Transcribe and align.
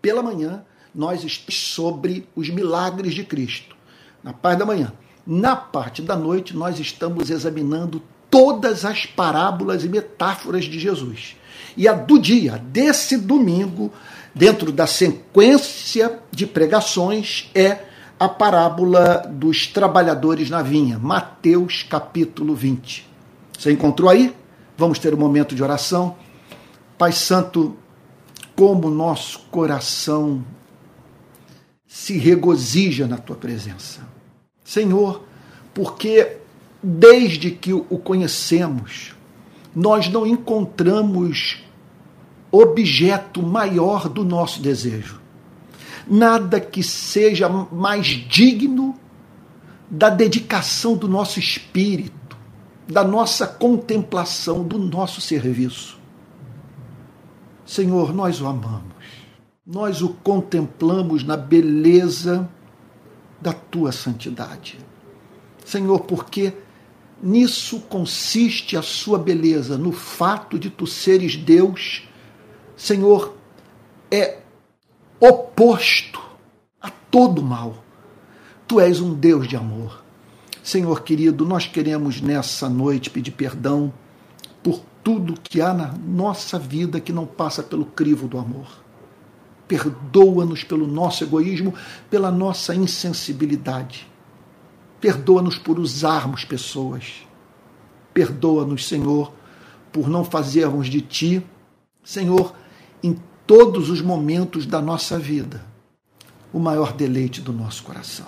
pela 0.00 0.22
manhã 0.22 0.64
nós 0.94 1.22
estamos 1.24 1.54
sobre 1.54 2.28
os 2.34 2.48
milagres 2.50 3.14
de 3.14 3.24
Cristo. 3.24 3.76
Na 4.22 4.32
parte 4.32 4.58
da 4.58 4.66
manhã. 4.66 4.92
Na 5.26 5.54
parte 5.54 6.02
da 6.02 6.16
noite, 6.16 6.56
nós 6.56 6.78
estamos 6.78 7.30
examinando 7.30 8.02
todas 8.30 8.84
as 8.84 9.06
parábolas 9.06 9.84
e 9.84 9.88
metáforas 9.88 10.64
de 10.64 10.78
Jesus. 10.78 11.36
E 11.76 11.86
a 11.86 11.92
do 11.92 12.18
dia, 12.18 12.58
desse 12.58 13.16
domingo, 13.16 13.92
dentro 14.34 14.72
da 14.72 14.86
sequência 14.86 16.18
de 16.30 16.46
pregações, 16.46 17.50
é 17.54 17.84
a 18.18 18.28
parábola 18.28 19.24
dos 19.30 19.66
trabalhadores 19.66 20.50
na 20.50 20.62
vinha, 20.62 20.98
Mateus 20.98 21.82
capítulo 21.82 22.54
20. 22.54 23.08
Você 23.58 23.72
encontrou 23.72 24.10
aí? 24.10 24.34
Vamos 24.76 24.98
ter 24.98 25.14
um 25.14 25.18
momento 25.18 25.54
de 25.54 25.62
oração. 25.62 26.16
Pai 26.98 27.12
Santo, 27.12 27.76
como 28.60 28.90
nosso 28.90 29.38
coração 29.50 30.44
se 31.86 32.18
regozija 32.18 33.06
na 33.06 33.16
tua 33.16 33.34
presença. 33.34 34.06
Senhor, 34.62 35.24
porque 35.72 36.36
desde 36.82 37.52
que 37.52 37.72
o 37.72 37.82
conhecemos, 37.82 39.14
nós 39.74 40.10
não 40.10 40.26
encontramos 40.26 41.62
objeto 42.52 43.42
maior 43.42 44.10
do 44.10 44.26
nosso 44.26 44.60
desejo. 44.60 45.22
Nada 46.06 46.60
que 46.60 46.82
seja 46.82 47.48
mais 47.48 48.08
digno 48.08 48.94
da 49.88 50.10
dedicação 50.10 50.98
do 50.98 51.08
nosso 51.08 51.38
espírito, 51.38 52.36
da 52.86 53.02
nossa 53.02 53.46
contemplação, 53.46 54.62
do 54.62 54.78
nosso 54.78 55.18
serviço. 55.18 55.98
Senhor, 57.70 58.12
nós 58.12 58.40
o 58.40 58.46
amamos 58.46 59.20
nós 59.70 60.02
o 60.02 60.08
contemplamos 60.08 61.22
na 61.22 61.36
beleza 61.36 62.48
da 63.40 63.52
tua 63.52 63.92
santidade. 63.92 64.78
Senhor, 65.64 66.00
porque 66.00 66.52
nisso 67.22 67.78
consiste 67.82 68.76
a 68.76 68.82
sua 68.82 69.16
beleza, 69.16 69.78
no 69.78 69.92
fato 69.92 70.58
de 70.58 70.70
tu 70.70 70.88
seres 70.88 71.36
Deus, 71.36 72.08
Senhor, 72.76 73.36
é 74.10 74.38
oposto 75.20 76.20
a 76.80 76.90
todo 76.90 77.40
mal. 77.40 77.84
Tu 78.66 78.80
és 78.80 79.00
um 79.00 79.14
Deus 79.14 79.46
de 79.46 79.54
amor. 79.54 80.02
Senhor 80.64 81.02
querido, 81.02 81.46
nós 81.46 81.64
queremos 81.64 82.20
nessa 82.20 82.68
noite 82.68 83.08
pedir 83.08 83.30
perdão 83.30 83.92
tudo 85.02 85.40
que 85.40 85.60
há 85.60 85.72
na 85.72 85.92
nossa 85.92 86.58
vida 86.58 87.00
que 87.00 87.12
não 87.12 87.26
passa 87.26 87.62
pelo 87.62 87.84
crivo 87.84 88.28
do 88.28 88.38
amor 88.38 88.66
perdoa-nos 89.70 90.64
pelo 90.64 90.84
nosso 90.84 91.22
egoísmo, 91.22 91.72
pela 92.10 92.28
nossa 92.28 92.74
insensibilidade. 92.74 94.04
Perdoa-nos 95.00 95.58
por 95.58 95.78
usarmos 95.78 96.44
pessoas. 96.44 97.24
Perdoa-nos, 98.12 98.88
Senhor, 98.88 99.32
por 99.92 100.08
não 100.08 100.24
fazermos 100.24 100.88
de 100.88 101.00
Ti, 101.00 101.46
Senhor, 102.02 102.52
em 103.00 103.16
todos 103.46 103.90
os 103.90 104.02
momentos 104.02 104.66
da 104.66 104.82
nossa 104.82 105.16
vida, 105.16 105.64
o 106.52 106.58
maior 106.58 106.92
deleite 106.92 107.40
do 107.40 107.52
nosso 107.52 107.84
coração. 107.84 108.26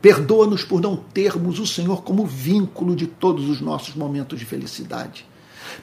Perdoa-nos 0.00 0.64
por 0.64 0.80
não 0.80 0.96
termos 0.96 1.58
o 1.58 1.66
Senhor 1.66 2.02
como 2.02 2.24
vínculo 2.24 2.96
de 2.96 3.06
todos 3.06 3.50
os 3.50 3.60
nossos 3.60 3.94
momentos 3.94 4.38
de 4.38 4.46
felicidade. 4.46 5.26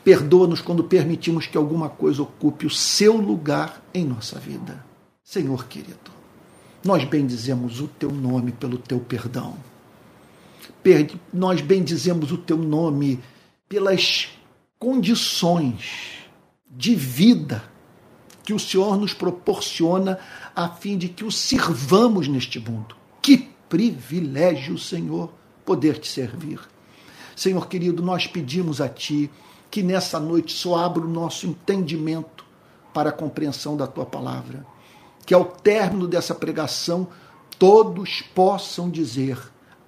Perdoa-nos 0.03 0.61
quando 0.61 0.83
permitimos 0.83 1.47
que 1.47 1.57
alguma 1.57 1.89
coisa 1.89 2.23
ocupe 2.23 2.65
o 2.65 2.69
seu 2.69 3.17
lugar 3.17 3.83
em 3.93 4.05
nossa 4.05 4.39
vida. 4.39 4.83
Senhor 5.23 5.67
querido, 5.67 6.11
nós 6.83 7.03
bendizemos 7.05 7.79
o 7.79 7.87
teu 7.87 8.11
nome 8.11 8.51
pelo 8.51 8.77
teu 8.77 8.99
perdão. 8.99 9.55
Nós 11.31 11.61
bendizemos 11.61 12.31
o 12.31 12.37
teu 12.37 12.57
nome 12.57 13.19
pelas 13.69 14.29
condições 14.79 16.25
de 16.69 16.95
vida 16.95 17.63
que 18.43 18.53
o 18.53 18.59
Senhor 18.59 18.97
nos 18.97 19.13
proporciona 19.13 20.17
a 20.55 20.67
fim 20.67 20.97
de 20.97 21.07
que 21.07 21.23
o 21.23 21.31
sirvamos 21.31 22.27
neste 22.27 22.59
mundo. 22.59 22.95
Que 23.21 23.49
privilégio, 23.69 24.77
Senhor, 24.77 25.31
poder 25.63 25.99
te 25.99 26.07
servir. 26.07 26.59
Senhor 27.35 27.67
querido, 27.67 28.03
nós 28.03 28.27
pedimos 28.27 28.81
a 28.81 28.89
Ti 28.89 29.29
que 29.71 29.81
nessa 29.81 30.19
noite 30.19 30.53
só 30.53 30.75
abra 30.75 31.01
o 31.01 31.09
nosso 31.09 31.47
entendimento 31.47 32.43
para 32.93 33.09
a 33.09 33.13
compreensão 33.13 33.77
da 33.77 33.87
tua 33.87 34.05
palavra. 34.05 34.65
Que 35.25 35.33
ao 35.33 35.45
término 35.45 36.07
dessa 36.07 36.35
pregação 36.35 37.07
todos 37.57 38.21
possam 38.35 38.89
dizer: 38.89 39.39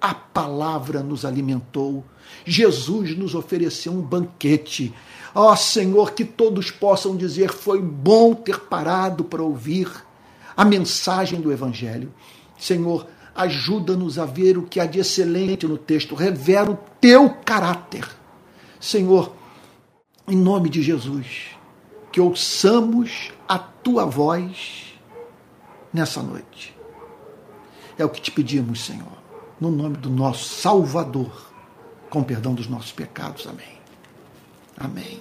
a 0.01 0.13
palavra 0.13 1.03
nos 1.03 1.25
alimentou, 1.25 2.03
Jesus 2.45 3.17
nos 3.17 3.35
ofereceu 3.35 3.91
um 3.91 4.01
banquete. 4.01 4.93
Ó 5.35 5.51
oh, 5.51 5.55
Senhor, 5.57 6.13
que 6.13 6.23
todos 6.23 6.71
possam 6.71 7.17
dizer: 7.17 7.51
foi 7.51 7.81
bom 7.81 8.33
ter 8.33 8.61
parado 8.61 9.25
para 9.25 9.43
ouvir 9.43 9.91
a 10.55 10.63
mensagem 10.63 11.41
do 11.41 11.51
Evangelho. 11.51 12.13
Senhor, 12.57 13.05
ajuda-nos 13.35 14.17
a 14.17 14.25
ver 14.25 14.57
o 14.57 14.63
que 14.63 14.79
há 14.79 14.85
de 14.85 14.99
excelente 14.99 15.67
no 15.67 15.77
texto, 15.77 16.15
revela 16.15 16.71
o 16.71 16.79
teu 17.01 17.29
caráter. 17.43 18.07
Senhor, 18.79 19.33
em 20.27 20.35
nome 20.35 20.69
de 20.69 20.81
Jesus, 20.81 21.51
que 22.11 22.21
ouçamos 22.21 23.31
a 23.47 23.57
tua 23.57 24.05
voz 24.05 24.93
nessa 25.93 26.21
noite. 26.21 26.75
É 27.97 28.05
o 28.05 28.09
que 28.09 28.21
te 28.21 28.31
pedimos, 28.31 28.85
Senhor, 28.85 29.17
no 29.59 29.69
nome 29.69 29.97
do 29.97 30.09
nosso 30.09 30.49
Salvador, 30.55 31.51
com 32.09 32.23
perdão 32.23 32.53
dos 32.53 32.67
nossos 32.67 32.91
pecados. 32.91 33.45
Amém. 33.47 33.77
Amém. 34.77 35.19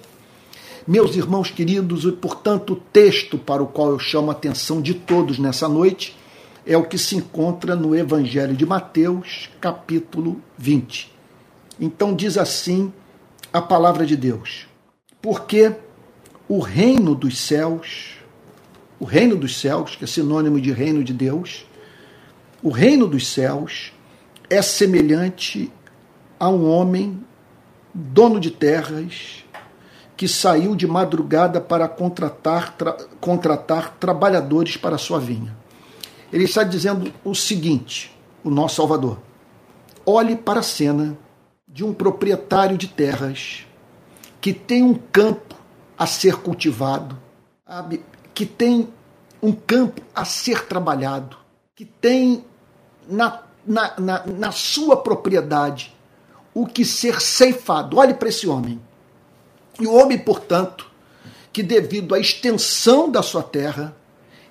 Meus 0.87 1.15
irmãos 1.15 1.51
queridos, 1.51 2.05
e 2.05 2.13
portanto 2.13 2.73
o 2.73 2.77
texto 2.77 3.39
para 3.39 3.63
o 3.63 3.67
qual 3.67 3.91
eu 3.91 3.99
chamo 3.99 4.31
a 4.31 4.33
atenção 4.33 4.81
de 4.81 4.95
todos 4.95 5.39
nessa 5.39 5.69
noite 5.69 6.17
é 6.65 6.77
o 6.77 6.85
que 6.85 6.99
se 6.99 7.17
encontra 7.17 7.75
no 7.75 7.95
Evangelho 7.95 8.55
de 8.55 8.65
Mateus, 8.65 9.51
capítulo 9.61 10.41
20. 10.57 11.13
Então 11.81 12.15
diz 12.15 12.39
assim 12.39 12.93
a 13.53 13.61
palavra 13.61 14.07
de 14.07 14.17
Deus: 14.17 14.67
porque 15.23 15.73
o 16.49 16.59
reino 16.59 17.15
dos 17.15 17.39
céus, 17.39 18.17
o 18.99 19.05
reino 19.05 19.37
dos 19.37 19.57
céus, 19.57 19.95
que 19.95 20.03
é 20.03 20.07
sinônimo 20.07 20.61
de 20.61 20.73
reino 20.73 21.05
de 21.05 21.13
Deus, 21.13 21.65
o 22.61 22.71
reino 22.71 23.07
dos 23.07 23.29
céus 23.29 23.93
é 24.51 24.61
semelhante 24.61 25.73
a 26.39 26.49
um 26.49 26.69
homem 26.69 27.25
dono 27.95 28.41
de 28.41 28.51
terras 28.51 29.45
que 30.17 30.27
saiu 30.27 30.75
de 30.75 30.87
madrugada 30.87 31.61
para 31.61 31.89
contratar, 31.89 32.77
tra, 32.77 32.93
contratar 33.21 33.97
trabalhadores 33.99 34.77
para 34.77 34.97
a 34.97 34.99
sua 34.99 35.19
vinha. 35.19 35.57
Ele 36.33 36.45
está 36.45 36.65
dizendo 36.65 37.13
o 37.25 37.35
seguinte, 37.35 38.17
o 38.43 38.51
nosso 38.51 38.77
Salvador: 38.77 39.19
olhe 40.05 40.37
para 40.37 40.61
a 40.61 40.65
cena 40.65 41.17
de 41.67 41.85
um 41.85 41.93
proprietário 41.93 42.77
de 42.77 42.89
terras 42.89 43.67
que 44.43 44.53
tem 44.53 44.83
um 44.83 44.95
campo 44.95 45.55
a 45.97 46.05
ser 46.05 46.35
cultivado, 46.39 47.17
sabe? 47.65 48.05
que 48.35 48.45
tem 48.45 48.93
um 49.41 49.53
campo 49.53 50.03
a 50.13 50.25
ser 50.25 50.67
trabalhado, 50.67 51.37
que 51.77 51.85
tem 51.85 52.45
na, 53.09 53.41
na, 53.65 53.95
na, 54.01 54.27
na 54.27 54.51
sua 54.51 54.97
propriedade 54.97 55.95
o 56.53 56.67
que 56.67 56.85
ser 56.85 57.21
ceifado. 57.21 57.99
Olhe 57.99 58.15
para 58.15 58.31
esse 58.31 58.49
homem. 58.49 58.81
E 59.79 59.87
o 59.87 59.95
homem, 59.95 60.19
portanto, 60.19 60.91
que 61.53 61.63
devido 61.63 62.13
à 62.13 62.19
extensão 62.19 63.09
da 63.09 63.23
sua 63.23 63.45
terra, 63.45 63.95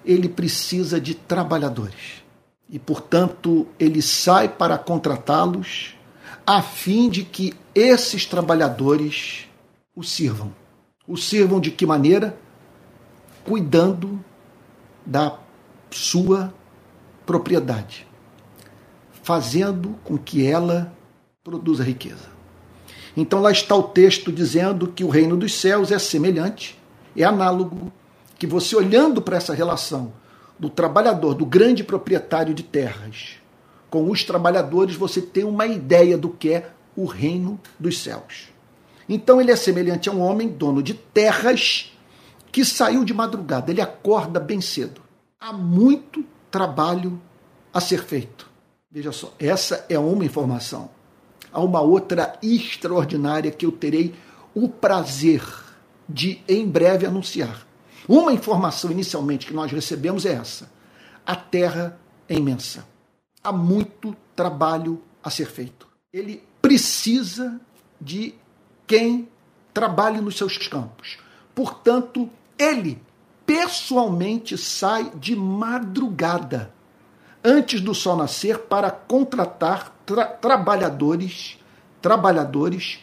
ele 0.06 0.30
precisa 0.30 1.02
de 1.02 1.16
trabalhadores. 1.16 2.24
E, 2.70 2.80
portanto, 2.80 3.68
ele 3.78 4.02
sai 4.02 4.48
para 4.48 4.78
contratá-los, 4.78 5.96
a 6.48 6.62
fim 6.62 7.10
de 7.10 7.26
que 7.26 7.54
esses 7.76 8.26
trabalhadores 8.26 9.51
o 9.96 10.04
sirvam. 10.04 10.54
O 11.08 11.18
sirvam 11.18 11.60
de 11.60 11.72
que 11.72 11.86
maneira? 11.86 12.38
Cuidando 13.44 14.24
da 15.06 15.38
sua 15.90 16.54
propriedade, 17.26 18.08
fazendo 19.24 19.96
com 20.04 20.18
que 20.18 20.46
ela 20.46 20.94
produza 21.44 21.84
riqueza. 21.84 22.30
Então 23.16 23.42
lá 23.42 23.52
está 23.52 23.76
o 23.76 23.84
texto 23.84 24.32
dizendo 24.32 24.88
que 24.88 25.04
o 25.04 25.10
reino 25.10 25.36
dos 25.36 25.54
céus 25.54 25.92
é 25.92 26.00
semelhante, 26.00 26.80
é 27.16 27.24
análogo, 27.24 27.92
que 28.38 28.48
você 28.48 28.76
olhando 28.76 29.22
para 29.22 29.38
essa 29.38 29.54
relação 29.54 30.14
do 30.58 30.70
trabalhador, 30.70 31.34
do 31.34 31.46
grande 31.46 31.84
proprietário 31.84 32.54
de 32.54 32.64
terras, 32.64 33.38
com 33.90 34.10
os 34.10 34.24
trabalhadores, 34.24 34.96
você 34.96 35.22
tem 35.22 35.44
uma 35.44 35.66
ideia 35.66 36.18
do 36.18 36.30
que 36.30 36.54
é 36.54 36.72
o 36.96 37.06
reino 37.06 37.60
dos 37.78 37.98
céus. 37.98 38.51
Então 39.14 39.42
ele 39.42 39.52
é 39.52 39.58
semelhante 39.58 40.08
a 40.08 40.14
um 40.14 40.22
homem 40.22 40.48
dono 40.48 40.82
de 40.82 40.94
terras 40.94 41.92
que 42.50 42.64
saiu 42.64 43.04
de 43.04 43.14
madrugada, 43.14 43.70
ele 43.70 43.82
acorda 43.82 44.40
bem 44.40 44.62
cedo. 44.62 45.02
Há 45.38 45.52
muito 45.52 46.24
trabalho 46.50 47.22
a 47.74 47.82
ser 47.82 48.04
feito. 48.06 48.50
Veja 48.90 49.12
só, 49.12 49.34
essa 49.38 49.86
é 49.90 50.00
uma 50.00 50.24
informação. 50.24 50.90
Há 51.52 51.60
uma 51.60 51.82
outra 51.82 52.40
extraordinária 52.42 53.52
que 53.52 53.66
eu 53.66 53.74
terei 53.74 54.16
o 54.56 54.70
prazer 54.70 55.44
de 56.08 56.42
em 56.48 56.66
breve 56.66 57.06
anunciar. 57.06 57.68
Uma 58.08 58.32
informação 58.32 58.92
inicialmente 58.92 59.46
que 59.46 59.54
nós 59.54 59.74
recebemos 59.74 60.26
é 60.26 60.34
essa: 60.36 60.72
a 61.26 61.36
Terra 61.36 62.00
é 62.30 62.36
imensa. 62.36 62.88
Há 63.44 63.52
muito 63.52 64.16
trabalho 64.38 65.02
a 65.22 65.30
ser 65.30 65.48
feito. 65.48 65.86
Ele 66.14 66.42
precisa 66.62 67.60
de 68.00 68.36
quem 68.92 69.30
trabalhe 69.74 70.20
nos 70.20 70.38
seus 70.38 70.58
campos. 70.68 71.18
Portanto, 71.56 72.30
ele 72.60 73.02
pessoalmente 73.46 74.58
sai 74.58 75.10
de 75.16 75.34
madrugada, 75.34 76.74
antes 77.42 77.80
do 77.80 77.96
sol 77.96 78.18
nascer, 78.18 78.60
para 78.60 78.92
contratar 78.92 79.96
tra 80.06 80.26
trabalhadores, 80.26 81.58
trabalhadores 82.02 83.00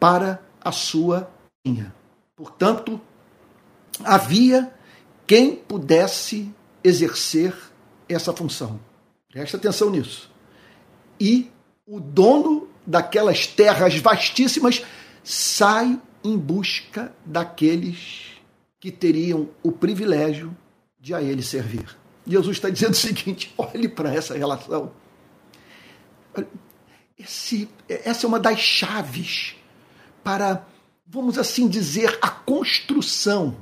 para 0.00 0.42
a 0.60 0.72
sua 0.72 1.30
linha. 1.64 1.94
Portanto, 2.34 3.00
havia 4.04 4.74
quem 5.24 5.54
pudesse 5.54 6.52
exercer 6.82 7.54
essa 8.08 8.32
função. 8.32 8.80
Preste 9.30 9.54
atenção 9.54 9.88
nisso. 9.88 10.28
E 11.20 11.48
o 11.86 12.00
dono 12.00 12.66
daquelas 12.84 13.46
terras 13.46 13.96
vastíssimas 13.98 14.82
sai 15.22 16.00
em 16.22 16.36
busca 16.36 17.14
daqueles 17.24 18.38
que 18.80 18.90
teriam 18.90 19.48
o 19.62 19.72
privilégio 19.72 20.56
de 21.00 21.14
a 21.14 21.22
ele 21.22 21.42
servir. 21.42 21.96
Jesus 22.26 22.56
está 22.56 22.68
dizendo 22.68 22.92
o 22.92 22.96
seguinte: 22.96 23.52
olhe 23.58 23.88
para 23.88 24.12
essa 24.12 24.36
relação. 24.36 24.92
Esse, 27.18 27.68
essa 27.88 28.26
é 28.26 28.28
uma 28.28 28.38
das 28.38 28.60
chaves 28.60 29.56
para, 30.22 30.64
vamos 31.06 31.38
assim 31.38 31.66
dizer, 31.66 32.16
a 32.22 32.28
construção, 32.28 33.56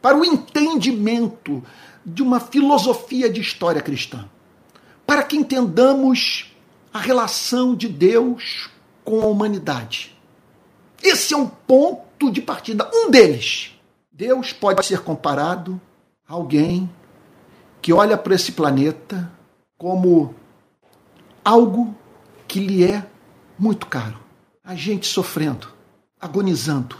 para 0.00 0.16
o 0.16 0.24
entendimento 0.24 1.62
de 2.04 2.22
uma 2.22 2.40
filosofia 2.40 3.28
de 3.28 3.40
história 3.40 3.82
cristã. 3.82 4.28
Para 5.06 5.22
que 5.22 5.36
entendamos 5.36 6.54
a 6.92 6.98
relação 6.98 7.74
de 7.74 7.88
Deus 7.88 8.70
com 9.04 9.20
a 9.20 9.26
humanidade. 9.26 10.13
Esse 11.04 11.34
é 11.34 11.36
um 11.36 11.46
ponto 11.46 12.32
de 12.32 12.40
partida, 12.40 12.90
um 12.94 13.10
deles. 13.10 13.78
Deus 14.10 14.54
pode 14.54 14.86
ser 14.86 15.00
comparado 15.02 15.78
a 16.26 16.32
alguém 16.32 16.88
que 17.82 17.92
olha 17.92 18.16
para 18.16 18.34
esse 18.34 18.52
planeta 18.52 19.30
como 19.76 20.34
algo 21.44 21.94
que 22.48 22.58
lhe 22.58 22.82
é 22.82 23.06
muito 23.58 23.86
caro. 23.86 24.18
A 24.64 24.74
gente 24.74 25.06
sofrendo, 25.06 25.68
agonizando, 26.18 26.96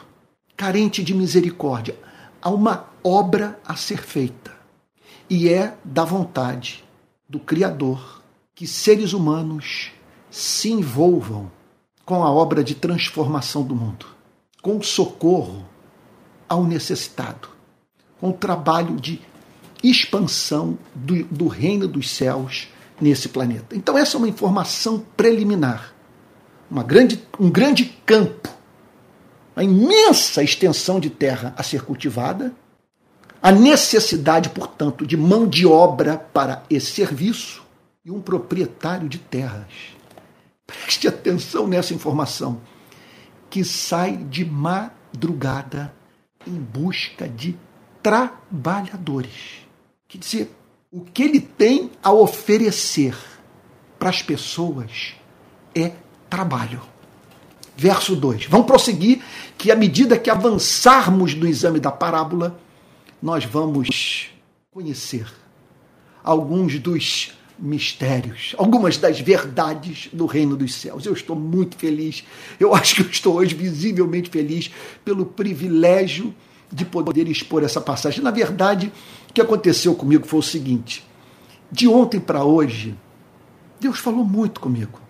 carente 0.55 1.03
de 1.03 1.15
misericórdia. 1.15 1.99
Há 2.43 2.51
uma 2.51 2.91
obra 3.03 3.59
a 3.65 3.75
ser 3.75 4.03
feita. 4.03 4.53
E 5.31 5.49
é 5.49 5.79
da 5.83 6.05
vontade 6.05 6.85
do 7.27 7.41
Criador 7.41 8.23
que 8.55 8.67
seres 8.67 9.15
humanos 9.15 9.93
se 10.31 10.71
envolvam 10.71 11.51
com 12.05 12.23
a 12.23 12.31
obra 12.31 12.63
de 12.63 12.75
transformação 12.75 13.63
do 13.63 13.75
mundo, 13.75 14.07
com 14.63 14.77
o 14.77 14.83
socorro 14.83 15.65
ao 16.49 16.65
necessitado, 16.65 17.49
com 18.21 18.31
o 18.31 18.35
trabalho 18.35 18.97
de 18.97 19.21
expansão 19.83 20.79
do, 20.95 21.25
do 21.25 21.49
reino 21.49 21.87
dos 21.87 22.11
céus 22.11 22.69
nesse 23.01 23.29
planeta. 23.29 23.77
Então, 23.77 23.99
essa 23.99 24.17
é 24.17 24.19
uma 24.19 24.29
informação 24.29 25.05
preliminar. 25.17 25.93
Uma 26.71 26.83
grande, 26.83 27.23
um 27.39 27.51
grande 27.51 27.85
campo, 28.07 28.49
uma 29.55 29.63
imensa 29.63 30.43
extensão 30.43 30.99
de 30.99 31.11
terra 31.11 31.55
a 31.57 31.63
ser 31.63 31.83
cultivada, 31.83 32.53
a 33.43 33.53
necessidade, 33.53 34.49
portanto, 34.49 35.07
de 35.07 35.17
mão 35.17 35.47
de 35.47 35.67
obra 35.67 36.17
para 36.17 36.63
esse 36.71 36.93
serviço 36.93 37.63
e 38.05 38.11
um 38.11 38.21
proprietário 38.21 39.09
de 39.09 39.19
terras. 39.19 39.67
Preste 40.67 41.09
atenção 41.09 41.67
nessa 41.67 41.93
informação, 41.95 42.61
que 43.51 43.65
sai 43.65 44.17
de 44.17 44.45
madrugada 44.45 45.95
em 46.47 46.55
busca 46.55 47.29
de 47.29 47.57
trabalhadores. 48.03 49.67
Quer 50.09 50.19
dizer, 50.19 50.57
o 50.91 51.01
que 51.01 51.23
ele 51.23 51.41
tem 51.41 51.91
a 52.03 52.13
oferecer 52.13 53.17
para 53.99 54.11
as 54.11 54.23
pessoas 54.23 55.15
é 55.75 55.93
trabalho. 56.29 56.81
Verso 57.77 58.15
2. 58.15 58.47
Vamos 58.47 58.67
prosseguir, 58.67 59.23
que 59.59 59.71
à 59.71 59.77
medida 59.77 60.19
que 60.19 60.31
avançarmos 60.31 61.35
do 61.35 61.49
exame 61.49 61.81
da 61.81 61.91
parábola, 61.91 62.59
nós 63.21 63.45
vamos 63.45 64.31
conhecer 64.71 65.27
alguns 66.23 66.79
dos 66.79 67.33
mistérios, 67.59 68.55
algumas 68.59 68.97
das 68.97 69.21
verdades 69.21 70.09
do 70.13 70.27
reino 70.27 70.57
dos 70.57 70.75
céus. 70.75 71.07
Eu 71.07 71.13
estou 71.13 71.37
muito 71.37 71.77
feliz, 71.77 72.25
eu 72.59 72.75
acho 72.77 72.97
que 72.97 73.03
eu 73.03 73.11
estou 73.11 73.37
hoje 73.37 73.55
visivelmente 73.55 74.31
feliz 74.31 74.71
pelo 75.05 75.25
privilégio 75.25 76.35
de 76.73 76.85
poder 76.85 77.29
expor 77.29 77.63
essa 77.63 77.81
passagem. 77.81 78.23
Na 78.23 78.31
verdade, 78.31 78.93
o 79.31 79.33
que 79.33 79.41
aconteceu 79.41 79.95
comigo 79.95 80.27
foi 80.27 80.41
o 80.41 80.43
seguinte: 80.43 81.05
de 81.71 81.87
ontem 81.87 82.19
para 82.19 82.45
hoje, 82.45 82.97
Deus 83.81 83.99
falou 83.99 84.25
muito 84.25 84.61
comigo. 84.61 85.01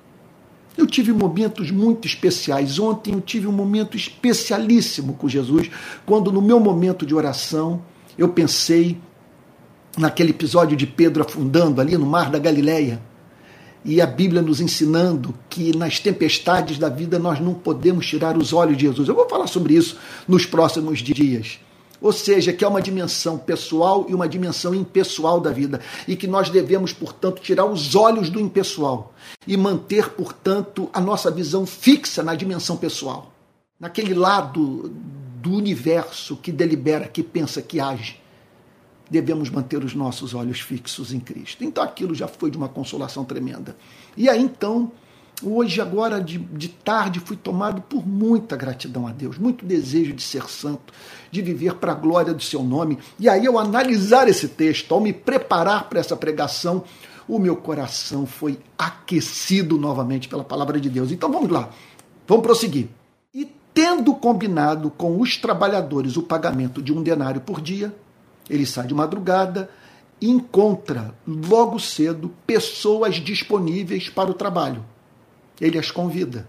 Eu 0.76 0.87
tive 0.87 1.12
momentos 1.12 1.70
muito 1.70 2.06
especiais. 2.06 2.79
Ontem 2.79 3.14
eu 3.14 3.20
tive 3.20 3.46
um 3.46 3.52
momento 3.52 3.96
especialíssimo 3.96 5.14
com 5.14 5.29
Jesus, 5.29 5.70
quando 6.05 6.32
no 6.32 6.43
meu 6.43 6.58
momento 6.58 7.06
de 7.06 7.14
oração 7.14 7.82
eu 8.19 8.29
pensei 8.29 8.99
naquele 9.96 10.31
episódio 10.31 10.76
de 10.76 10.87
Pedro 10.87 11.23
afundando 11.23 11.81
ali 11.81 11.96
no 11.96 12.06
mar 12.06 12.31
da 12.31 12.38
Galileia. 12.38 13.00
E 13.85 14.00
a 14.00 14.06
Bíblia 14.06 14.41
nos 14.41 14.61
ensinando 14.61 15.35
que 15.49 15.76
nas 15.76 16.00
tempestades 16.00 16.79
da 16.79 16.88
vida 16.88 17.19
nós 17.19 17.38
não 17.38 17.52
podemos 17.52 18.06
tirar 18.06 18.37
os 18.37 18.52
olhos 18.52 18.79
de 18.79 18.87
Jesus. 18.87 19.08
Eu 19.08 19.14
vou 19.14 19.29
falar 19.29 19.46
sobre 19.46 19.75
isso 19.75 19.99
nos 20.26 20.46
próximos 20.46 21.00
dias. 21.00 21.61
Ou 22.00 22.12
seja, 22.12 22.52
que 22.52 22.64
é 22.64 22.69
uma 22.69 22.81
dimensão 22.81 23.38
pessoal 23.38 24.06
e 24.08 24.14
uma 24.14 24.29
dimensão 24.29 24.75
impessoal 24.75 25.38
da 25.38 25.50
vida. 25.50 25.81
E 26.08 26.17
que 26.17 26.26
nós 26.26 26.49
devemos, 26.49 26.94
portanto, 26.94 27.43
tirar 27.43 27.67
os 27.67 27.94
olhos 27.94 28.31
do 28.31 28.41
impessoal 28.41 29.15
e 29.46 29.56
manter, 29.56 30.10
portanto, 30.10 30.89
a 30.93 31.01
nossa 31.01 31.31
visão 31.31 31.67
fixa 31.67 32.22
na 32.22 32.34
dimensão 32.34 32.77
pessoal. 32.77 33.32
Naquele 33.79 34.15
lado 34.15 34.91
do 35.43 35.53
universo 35.53 36.36
que 36.36 36.51
delibera, 36.51 37.06
que 37.06 37.22
pensa, 37.22 37.60
que 37.60 37.79
age 37.81 38.23
devemos 39.14 39.48
manter 39.48 39.84
os 39.84 39.94
nossos 39.94 40.34
olhos 40.34 40.58
fixos 40.58 41.12
em 41.12 41.20
Cristo. 41.20 41.62
Então 41.62 41.84
aquilo 41.84 42.16
já 42.16 42.26
foi 42.26 42.50
de 42.50 42.58
uma 42.58 42.68
consolação 42.68 43.24
tremenda. 43.24 43.76
E 44.16 44.28
aí 44.28 44.42
então, 44.42 44.90
hoje, 45.40 45.80
agora 45.80 46.20
de, 46.20 46.38
de 46.38 46.68
tarde, 46.68 47.20
fui 47.20 47.36
tomado 47.36 47.80
por 47.82 48.04
muita 48.04 48.56
gratidão 48.56 49.06
a 49.06 49.12
Deus, 49.12 49.38
muito 49.38 49.64
desejo 49.64 50.12
de 50.12 50.22
ser 50.22 50.48
santo, 50.48 50.92
de 51.30 51.40
viver 51.40 51.74
para 51.74 51.92
a 51.92 51.94
glória 51.94 52.34
do 52.34 52.42
seu 52.42 52.64
nome. 52.64 52.98
E 53.16 53.28
aí, 53.28 53.46
ao 53.46 53.56
analisar 53.56 54.26
esse 54.26 54.48
texto, 54.48 54.92
ao 54.92 55.00
me 55.00 55.12
preparar 55.12 55.88
para 55.88 56.00
essa 56.00 56.16
pregação, 56.16 56.82
o 57.28 57.38
meu 57.38 57.54
coração 57.54 58.26
foi 58.26 58.58
aquecido 58.76 59.78
novamente 59.78 60.28
pela 60.28 60.42
palavra 60.42 60.80
de 60.80 60.90
Deus. 60.90 61.12
Então 61.12 61.30
vamos 61.30 61.50
lá, 61.50 61.70
vamos 62.26 62.42
prosseguir. 62.42 62.88
E 63.32 63.48
tendo 63.72 64.12
combinado 64.12 64.90
com 64.90 65.20
os 65.20 65.36
trabalhadores 65.36 66.16
o 66.16 66.22
pagamento 66.22 66.82
de 66.82 66.92
um 66.92 67.00
denário 67.00 67.40
por 67.40 67.60
dia, 67.60 67.94
ele 68.48 68.67
sai 68.67 68.86
de 68.86 68.94
madrugada 68.94 69.70
e 70.20 70.29
encontra 70.29 71.15
logo 71.27 71.79
cedo 71.79 72.32
pessoas 72.46 73.17
disponíveis 73.17 74.08
para 74.08 74.31
o 74.31 74.34
trabalho. 74.34 74.84
Ele 75.60 75.79
as 75.79 75.91
convida 75.91 76.48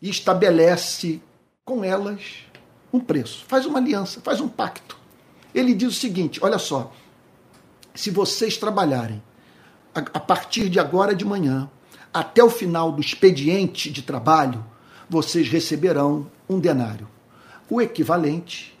e 0.00 0.08
estabelece 0.08 1.20
com 1.64 1.82
elas 1.82 2.44
um 2.92 3.00
preço, 3.00 3.44
faz 3.48 3.66
uma 3.66 3.78
aliança, 3.78 4.20
faz 4.20 4.40
um 4.40 4.48
pacto. 4.48 4.96
Ele 5.54 5.74
diz 5.74 5.88
o 5.88 6.00
seguinte: 6.00 6.38
olha 6.42 6.58
só, 6.58 6.92
se 7.94 8.10
vocês 8.10 8.56
trabalharem 8.56 9.22
a 9.94 10.20
partir 10.20 10.68
de 10.68 10.80
agora 10.80 11.14
de 11.14 11.24
manhã 11.24 11.70
até 12.12 12.42
o 12.42 12.50
final 12.50 12.92
do 12.92 13.00
expediente 13.00 13.90
de 13.90 14.02
trabalho, 14.02 14.64
vocês 15.08 15.48
receberão 15.48 16.30
um 16.48 16.58
denário, 16.58 17.08
o 17.70 17.80
equivalente 17.80 18.73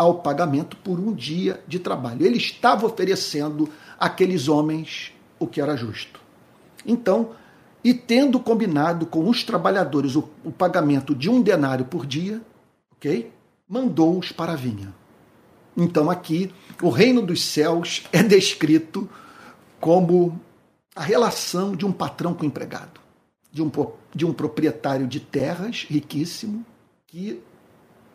ao 0.00 0.14
pagamento 0.14 0.78
por 0.78 0.98
um 0.98 1.12
dia 1.12 1.62
de 1.68 1.78
trabalho. 1.78 2.24
Ele 2.24 2.38
estava 2.38 2.86
oferecendo 2.86 3.68
àqueles 3.98 4.48
homens 4.48 5.12
o 5.38 5.46
que 5.46 5.60
era 5.60 5.76
justo. 5.76 6.18
Então, 6.86 7.32
e 7.84 7.92
tendo 7.92 8.40
combinado 8.40 9.04
com 9.04 9.28
os 9.28 9.44
trabalhadores 9.44 10.16
o, 10.16 10.26
o 10.42 10.50
pagamento 10.50 11.14
de 11.14 11.28
um 11.28 11.42
denário 11.42 11.84
por 11.84 12.06
dia, 12.06 12.40
ok? 12.92 13.30
Mandou-os 13.68 14.32
para 14.32 14.52
a 14.52 14.56
vinha. 14.56 14.94
Então 15.76 16.10
aqui 16.10 16.50
o 16.80 16.88
reino 16.88 17.20
dos 17.20 17.44
céus 17.44 18.04
é 18.10 18.22
descrito 18.22 19.06
como 19.78 20.40
a 20.96 21.02
relação 21.02 21.76
de 21.76 21.84
um 21.84 21.92
patrão 21.92 22.32
com 22.32 22.44
o 22.44 22.46
empregado, 22.46 22.98
de 23.52 23.62
um, 23.62 23.70
de 24.14 24.24
um 24.24 24.32
proprietário 24.32 25.06
de 25.06 25.20
terras 25.20 25.84
riquíssimo 25.86 26.64
que 27.06 27.42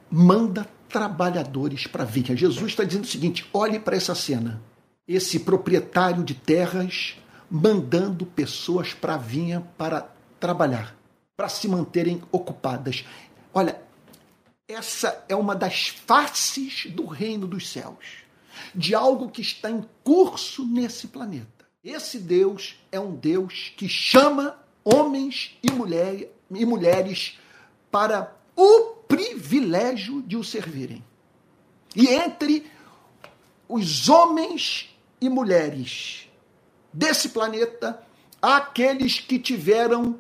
manda 0.09 0.67
trabalhadores 0.95 1.85
para 1.87 2.05
vinha. 2.05 2.37
Jesus 2.37 2.67
está 2.67 2.85
dizendo 2.85 3.03
o 3.03 3.07
seguinte: 3.07 3.45
olhe 3.51 3.77
para 3.77 3.97
essa 3.97 4.15
cena. 4.15 4.61
Esse 5.05 5.41
proprietário 5.41 6.23
de 6.23 6.33
terras 6.33 7.17
mandando 7.51 8.25
pessoas 8.25 8.93
para 8.93 9.15
a 9.15 9.17
vinha 9.17 9.59
para 9.77 10.09
trabalhar, 10.39 10.95
para 11.35 11.49
se 11.49 11.67
manterem 11.67 12.21
ocupadas. 12.31 13.03
Olha, 13.53 13.81
essa 14.69 15.25
é 15.27 15.35
uma 15.35 15.53
das 15.53 15.89
faces 15.89 16.85
do 16.89 17.05
reino 17.05 17.45
dos 17.45 17.67
céus, 17.67 18.23
de 18.73 18.95
algo 18.95 19.29
que 19.29 19.41
está 19.41 19.69
em 19.69 19.83
curso 20.01 20.65
nesse 20.65 21.07
planeta. 21.07 21.65
Esse 21.83 22.19
Deus 22.19 22.79
é 22.89 22.99
um 23.01 23.13
Deus 23.13 23.73
que 23.75 23.89
chama 23.89 24.57
homens 24.81 25.57
e, 25.61 25.69
mulher, 25.69 26.31
e 26.49 26.65
mulheres 26.65 27.37
para 27.91 28.33
o 28.55 28.95
privilégio 29.15 30.21
de 30.21 30.35
o 30.35 30.43
servirem. 30.43 31.01
E 31.95 32.07
entre 32.07 32.69
os 33.67 34.09
homens 34.09 34.93
e 35.21 35.29
mulheres 35.29 36.29
desse 36.91 37.29
planeta, 37.29 38.03
aqueles 38.41 39.17
que 39.17 39.39
tiveram 39.39 40.19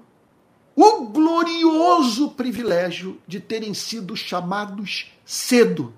o 0.73 1.07
glorioso 1.07 2.31
privilégio 2.31 3.21
de 3.27 3.41
terem 3.41 3.73
sido 3.73 4.15
chamados 4.15 5.11
cedo 5.25 5.93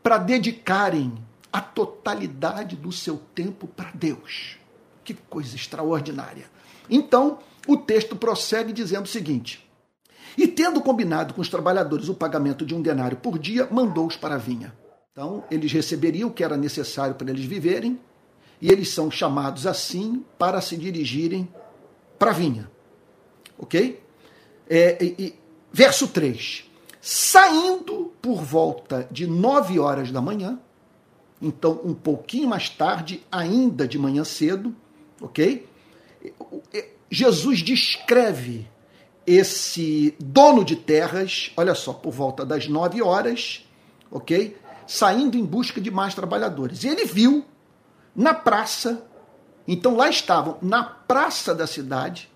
para 0.00 0.16
dedicarem 0.16 1.12
a 1.52 1.60
totalidade 1.60 2.76
do 2.76 2.92
seu 2.92 3.20
tempo 3.34 3.66
para 3.66 3.90
Deus. 3.92 4.56
Que 5.02 5.14
coisa 5.14 5.56
extraordinária. 5.56 6.48
Então, 6.88 7.40
o 7.66 7.76
texto 7.76 8.14
prossegue 8.14 8.72
dizendo 8.72 9.06
o 9.06 9.08
seguinte: 9.08 9.67
E 10.38 10.46
tendo 10.46 10.80
combinado 10.80 11.34
com 11.34 11.40
os 11.40 11.48
trabalhadores 11.48 12.08
o 12.08 12.14
pagamento 12.14 12.64
de 12.64 12.72
um 12.72 12.80
denário 12.80 13.16
por 13.16 13.40
dia, 13.40 13.66
mandou-os 13.72 14.16
para 14.16 14.36
a 14.36 14.38
vinha. 14.38 14.72
Então, 15.10 15.42
eles 15.50 15.72
receberiam 15.72 16.28
o 16.28 16.32
que 16.32 16.44
era 16.44 16.56
necessário 16.56 17.16
para 17.16 17.28
eles 17.28 17.44
viverem, 17.44 17.98
e 18.62 18.70
eles 18.70 18.90
são 18.90 19.10
chamados 19.10 19.66
assim 19.66 20.24
para 20.38 20.60
se 20.60 20.76
dirigirem 20.76 21.52
para 22.16 22.30
a 22.30 22.34
vinha. 22.34 22.70
Ok? 23.58 24.00
É, 24.70 25.04
e, 25.04 25.14
e, 25.18 25.34
verso 25.72 26.06
3. 26.06 26.70
Saindo 27.00 28.12
por 28.22 28.40
volta 28.40 29.08
de 29.10 29.26
nove 29.26 29.80
horas 29.80 30.12
da 30.12 30.20
manhã, 30.20 30.60
então 31.42 31.80
um 31.82 31.94
pouquinho 31.94 32.48
mais 32.48 32.68
tarde, 32.68 33.26
ainda 33.30 33.88
de 33.88 33.98
manhã 33.98 34.22
cedo, 34.22 34.72
ok? 35.20 35.66
Jesus 37.10 37.58
descreve 37.58 38.68
esse 39.28 40.16
dono 40.18 40.64
de 40.64 40.74
terras, 40.74 41.52
olha 41.54 41.74
só, 41.74 41.92
por 41.92 42.10
volta 42.10 42.46
das 42.46 42.66
nove 42.66 43.02
horas, 43.02 43.68
ok? 44.10 44.56
Saindo 44.86 45.36
em 45.36 45.44
busca 45.44 45.80
de 45.82 45.90
mais 45.90 46.14
trabalhadores. 46.14 46.82
E 46.82 46.88
ele 46.88 47.04
viu 47.04 47.44
na 48.16 48.32
praça, 48.32 49.04
então 49.66 49.94
lá 49.96 50.08
estavam, 50.08 50.56
na 50.62 50.82
praça 50.82 51.54
da 51.54 51.66
cidade, 51.66 52.30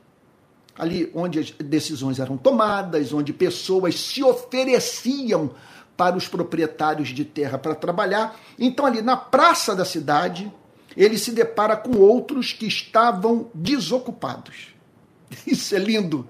ali 0.79 1.11
onde 1.15 1.39
as 1.39 1.51
decisões 1.51 2.21
eram 2.21 2.37
tomadas, 2.37 3.11
onde 3.15 3.33
pessoas 3.33 3.99
se 3.99 4.23
ofereciam 4.23 5.53
para 5.97 6.15
os 6.15 6.29
proprietários 6.29 7.09
de 7.09 7.25
terra 7.25 7.57
para 7.57 7.75
trabalhar. 7.75 8.39
Então, 8.59 8.85
ali 8.85 9.01
na 9.01 9.17
praça 9.17 9.75
da 9.75 9.85
cidade, 9.87 10.53
ele 10.95 11.17
se 11.17 11.33
depara 11.33 11.75
com 11.75 11.97
outros 11.97 12.53
que 12.53 12.67
estavam 12.67 13.51
desocupados. 13.55 14.75
Isso 15.47 15.75
é 15.75 15.79
lindo. 15.79 16.29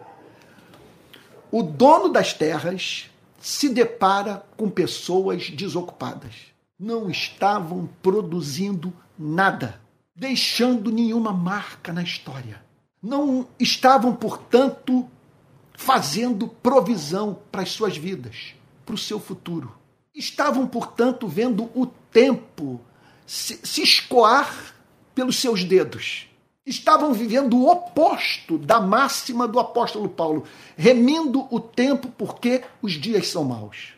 O 1.53 1.63
dono 1.63 2.09
das 2.09 2.33
terras 2.33 3.11
se 3.39 3.69
depara 3.69 4.43
com 4.57 4.71
pessoas 4.71 5.51
desocupadas. 5.51 6.35
Não 6.81 7.11
estavam 7.11 7.91
produzindo 8.03 8.91
nada, 9.19 9.79
deixando 10.17 10.91
nenhuma 10.91 11.31
marca 11.31 11.93
na 11.93 12.03
história. 12.03 12.65
Não 13.03 13.47
estavam, 13.61 14.15
portanto, 14.15 15.07
fazendo 15.75 16.49
provisão 16.49 17.39
para 17.53 17.61
as 17.61 17.71
suas 17.71 17.99
vidas, 17.99 18.55
para 18.87 18.95
o 18.95 18.99
seu 18.99 19.21
futuro. 19.21 19.77
Estavam, 20.15 20.67
portanto, 20.67 21.29
vendo 21.29 21.65
o 21.75 21.87
tempo 22.11 22.81
se, 23.27 23.61
se 23.63 23.83
escoar 23.83 24.75
pelos 25.15 25.37
seus 25.37 25.65
dedos. 25.65 26.29
Estavam 26.65 27.13
vivendo 27.13 27.57
o 27.57 27.69
oposto 27.69 28.57
da 28.57 28.81
máxima 28.81 29.49
do 29.49 29.59
apóstolo 29.59 30.09
Paulo, 30.09 30.45
remindo 30.77 31.49
o 31.51 31.59
tempo 31.59 32.09
porque 32.17 32.63
os 32.81 32.93
dias 32.93 33.29
são 33.29 33.43
maus. 33.43 33.95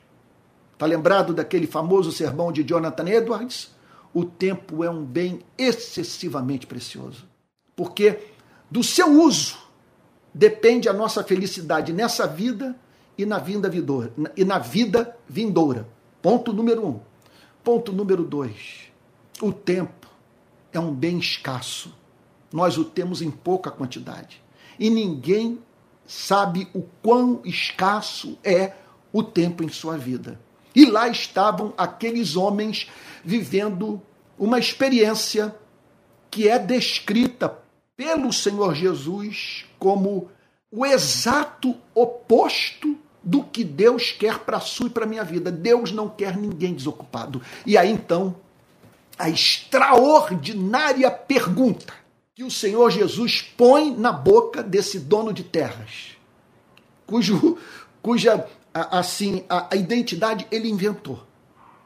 Está 0.73 0.87
lembrado 0.87 1.35
daquele 1.35 1.67
famoso 1.67 2.11
sermão 2.11 2.51
de 2.51 2.63
Jonathan 2.63 3.09
Edwards? 3.09 3.71
O 4.15 4.25
tempo 4.25 4.83
é 4.83 4.91
um 4.91 5.05
bem 5.05 5.41
excessivamente 5.59 6.67
precioso. 6.67 7.29
Porque 7.77 8.19
do 8.71 8.83
seu 8.83 9.09
uso 9.21 9.59
depende 10.33 10.89
a 10.89 10.93
nossa 10.93 11.23
felicidade 11.23 11.93
nessa 11.93 12.27
vida 12.27 12.75
e 13.19 13.27
na 13.27 13.39
vinda. 13.39 13.71
E 14.37 14.45
na 14.45 14.59
vida 14.59 15.17
vindoura. 15.29 15.87
Ponto 16.23 16.53
número 16.53 16.87
um. 16.87 17.01
Ponto 17.63 17.93
número 17.93 18.25
dois. 18.25 18.91
O 19.43 19.53
tempo 19.53 20.09
é 20.73 20.81
um 20.81 20.95
bem 20.95 21.19
escasso. 21.19 21.95
Nós 22.55 22.79
o 22.79 22.85
temos 22.85 23.21
em 23.21 23.33
pouca 23.33 23.69
quantidade. 23.69 24.41
E 24.79 24.89
ninguém 24.89 25.59
sabe 26.07 26.69
o 26.73 26.83
quão 27.03 27.41
escasso 27.45 28.39
é 28.45 28.75
o 29.13 29.25
tempo 29.25 29.65
em 29.65 29.69
sua 29.69 29.99
vida. 29.99 30.41
E 30.73 30.87
lá 30.87 31.09
estavam 31.09 31.75
aqueles 31.77 32.37
homens 32.37 32.89
vivendo 33.25 34.01
uma 34.39 34.57
experiência 34.57 35.53
que 36.31 36.49
é 36.49 36.57
descrita 36.57 37.59
pelo 37.97 38.33
Senhor 38.33 38.73
Jesus 38.73 39.65
como 39.77 40.31
o 40.71 40.87
exato 40.87 41.75
oposto 41.93 42.97
do 43.21 43.43
que 43.43 43.65
Deus 43.65 44.13
quer 44.13 44.39
para 44.39 44.59
a 44.59 44.61
sua 44.61 44.87
e 44.87 44.91
para 44.91 45.05
a 45.05 45.09
minha 45.09 45.25
vida. 45.25 45.51
Deus 45.51 45.91
não 45.91 46.09
quer 46.09 46.37
ninguém 46.37 46.73
desocupado. 46.73 47.43
E 47.67 47.77
aí 47.77 47.91
então 47.91 48.37
a 49.19 49.29
extraordinária 49.29 51.11
pergunta 51.11 52.04
que 52.35 52.43
o 52.43 52.51
Senhor 52.51 52.91
Jesus 52.91 53.43
põe 53.57 53.95
na 53.95 54.11
boca 54.11 54.61
desse 54.61 54.99
dono 54.99 55.33
de 55.33 55.45
terras, 55.45 56.17
cujo, 57.07 57.57
cuja 58.03 58.45
assim 58.75 59.45
a, 59.49 59.73
a 59.73 59.77
identidade 59.77 60.45
ele 60.51 60.69
inventou. 60.69 61.23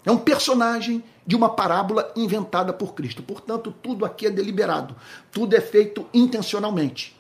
É 0.07 0.11
um 0.11 0.17
personagem 0.17 1.05
de 1.27 1.37
uma 1.37 1.51
parábola 1.51 2.11
inventada 2.17 2.73
por 2.73 2.95
Cristo. 2.95 3.23
Portanto, 3.23 3.75
tudo 3.83 4.07
aqui 4.07 4.27
é 4.27 4.31
deliberado, 4.31 4.97
tudo 5.31 5.55
é 5.55 5.61
feito 5.61 6.07
intencionalmente. 6.15 7.15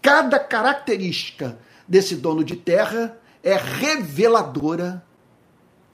Cada 0.00 0.38
característica 0.38 1.58
desse 1.86 2.16
dono 2.16 2.42
de 2.42 2.56
terra 2.56 3.18
é 3.42 3.56
reveladora 3.56 5.04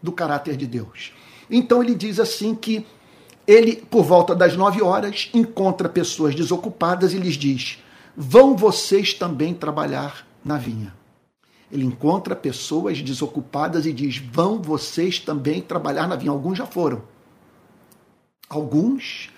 do 0.00 0.12
caráter 0.12 0.56
de 0.56 0.68
Deus. 0.68 1.12
Então 1.50 1.82
ele 1.82 1.96
diz 1.96 2.20
assim 2.20 2.54
que 2.54 2.86
ele, 3.46 3.76
por 3.76 4.02
volta 4.02 4.34
das 4.34 4.56
nove 4.56 4.82
horas, 4.82 5.30
encontra 5.32 5.88
pessoas 5.88 6.34
desocupadas 6.34 7.14
e 7.14 7.18
lhes 7.18 7.34
diz: 7.34 7.78
Vão 8.16 8.56
vocês 8.56 9.14
também 9.14 9.54
trabalhar 9.54 10.26
na 10.44 10.58
vinha. 10.58 10.92
Ele 11.70 11.84
encontra 11.84 12.34
pessoas 12.34 13.00
desocupadas 13.00 13.86
e 13.86 13.92
diz: 13.92 14.18
Vão 14.18 14.60
vocês 14.60 15.20
também 15.20 15.60
trabalhar 15.60 16.08
na 16.08 16.16
vinha. 16.16 16.32
Alguns 16.32 16.58
já 16.58 16.66
foram. 16.66 17.02
Alguns 18.48 19.30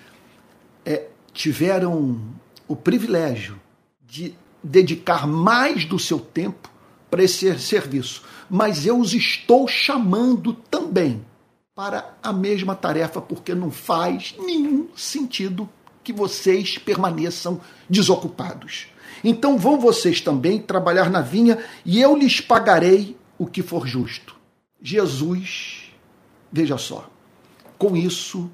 é, 0.86 1.08
tiveram 1.32 2.20
o 2.66 2.76
privilégio 2.76 3.60
de 4.06 4.34
dedicar 4.62 5.26
mais 5.26 5.84
do 5.84 5.98
seu 5.98 6.18
tempo 6.18 6.70
para 7.10 7.22
esse 7.22 7.58
serviço. 7.58 8.22
Mas 8.48 8.86
eu 8.86 8.98
os 8.98 9.12
estou 9.12 9.68
chamando 9.68 10.52
também 10.52 11.24
para 11.78 12.12
a 12.20 12.32
mesma 12.32 12.74
tarefa, 12.74 13.20
porque 13.20 13.54
não 13.54 13.70
faz 13.70 14.34
nenhum 14.36 14.88
sentido 14.96 15.68
que 16.02 16.12
vocês 16.12 16.76
permaneçam 16.76 17.60
desocupados. 17.88 18.88
Então 19.22 19.56
vão 19.56 19.78
vocês 19.78 20.20
também 20.20 20.60
trabalhar 20.60 21.08
na 21.08 21.20
vinha 21.20 21.56
e 21.86 22.00
eu 22.00 22.16
lhes 22.16 22.40
pagarei 22.40 23.16
o 23.38 23.46
que 23.46 23.62
for 23.62 23.86
justo. 23.86 24.34
Jesus, 24.82 25.92
veja 26.50 26.76
só, 26.76 27.08
com 27.78 27.96
isso 27.96 28.50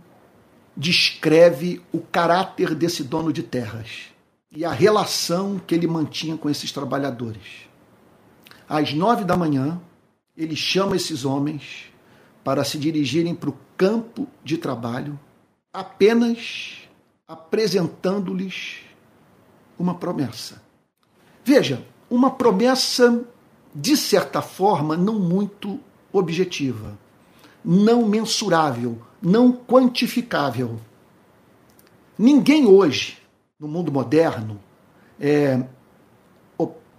descreve 0.77 1.81
o 1.93 2.01
caráter 2.01 2.75
desse 2.75 3.03
dono 3.03 3.33
de 3.33 3.43
terras 3.43 4.09
e 4.55 4.67
a 4.67 4.71
relação 4.71 5.59
que 5.67 5.75
ele 5.75 5.87
mantinha 5.87 6.37
com 6.37 6.51
esses 6.51 6.71
trabalhadores. 6.71 7.71
Às 8.69 8.93
nove 8.93 9.25
da 9.25 9.35
manhã, 9.35 9.81
ele 10.37 10.55
chama 10.55 10.95
esses 10.95 11.25
homens 11.25 11.94
para 12.45 12.63
se 12.63 12.79
dirigirem 12.79 13.35
para 13.35 13.51
o 13.51 13.57
campo 13.77 14.29
de 14.45 14.59
trabalho, 14.59 15.19
apenas 15.73 16.83
apresentando-lhes 17.27 18.81
uma 19.79 19.95
promessa. 19.95 20.63
Veja, 21.43 21.85
uma 22.09 22.31
promessa, 22.31 23.25
de 23.75 23.97
certa 23.97 24.43
forma, 24.43 24.97
não 24.97 25.19
muito 25.19 25.81
objetiva, 26.13 26.97
não 27.65 28.07
mensurável, 28.07 28.99
não 29.21 29.53
quantificável. 29.53 30.79
Ninguém 32.17 32.67
hoje, 32.67 33.19
no 33.59 33.67
mundo 33.67 33.91
moderno, 33.91 34.61
é, 35.19 35.65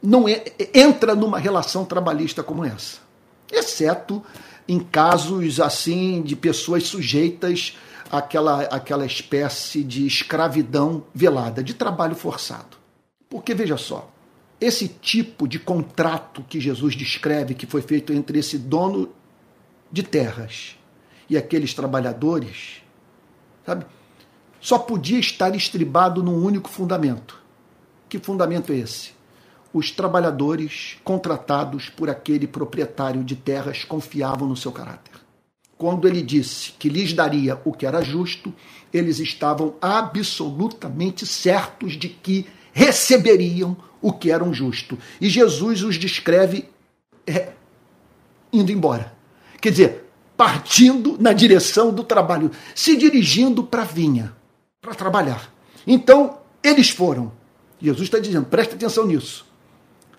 não 0.02 0.28
é, 0.28 0.44
entra 0.74 1.16
numa 1.16 1.40
relação 1.40 1.86
trabalhista 1.86 2.44
como 2.44 2.64
essa, 2.64 3.00
exceto 3.52 4.24
em 4.68 4.80
casos 4.80 5.60
assim 5.60 6.22
de 6.22 6.36
pessoas 6.36 6.84
sujeitas 6.84 7.78
àquela, 8.12 8.64
àquela 8.64 9.06
espécie 9.06 9.84
de 9.84 10.06
escravidão 10.06 11.04
velada, 11.14 11.64
de 11.64 11.74
trabalho 11.74 12.16
forçado. 12.16 12.78
Porque 13.30 13.54
veja 13.54 13.78
só, 13.78 14.12
esse 14.60 14.88
tipo 14.88 15.48
de 15.48 15.60
contrato 15.60 16.44
que 16.48 16.60
Jesus 16.60 16.96
descreve 16.96 17.54
que 17.54 17.66
foi 17.66 17.82
feito 17.82 18.14
entre 18.14 18.40
esse 18.40 18.58
dono 18.58 19.10
de 19.92 20.04
terras 20.04 20.78
e 21.30 21.38
aqueles 21.38 21.74
trabalhadores, 21.74 22.82
sabe? 23.66 23.86
Só 24.62 24.80
podia 24.80 25.20
estar 25.20 25.56
estribado 25.56 26.24
num 26.24 26.44
único 26.44 26.70
fundamento. 26.70 27.40
Que 28.10 28.18
fundamento 28.18 28.72
é 28.72 28.78
esse? 28.78 29.15
Os 29.76 29.92
trabalhadores 29.92 30.96
contratados 31.04 31.90
por 31.90 32.10
aquele 32.10 32.48
proprietário 32.48 33.26
de 33.26 33.36
terras 33.36 33.84
confiavam 33.84 34.48
no 34.48 34.56
seu 34.56 34.72
caráter. 34.72 35.12
Quando 35.78 36.08
ele 36.08 36.22
disse 36.22 36.72
que 36.80 36.88
lhes 36.88 37.12
daria 37.12 37.60
o 37.66 37.74
que 37.74 37.86
era 37.86 38.02
justo, 38.02 38.54
eles 38.94 39.20
estavam 39.20 39.76
absolutamente 39.82 41.26
certos 41.26 41.92
de 41.98 42.08
que 42.08 42.48
receberiam 42.72 43.76
o 44.02 44.14
que 44.14 44.32
era 44.32 44.50
justo. 44.54 44.98
E 45.20 45.28
Jesus 45.28 45.84
os 45.84 45.98
descreve 45.98 46.70
é, 47.28 47.52
indo 48.54 48.72
embora. 48.72 49.14
Quer 49.60 49.72
dizer, 49.72 50.06
partindo 50.38 51.18
na 51.20 51.34
direção 51.34 51.94
do 51.94 52.06
trabalho, 52.06 52.50
se 52.74 52.96
dirigindo 52.96 53.62
para 53.62 53.82
a 53.82 53.86
vinha, 53.86 54.34
para 54.80 54.96
trabalhar. 54.96 55.54
Então, 55.86 56.38
eles 56.64 56.90
foram. 56.90 57.34
Jesus 57.82 58.08
está 58.08 58.20
dizendo, 58.20 58.46
presta 58.46 58.76
atenção 58.76 59.06
nisso. 59.06 59.54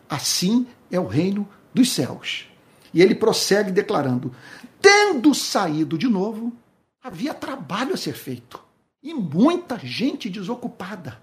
Assim 0.08 0.66
é 0.90 0.98
o 0.98 1.06
reino 1.06 1.48
dos 1.72 1.92
céus. 1.92 2.46
E 2.92 3.02
ele 3.02 3.14
prossegue 3.14 3.70
declarando: 3.70 4.32
tendo 4.80 5.34
saído 5.34 5.98
de 5.98 6.08
novo, 6.08 6.52
havia 7.02 7.34
trabalho 7.34 7.94
a 7.94 7.96
ser 7.96 8.14
feito 8.14 8.60
e 9.02 9.14
muita 9.14 9.78
gente 9.78 10.28
desocupada. 10.28 11.20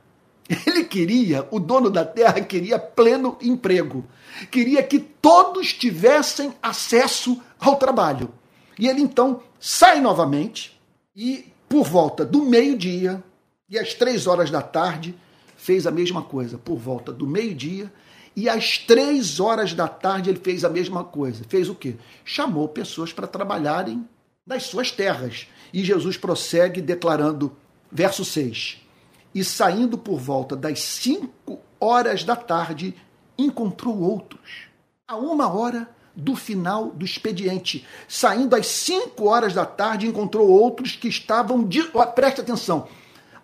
Ele 0.67 0.83
queria, 0.83 1.47
o 1.51 1.59
dono 1.59 1.89
da 1.89 2.05
terra 2.05 2.41
queria 2.41 2.77
pleno 2.77 3.37
emprego, 3.41 4.05
queria 4.51 4.83
que 4.83 4.99
todos 4.99 5.73
tivessem 5.73 6.53
acesso 6.61 7.41
ao 7.59 7.77
trabalho. 7.77 8.29
E 8.77 8.87
ele 8.87 9.01
então 9.01 9.41
sai 9.59 9.99
novamente 9.99 10.79
e, 11.15 11.45
por 11.69 11.85
volta 11.85 12.25
do 12.25 12.43
meio-dia 12.43 13.23
e 13.69 13.79
às 13.79 13.93
três 13.93 14.27
horas 14.27 14.51
da 14.51 14.61
tarde, 14.61 15.15
fez 15.55 15.87
a 15.87 15.91
mesma 15.91 16.21
coisa. 16.21 16.57
Por 16.57 16.77
volta 16.77 17.11
do 17.11 17.25
meio-dia 17.25 17.91
e 18.35 18.49
às 18.49 18.77
três 18.77 19.39
horas 19.39 19.73
da 19.73 19.87
tarde 19.87 20.29
ele 20.29 20.39
fez 20.39 20.63
a 20.63 20.69
mesma 20.69 21.03
coisa. 21.03 21.43
Fez 21.47 21.69
o 21.69 21.75
quê? 21.75 21.95
Chamou 22.25 22.67
pessoas 22.67 23.13
para 23.13 23.27
trabalharem 23.27 24.07
nas 24.45 24.63
suas 24.63 24.91
terras. 24.91 25.47
E 25.73 25.83
Jesus 25.83 26.17
prossegue 26.17 26.81
declarando, 26.81 27.55
verso 27.91 28.25
6: 28.25 28.81
E 29.33 29.43
saindo 29.43 29.97
por 29.97 30.19
volta 30.19 30.55
das 30.55 30.79
cinco 30.81 31.59
horas 31.79 32.23
da 32.23 32.35
tarde, 32.35 32.95
encontrou 33.37 33.99
outros. 34.01 34.67
A 35.07 35.15
uma 35.15 35.51
hora 35.53 35.89
do 36.15 36.35
final 36.35 36.91
do 36.91 37.03
expediente. 37.03 37.85
Saindo 38.07 38.55
às 38.55 38.67
5 38.67 39.27
horas 39.27 39.53
da 39.53 39.65
tarde, 39.65 40.07
encontrou 40.07 40.47
outros 40.47 40.95
que 40.95 41.07
estavam. 41.07 41.63
De... 41.63 41.83
Preste 42.15 42.41
atenção. 42.41 42.87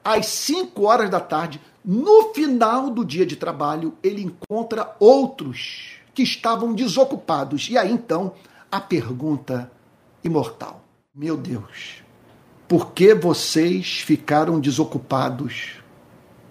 Às 0.03 0.27
5 0.27 0.83
horas 0.83 1.09
da 1.09 1.19
tarde, 1.19 1.61
no 1.83 2.33
final 2.33 2.89
do 2.89 3.03
dia 3.03 3.25
de 3.25 3.35
trabalho, 3.35 3.93
ele 4.03 4.21
encontra 4.21 4.95
outros 4.99 5.99
que 6.13 6.23
estavam 6.23 6.73
desocupados. 6.73 7.69
E 7.69 7.77
aí 7.77 7.91
então 7.91 8.33
a 8.71 8.79
pergunta 8.79 9.71
imortal: 10.23 10.83
Meu 11.13 11.37
Deus, 11.37 12.03
por 12.67 12.91
que 12.91 13.13
vocês 13.13 13.99
ficaram 13.99 14.59
desocupados 14.59 15.81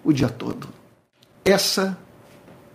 o 0.03 0.13
dia 0.13 0.29
todo? 0.29 0.69
Essa 1.45 1.99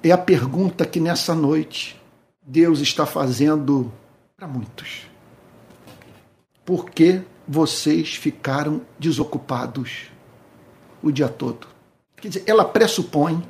é 0.01 0.11
a 0.11 0.17
pergunta 0.17 0.85
que 0.85 0.99
nessa 0.99 1.35
noite 1.35 2.01
Deus 2.41 2.79
está 2.79 3.05
fazendo 3.05 3.91
para 4.35 4.47
muitos. 4.47 5.07
Por 6.65 6.89
que 6.89 7.21
vocês 7.47 8.15
ficaram 8.15 8.81
desocupados 8.97 10.12
o 11.03 11.11
dia 11.11 11.27
todo? 11.27 11.67
Quer 12.15 12.29
dizer, 12.29 12.43
ela 12.47 12.65
pressupõe 12.65 13.43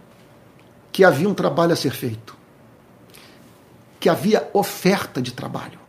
que 0.91 1.03
havia 1.03 1.29
um 1.29 1.33
trabalho 1.33 1.73
a 1.73 1.75
ser 1.75 1.91
feito, 1.91 2.35
que 3.99 4.09
havia 4.09 4.49
oferta 4.53 5.21
de 5.21 5.31
trabalho, 5.31 5.79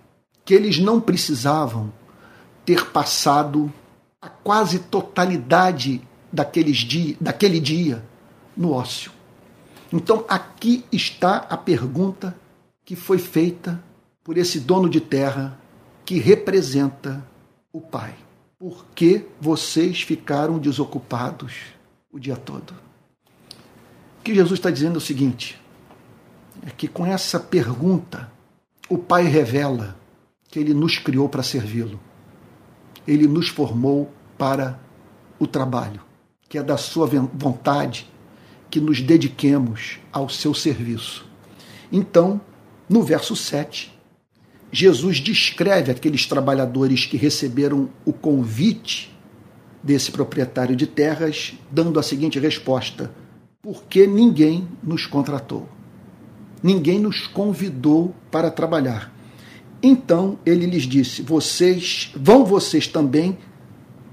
que 0.44 0.54
eles 0.54 0.78
não 0.78 1.00
precisavam 1.00 1.92
ter 2.64 2.86
passado 2.90 3.72
a 4.20 4.28
quase 4.28 4.78
totalidade 4.78 6.00
daqueles 6.32 6.78
dia, 6.78 7.16
daquele 7.20 7.60
dia 7.60 8.04
no 8.56 8.72
ócio. 8.72 9.10
Então 9.92 10.24
aqui 10.28 10.84
está 10.90 11.46
a 11.48 11.56
pergunta 11.56 12.36
que 12.84 12.96
foi 12.96 13.18
feita 13.18 13.82
por 14.22 14.36
esse 14.36 14.60
dono 14.60 14.88
de 14.88 15.00
terra 15.00 15.58
que 16.04 16.18
representa 16.18 17.24
o 17.72 17.80
Pai. 17.80 18.14
Por 18.66 18.86
que 18.94 19.26
vocês 19.38 20.00
ficaram 20.00 20.58
desocupados 20.58 21.52
o 22.10 22.18
dia 22.18 22.34
todo? 22.34 22.72
O 24.18 24.22
que 24.24 24.34
Jesus 24.34 24.58
está 24.58 24.70
dizendo 24.70 24.94
é 24.94 24.96
o 24.96 25.02
seguinte: 25.02 25.60
é 26.66 26.70
que 26.70 26.88
com 26.88 27.04
essa 27.04 27.38
pergunta, 27.38 28.32
o 28.88 28.96
Pai 28.96 29.24
revela 29.24 29.94
que 30.48 30.58
ele 30.58 30.72
nos 30.72 30.96
criou 30.96 31.28
para 31.28 31.42
servi-lo. 31.42 32.00
Ele 33.06 33.26
nos 33.26 33.48
formou 33.48 34.10
para 34.38 34.80
o 35.38 35.46
trabalho, 35.46 36.00
que 36.48 36.56
é 36.56 36.62
da 36.62 36.78
sua 36.78 37.06
vontade 37.06 38.10
que 38.70 38.80
nos 38.80 39.02
dediquemos 39.02 39.98
ao 40.10 40.30
seu 40.30 40.54
serviço. 40.54 41.26
Então, 41.92 42.40
no 42.88 43.02
verso 43.02 43.36
7, 43.36 43.93
Jesus 44.74 45.18
descreve 45.18 45.92
aqueles 45.92 46.26
trabalhadores 46.26 47.06
que 47.06 47.16
receberam 47.16 47.88
o 48.04 48.12
convite 48.12 49.16
desse 49.80 50.10
proprietário 50.10 50.74
de 50.74 50.84
terras, 50.84 51.54
dando 51.70 51.96
a 52.00 52.02
seguinte 52.02 52.40
resposta: 52.40 53.12
Porque 53.62 54.04
ninguém 54.04 54.66
nos 54.82 55.06
contratou, 55.06 55.68
ninguém 56.60 56.98
nos 56.98 57.28
convidou 57.28 58.12
para 58.32 58.50
trabalhar. 58.50 59.14
Então 59.80 60.40
ele 60.44 60.66
lhes 60.66 60.82
disse: 60.82 61.22
Vocês 61.22 62.10
vão 62.16 62.44
vocês 62.44 62.88
também 62.88 63.38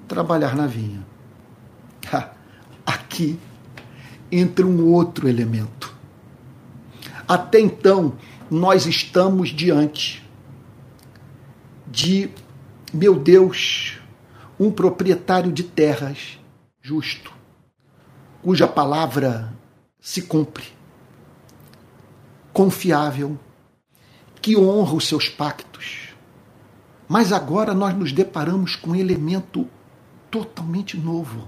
trabalhar 0.08 0.56
na 0.56 0.68
vinha. 0.68 1.04
Aqui 2.86 3.40
entra 4.32 4.68
um 4.68 4.94
outro 4.94 5.28
elemento. 5.28 5.92
Até 7.28 7.60
então, 7.60 8.14
nós 8.48 8.86
estamos 8.86 9.50
diante 9.50 10.22
de, 11.92 12.30
meu 12.94 13.20
Deus, 13.20 14.00
um 14.60 14.72
proprietário 14.72 15.52
de 15.52 15.64
terras 15.64 16.40
justo, 16.82 17.34
cuja 18.42 18.68
palavra 18.68 19.54
se 20.00 20.22
cumpre, 20.24 20.66
confiável, 22.54 23.38
que 24.42 24.58
honra 24.58 24.96
os 24.96 25.08
seus 25.08 25.30
pactos. 25.30 26.10
Mas 27.08 27.32
agora 27.34 27.74
nós 27.74 27.96
nos 27.96 28.12
deparamos 28.12 28.76
com 28.76 28.92
um 28.92 28.96
elemento 28.96 29.68
totalmente 30.32 30.98
novo. 30.98 31.48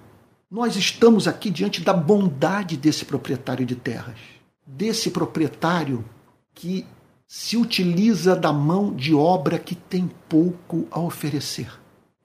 Nós 0.52 0.76
estamos 0.76 1.28
aqui 1.28 1.50
diante 1.50 1.82
da 1.82 1.94
bondade 1.94 2.78
desse 2.78 3.06
proprietário 3.06 3.66
de 3.66 3.76
terras, 3.76 4.20
desse 4.68 5.10
proprietário 5.10 6.06
que 6.54 6.86
se 7.34 7.58
utiliza 7.58 8.36
da 8.36 8.54
mão 8.54 8.94
de 8.94 9.12
obra 9.12 9.58
que 9.58 9.74
tem 9.74 10.08
pouco 10.30 10.88
a 10.92 11.00
oferecer, 11.00 11.68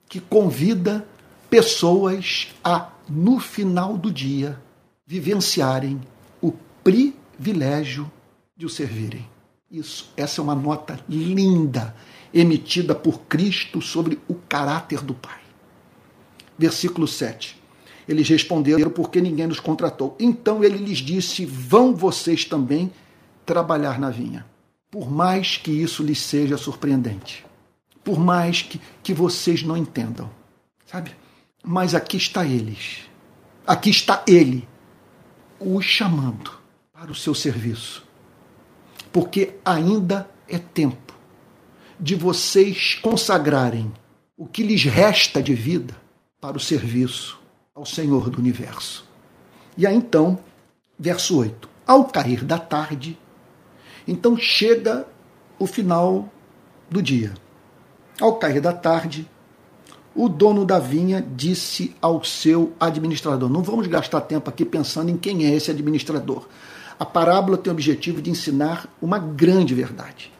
que 0.07 0.19
convida 0.19 1.03
pessoas 1.49 2.49
a, 2.63 2.91
no 3.09 3.39
final 3.39 3.97
do 3.97 4.11
dia, 4.11 4.61
vivenciarem 5.07 5.99
o 6.39 6.51
privilégio 6.83 8.09
de 8.55 8.67
o 8.67 8.69
servirem. 8.69 9.27
Isso, 9.71 10.13
essa 10.15 10.41
é 10.41 10.43
uma 10.43 10.53
nota 10.53 10.99
linda 11.09 11.95
emitida 12.31 12.93
por 12.93 13.21
Cristo 13.21 13.81
sobre 13.81 14.19
o 14.27 14.35
caráter 14.35 15.01
do 15.01 15.15
Pai. 15.15 15.41
Versículo 16.55 17.07
7. 17.07 17.59
Eles 18.07 18.29
responderam 18.29 18.91
porque 18.91 19.19
ninguém 19.19 19.47
nos 19.47 19.59
contratou. 19.59 20.15
Então 20.19 20.63
ele 20.63 20.77
lhes 20.77 20.99
disse: 20.99 21.45
Vão 21.45 21.95
vocês 21.95 22.45
também 22.45 22.91
trabalhar 23.43 23.99
na 23.99 24.11
vinha. 24.11 24.45
Por 24.91 25.09
mais 25.09 25.57
que 25.57 25.71
isso 25.71 26.01
lhes 26.01 26.19
seja 26.19 26.57
surpreendente, 26.57 27.45
por 28.03 28.19
mais 28.19 28.61
que, 28.61 28.81
que 29.03 29.13
vocês 29.13 29.61
não 29.61 29.77
entendam, 29.77 30.29
sabe? 30.85 31.15
Mas 31.63 31.93
aqui 31.93 32.17
está 32.17 32.45
eles, 32.45 33.01
aqui 33.67 33.89
está 33.89 34.23
ele, 34.27 34.67
os 35.59 35.85
chamando 35.85 36.51
para 36.91 37.11
o 37.11 37.15
seu 37.15 37.35
serviço, 37.35 38.07
porque 39.11 39.55
ainda 39.63 40.29
é 40.47 40.57
tempo 40.57 41.13
de 41.99 42.15
vocês 42.15 42.95
consagrarem 42.95 43.91
o 44.37 44.47
que 44.47 44.63
lhes 44.63 44.85
resta 44.85 45.43
de 45.43 45.53
vida 45.53 45.95
para 46.39 46.57
o 46.57 46.59
serviço 46.59 47.37
ao 47.75 47.85
Senhor 47.85 48.29
do 48.29 48.39
universo. 48.39 49.07
E 49.77 49.85
aí 49.85 49.95
então, 49.95 50.39
verso 50.97 51.37
8: 51.37 51.69
Ao 51.85 52.05
cair 52.05 52.43
da 52.43 52.57
tarde, 52.57 53.17
então 54.11 54.35
chega 54.37 55.05
o 55.57 55.67
final 55.67 56.29
do 56.89 57.01
dia. 57.01 57.33
Ao 58.19 58.35
cair 58.35 58.59
da 58.59 58.73
tarde, 58.73 59.29
o 60.15 60.27
dono 60.27 60.65
da 60.65 60.79
vinha 60.79 61.25
disse 61.35 61.95
ao 62.01 62.23
seu 62.23 62.73
administrador: 62.79 63.49
Não 63.49 63.61
vamos 63.61 63.87
gastar 63.87 64.21
tempo 64.21 64.49
aqui 64.49 64.65
pensando 64.65 65.09
em 65.09 65.17
quem 65.17 65.45
é 65.45 65.53
esse 65.53 65.71
administrador. 65.71 66.47
A 66.97 67.05
parábola 67.05 67.57
tem 67.57 67.71
o 67.71 67.73
objetivo 67.73 68.21
de 68.21 68.29
ensinar 68.29 68.87
uma 69.01 69.19
grande 69.19 69.73
verdade. 69.73 70.33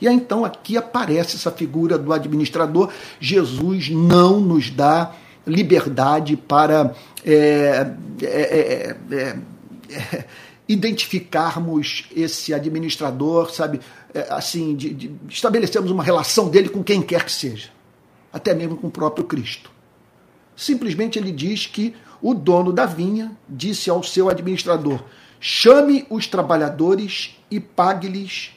E 0.00 0.06
aí 0.06 0.14
então 0.14 0.44
aqui 0.44 0.76
aparece 0.76 1.36
essa 1.36 1.50
figura 1.50 1.98
do 1.98 2.12
administrador. 2.12 2.90
Jesus 3.20 3.90
não 3.90 4.40
nos 4.40 4.70
dá 4.70 5.12
liberdade 5.46 6.36
para 6.36 6.94
é, 7.24 7.92
é, 8.22 8.96
é, 9.10 9.36
identificarmos 10.68 12.06
esse 12.14 12.52
administrador, 12.52 13.52
sabe, 13.52 13.80
assim, 14.30 14.74
de, 14.74 14.92
de 14.92 15.16
estabelecermos 15.28 15.90
uma 15.90 16.02
relação 16.02 16.48
dele 16.48 16.68
com 16.68 16.82
quem 16.82 17.02
quer 17.02 17.24
que 17.24 17.32
seja, 17.32 17.70
até 18.32 18.54
mesmo 18.54 18.76
com 18.76 18.88
o 18.88 18.90
próprio 18.90 19.24
Cristo. 19.24 19.70
Simplesmente 20.56 21.18
ele 21.18 21.30
diz 21.30 21.66
que 21.66 21.94
o 22.20 22.34
dono 22.34 22.72
da 22.72 22.86
vinha 22.86 23.36
disse 23.48 23.90
ao 23.90 24.02
seu 24.02 24.28
administrador: 24.28 25.04
chame 25.38 26.06
os 26.10 26.26
trabalhadores 26.26 27.36
e 27.50 27.60
pague-lhes 27.60 28.52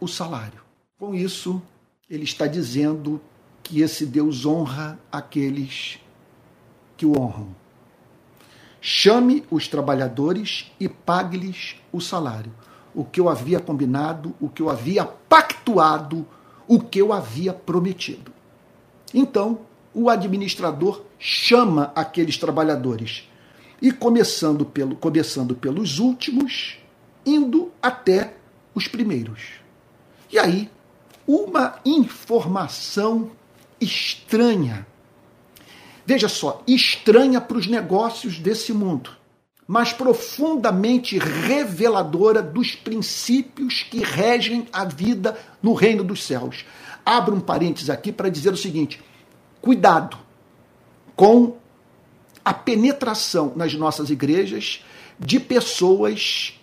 o 0.00 0.08
salário. 0.08 0.62
Com 0.98 1.14
isso, 1.14 1.62
ele 2.08 2.24
está 2.24 2.46
dizendo 2.46 3.20
que 3.62 3.80
esse 3.80 4.04
Deus 4.06 4.44
honra 4.44 4.98
aqueles 5.10 5.98
que 6.96 7.06
o 7.06 7.18
honram. 7.18 7.61
Chame 8.84 9.44
os 9.48 9.68
trabalhadores 9.68 10.72
e 10.80 10.88
pague-lhes 10.88 11.76
o 11.92 12.00
salário. 12.00 12.52
O 12.92 13.04
que 13.04 13.20
eu 13.20 13.28
havia 13.28 13.60
combinado, 13.60 14.34
o 14.40 14.48
que 14.48 14.60
eu 14.60 14.68
havia 14.68 15.04
pactuado, 15.04 16.26
o 16.66 16.80
que 16.80 16.98
eu 16.98 17.12
havia 17.12 17.52
prometido. 17.52 18.32
Então, 19.14 19.60
o 19.94 20.10
administrador 20.10 21.04
chama 21.16 21.92
aqueles 21.94 22.36
trabalhadores 22.36 23.30
e 23.80 23.92
começando, 23.92 24.64
pelo, 24.64 24.96
começando 24.96 25.54
pelos 25.54 26.00
últimos, 26.00 26.76
indo 27.24 27.70
até 27.80 28.34
os 28.74 28.88
primeiros. 28.88 29.60
E 30.30 30.40
aí 30.40 30.68
uma 31.24 31.76
informação 31.84 33.30
estranha. 33.80 34.86
Veja 36.04 36.28
só, 36.28 36.62
estranha 36.66 37.40
para 37.40 37.56
os 37.56 37.66
negócios 37.66 38.38
desse 38.38 38.72
mundo, 38.72 39.10
mas 39.66 39.92
profundamente 39.92 41.18
reveladora 41.18 42.42
dos 42.42 42.74
princípios 42.74 43.84
que 43.84 44.02
regem 44.02 44.66
a 44.72 44.84
vida 44.84 45.38
no 45.62 45.74
reino 45.74 46.02
dos 46.02 46.24
céus. 46.24 46.64
Abro 47.04 47.36
um 47.36 47.40
parênteses 47.40 47.88
aqui 47.88 48.10
para 48.10 48.28
dizer 48.28 48.52
o 48.52 48.56
seguinte: 48.56 49.00
cuidado 49.60 50.18
com 51.14 51.56
a 52.44 52.52
penetração 52.52 53.52
nas 53.54 53.74
nossas 53.74 54.10
igrejas 54.10 54.84
de 55.18 55.38
pessoas 55.38 56.58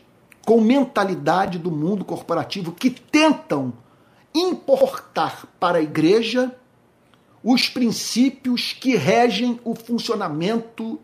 com 0.45 0.59
mentalidade 0.59 1.57
do 1.57 1.71
mundo 1.71 2.03
corporativo 2.03 2.71
que 2.71 2.89
tentam 2.89 3.73
importar 4.33 5.45
para 5.59 5.77
a 5.77 5.81
igreja 5.81 6.53
os 7.43 7.69
princípios 7.69 8.73
que 8.73 8.95
regem 8.95 9.59
o 9.63 9.73
funcionamento 9.73 10.99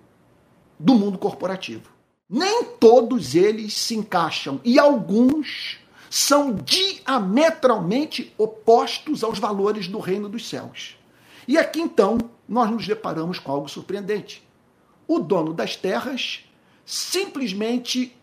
do 0.77 0.95
mundo 0.95 1.17
corporativo. 1.17 1.89
Nem 2.29 2.63
todos 2.79 3.35
eles 3.35 3.73
se 3.73 3.95
encaixam 3.95 4.59
e 4.63 4.79
alguns 4.79 5.77
são 6.09 6.55
diametralmente 6.55 8.33
opostos 8.37 9.23
aos 9.23 9.39
valores 9.39 9.87
do 9.87 9.99
reino 9.99 10.27
dos 10.27 10.47
céus. 10.47 10.97
E 11.47 11.57
aqui 11.57 11.79
então 11.79 12.17
nós 12.47 12.69
nos 12.69 12.87
deparamos 12.87 13.39
com 13.39 13.51
algo 13.51 13.69
surpreendente. 13.69 14.43
O 15.07 15.19
dono 15.19 15.53
das 15.53 15.75
terras 15.75 16.43
simplesmente 16.85 18.15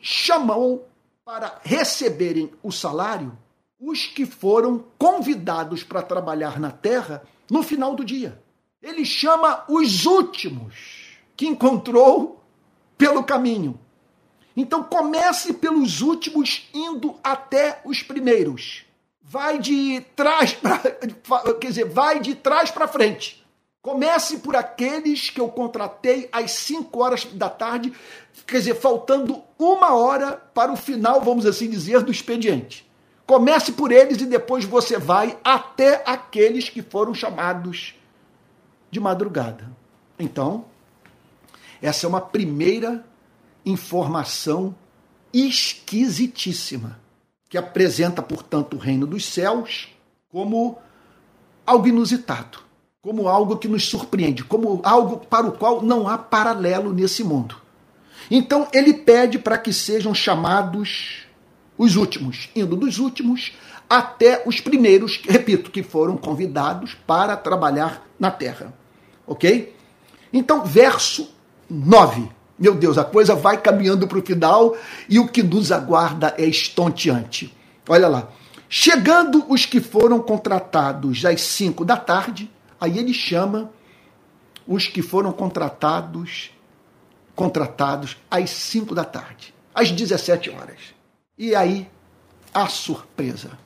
chamou 0.00 0.88
para 1.24 1.60
receberem 1.62 2.50
o 2.62 2.70
salário 2.70 3.36
os 3.78 4.06
que 4.06 4.24
foram 4.24 4.84
convidados 4.98 5.82
para 5.82 6.02
trabalhar 6.02 6.58
na 6.58 6.70
terra 6.70 7.22
no 7.50 7.62
final 7.62 7.94
do 7.94 8.04
dia. 8.04 8.40
Ele 8.82 9.04
chama 9.04 9.64
os 9.68 10.06
últimos 10.06 11.18
que 11.36 11.46
encontrou 11.46 12.42
pelo 12.96 13.22
caminho. 13.24 13.78
Então 14.56 14.82
comece 14.82 15.52
pelos 15.52 16.00
últimos 16.00 16.68
indo 16.72 17.16
até 17.22 17.80
os 17.84 18.02
primeiros. 18.02 18.84
Vai 19.20 19.58
de 19.58 20.00
trás 20.14 20.52
para, 20.54 20.78
quer 21.60 21.68
dizer, 21.68 21.84
vai 21.84 22.20
de 22.20 22.34
trás 22.34 22.70
para 22.70 22.88
frente. 22.88 23.44
Comece 23.82 24.38
por 24.38 24.56
aqueles 24.56 25.30
que 25.30 25.40
eu 25.40 25.48
contratei 25.48 26.28
às 26.32 26.52
5 26.52 26.98
horas 26.98 27.24
da 27.24 27.48
tarde, 27.48 27.92
quer 28.46 28.58
dizer, 28.58 28.74
faltando 28.74 29.44
uma 29.58 29.94
hora 29.94 30.32
para 30.32 30.72
o 30.72 30.76
final, 30.76 31.20
vamos 31.20 31.46
assim 31.46 31.68
dizer, 31.68 32.02
do 32.02 32.10
expediente. 32.10 32.85
Comece 33.26 33.72
por 33.72 33.90
eles 33.90 34.20
e 34.20 34.26
depois 34.26 34.64
você 34.64 34.98
vai 34.98 35.36
até 35.42 36.02
aqueles 36.06 36.68
que 36.68 36.80
foram 36.80 37.12
chamados 37.12 37.94
de 38.90 39.00
madrugada. 39.00 39.68
Então, 40.16 40.64
essa 41.82 42.06
é 42.06 42.08
uma 42.08 42.20
primeira 42.20 43.04
informação 43.64 44.74
esquisitíssima, 45.32 47.00
que 47.48 47.58
apresenta, 47.58 48.22
portanto, 48.22 48.74
o 48.74 48.78
reino 48.78 49.06
dos 49.06 49.26
céus 49.26 49.88
como 50.30 50.78
algo 51.66 51.88
inusitado, 51.88 52.60
como 53.02 53.28
algo 53.28 53.56
que 53.56 53.66
nos 53.66 53.86
surpreende, 53.86 54.44
como 54.44 54.80
algo 54.84 55.18
para 55.18 55.48
o 55.48 55.52
qual 55.52 55.82
não 55.82 56.08
há 56.08 56.16
paralelo 56.16 56.92
nesse 56.92 57.24
mundo. 57.24 57.56
Então, 58.30 58.68
ele 58.72 58.94
pede 58.94 59.38
para 59.38 59.58
que 59.58 59.72
sejam 59.72 60.14
chamados 60.14 61.25
os 61.78 61.96
últimos, 61.96 62.48
indo 62.54 62.76
dos 62.76 62.98
últimos 62.98 63.52
até 63.88 64.42
os 64.46 64.60
primeiros, 64.60 65.20
repito, 65.28 65.70
que 65.70 65.82
foram 65.82 66.16
convidados 66.16 66.96
para 67.06 67.36
trabalhar 67.36 68.06
na 68.18 68.30
terra. 68.30 68.74
Ok? 69.26 69.74
Então, 70.32 70.64
verso 70.64 71.30
9. 71.68 72.28
Meu 72.58 72.74
Deus, 72.74 72.96
a 72.98 73.04
coisa 73.04 73.34
vai 73.34 73.60
caminhando 73.60 74.06
para 74.08 74.18
o 74.18 74.24
final 74.24 74.76
e 75.08 75.18
o 75.18 75.28
que 75.28 75.42
nos 75.42 75.70
aguarda 75.70 76.34
é 76.38 76.44
estonteante. 76.44 77.54
Olha 77.88 78.08
lá. 78.08 78.28
Chegando 78.68 79.44
os 79.48 79.64
que 79.64 79.80
foram 79.80 80.18
contratados 80.20 81.24
às 81.24 81.40
5 81.40 81.84
da 81.84 81.96
tarde, 81.96 82.50
aí 82.80 82.98
ele 82.98 83.14
chama 83.14 83.70
os 84.66 84.88
que 84.88 85.02
foram 85.02 85.30
contratados 85.32 86.50
contratados 87.36 88.16
às 88.30 88.48
5 88.48 88.94
da 88.94 89.04
tarde, 89.04 89.54
às 89.74 89.92
17 89.92 90.50
horas. 90.50 90.95
E 91.38 91.54
aí, 91.54 91.88
a 92.54 92.66
surpresa, 92.66 93.58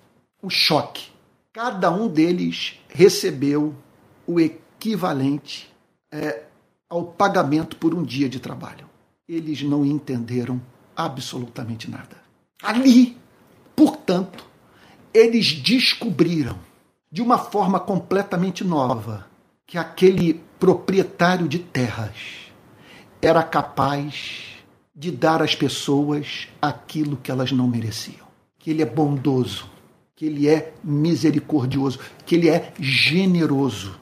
o 0.42 0.50
choque. 0.50 1.10
Cada 1.52 1.90
um 1.90 2.08
deles 2.08 2.80
recebeu 2.88 3.74
o 4.26 4.40
equivalente 4.40 5.70
é, 6.10 6.44
ao 6.88 7.04
pagamento 7.04 7.76
por 7.76 7.94
um 7.94 8.02
dia 8.02 8.28
de 8.28 8.40
trabalho. 8.40 8.88
Eles 9.28 9.62
não 9.62 9.84
entenderam 9.84 10.60
absolutamente 10.96 11.88
nada. 11.88 12.16
Ali, 12.62 13.16
portanto, 13.76 14.44
eles 15.14 15.52
descobriram 15.52 16.58
de 17.10 17.22
uma 17.22 17.38
forma 17.38 17.78
completamente 17.78 18.64
nova 18.64 19.26
que 19.66 19.78
aquele 19.78 20.42
proprietário 20.58 21.48
de 21.48 21.60
terras 21.60 22.50
era 23.22 23.42
capaz 23.42 24.59
de 24.94 25.10
dar 25.10 25.42
às 25.42 25.54
pessoas 25.54 26.48
aquilo 26.60 27.16
que 27.16 27.30
elas 27.30 27.52
não 27.52 27.68
mereciam. 27.68 28.28
que 28.58 28.70
ele 28.70 28.82
é 28.82 28.86
bondoso, 28.86 29.64
que 30.14 30.26
ele 30.26 30.46
é 30.46 30.74
misericordioso, 30.84 31.98
que 32.26 32.34
ele 32.34 32.48
é 32.48 32.74
generoso. 32.78 33.98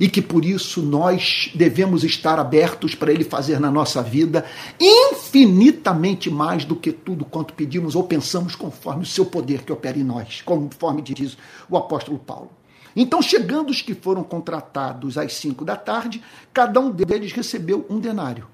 E 0.00 0.08
que 0.08 0.20
por 0.20 0.44
isso 0.44 0.82
nós 0.82 1.50
devemos 1.54 2.02
estar 2.02 2.38
abertos 2.40 2.94
para 2.94 3.12
ele 3.12 3.22
fazer 3.22 3.60
na 3.60 3.70
nossa 3.70 4.02
vida 4.02 4.44
infinitamente 4.80 6.28
mais 6.28 6.64
do 6.64 6.74
que 6.74 6.92
tudo 6.92 7.24
quanto 7.24 7.54
pedimos 7.54 7.94
ou 7.94 8.04
pensamos, 8.04 8.56
conforme 8.56 9.02
o 9.02 9.06
seu 9.06 9.26
poder 9.26 9.62
que 9.62 9.72
opera 9.72 9.98
em 9.98 10.04
nós, 10.04 10.42
conforme 10.42 11.02
diz 11.02 11.36
o 11.68 11.76
apóstolo 11.76 12.18
Paulo. 12.18 12.50
Então, 12.96 13.22
chegando 13.22 13.70
os 13.70 13.80
que 13.80 13.94
foram 13.94 14.24
contratados 14.24 15.16
às 15.16 15.34
cinco 15.34 15.64
da 15.64 15.76
tarde, 15.76 16.22
cada 16.52 16.80
um 16.80 16.90
deles 16.90 17.32
recebeu 17.32 17.86
um 17.88 18.00
denário. 18.00 18.46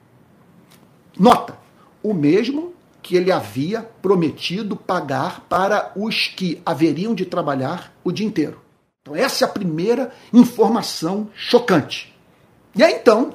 Nota: 1.18 1.56
o 2.02 2.12
mesmo 2.12 2.74
que 3.02 3.16
ele 3.16 3.30
havia 3.30 3.82
prometido 4.00 4.74
pagar 4.74 5.40
para 5.48 5.92
os 5.94 6.28
que 6.28 6.60
haveriam 6.64 7.14
de 7.14 7.26
trabalhar 7.26 7.92
o 8.02 8.10
dia 8.10 8.26
inteiro. 8.26 8.60
Então, 9.02 9.14
essa 9.14 9.44
é 9.44 9.46
a 9.46 9.50
primeira 9.50 10.10
informação 10.32 11.28
chocante. 11.34 12.14
E 12.74 12.82
aí, 12.82 12.94
então, 12.94 13.34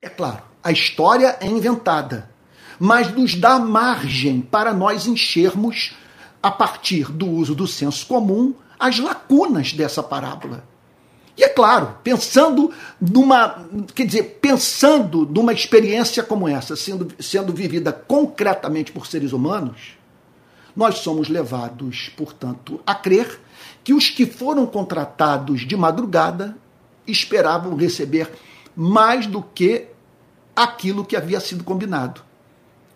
é 0.00 0.08
claro, 0.08 0.42
a 0.62 0.70
história 0.70 1.36
é 1.40 1.46
inventada, 1.46 2.30
mas 2.78 3.12
nos 3.12 3.34
dá 3.34 3.58
margem 3.58 4.40
para 4.40 4.72
nós 4.72 5.06
enchermos, 5.06 5.96
a 6.40 6.50
partir 6.50 7.10
do 7.10 7.28
uso 7.28 7.56
do 7.56 7.66
senso 7.66 8.06
comum, 8.06 8.54
as 8.78 9.00
lacunas 9.00 9.72
dessa 9.72 10.02
parábola. 10.02 10.62
E 11.36 11.44
é 11.44 11.48
claro, 11.48 11.98
pensando 12.02 12.72
numa, 13.00 13.66
quer 13.94 14.06
dizer, 14.06 14.38
pensando 14.40 15.26
numa 15.26 15.52
experiência 15.52 16.22
como 16.22 16.48
essa, 16.48 16.74
sendo, 16.74 17.08
sendo 17.22 17.52
vivida 17.52 17.92
concretamente 17.92 18.90
por 18.90 19.06
seres 19.06 19.32
humanos, 19.32 19.96
nós 20.74 20.98
somos 20.98 21.28
levados, 21.28 22.10
portanto, 22.16 22.80
a 22.86 22.94
crer 22.94 23.40
que 23.84 23.92
os 23.92 24.08
que 24.08 24.24
foram 24.24 24.66
contratados 24.66 25.66
de 25.66 25.76
madrugada 25.76 26.56
esperavam 27.06 27.76
receber 27.76 28.30
mais 28.74 29.26
do 29.26 29.42
que 29.42 29.88
aquilo 30.54 31.04
que 31.04 31.16
havia 31.16 31.40
sido 31.40 31.64
combinado. 31.64 32.22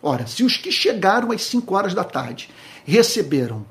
Ora, 0.03 0.27
se 0.27 0.43
os 0.43 0.57
que 0.57 0.73
chegaram 0.73 1.31
às 1.31 1.43
5 1.43 1.75
horas 1.75 1.95
da 1.95 2.05
tarde 2.05 2.49
receberam 2.87 3.65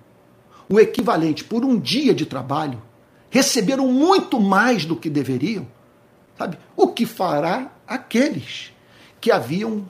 o 0.70 0.80
equivalente 0.80 1.44
por 1.44 1.66
um 1.66 1.80
dia 1.80 2.14
de 2.14 2.26
trabalho, 2.26 2.82
receberam 3.30 3.88
muito 3.88 4.40
mais 4.40 4.86
do 4.86 4.96
que 4.96 5.10
deveriam, 5.10 5.68
sabe? 6.38 6.58
O 6.76 6.88
que 6.88 7.06
fará 7.06 7.72
aqueles 7.88 8.74
que 9.22 9.32
haviam 9.32 9.90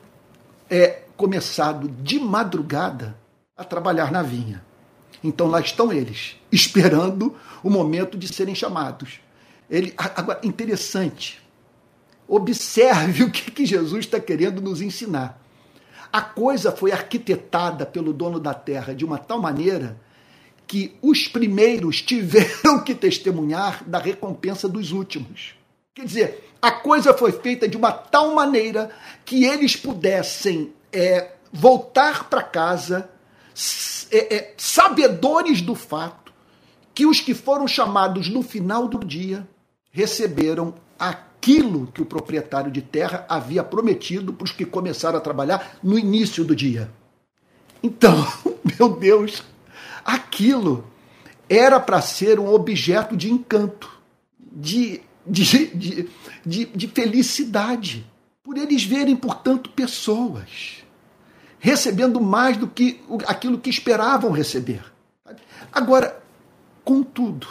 é, 0.69 1.03
começado 1.15 1.87
de 1.87 2.19
madrugada 2.19 3.15
a 3.55 3.63
trabalhar 3.63 4.11
na 4.11 4.21
vinha? 4.21 4.63
Então 5.23 5.47
lá 5.47 5.59
estão 5.59 5.91
eles, 5.91 6.35
esperando 6.51 7.35
o 7.63 7.69
momento 7.69 8.17
de 8.17 8.27
serem 8.27 8.55
chamados. 8.55 9.19
Ele, 9.69 9.93
agora, 9.97 10.39
interessante, 10.43 11.41
observe 12.27 13.23
o 13.25 13.31
que, 13.31 13.51
que 13.51 13.65
Jesus 13.65 14.05
está 14.05 14.19
querendo 14.19 14.61
nos 14.61 14.81
ensinar. 14.81 15.39
A 16.11 16.21
coisa 16.21 16.71
foi 16.71 16.91
arquitetada 16.91 17.85
pelo 17.85 18.11
dono 18.11 18.39
da 18.39 18.53
terra 18.53 18.95
de 18.95 19.05
uma 19.05 19.19
tal 19.19 19.39
maneira 19.39 19.99
que 20.69 20.95
os 21.01 21.27
primeiros 21.27 21.99
tiveram 21.99 22.83
que 22.85 22.93
testemunhar 22.93 23.83
da 23.85 23.97
recompensa 23.97 24.69
dos 24.69 24.91
últimos. 24.91 25.55
Quer 25.95 26.05
dizer, 26.05 26.53
a 26.61 26.69
coisa 26.69 27.11
foi 27.11 27.31
feita 27.31 27.67
de 27.67 27.75
uma 27.75 27.91
tal 27.91 28.35
maneira 28.35 28.91
que 29.25 29.45
eles 29.45 29.75
pudessem 29.75 30.71
é, 30.93 31.31
voltar 31.51 32.29
para 32.29 32.43
casa 32.43 33.09
é, 34.11 34.35
é, 34.35 34.53
sabedores 34.57 35.59
do 35.59 35.73
fato 35.73 36.31
que 36.93 37.07
os 37.07 37.19
que 37.19 37.33
foram 37.33 37.67
chamados 37.67 38.29
no 38.29 38.43
final 38.43 38.87
do 38.87 38.99
dia 38.99 39.47
receberam 39.91 40.75
aquilo 40.99 41.87
que 41.87 42.01
o 42.03 42.05
proprietário 42.05 42.71
de 42.71 42.83
terra 42.83 43.25
havia 43.27 43.63
prometido 43.63 44.33
para 44.33 44.45
os 44.45 44.51
que 44.51 44.65
começaram 44.65 45.17
a 45.17 45.21
trabalhar 45.21 45.79
no 45.81 45.97
início 45.97 46.45
do 46.45 46.55
dia. 46.55 46.91
Então, 47.81 48.15
meu 48.77 48.89
Deus, 48.89 49.41
aquilo 50.03 50.85
era 51.47 51.79
para 51.79 52.01
ser 52.01 52.39
um 52.39 52.53
objeto 52.53 53.17
de 53.17 53.31
encanto, 53.31 53.89
de, 54.39 55.01
de, 55.25 55.67
de, 55.67 56.09
de, 56.45 56.65
de 56.65 56.87
felicidade, 56.87 58.05
por 58.43 58.57
eles 58.57 58.83
verem, 58.83 59.15
portanto, 59.15 59.69
pessoas 59.69 60.83
recebendo 61.59 62.21
mais 62.21 62.57
do 62.57 62.67
que 62.67 63.01
aquilo 63.27 63.59
que 63.59 63.69
esperavam 63.69 64.31
receber. 64.31 64.81
Agora, 65.71 66.21
contudo, 66.83 67.47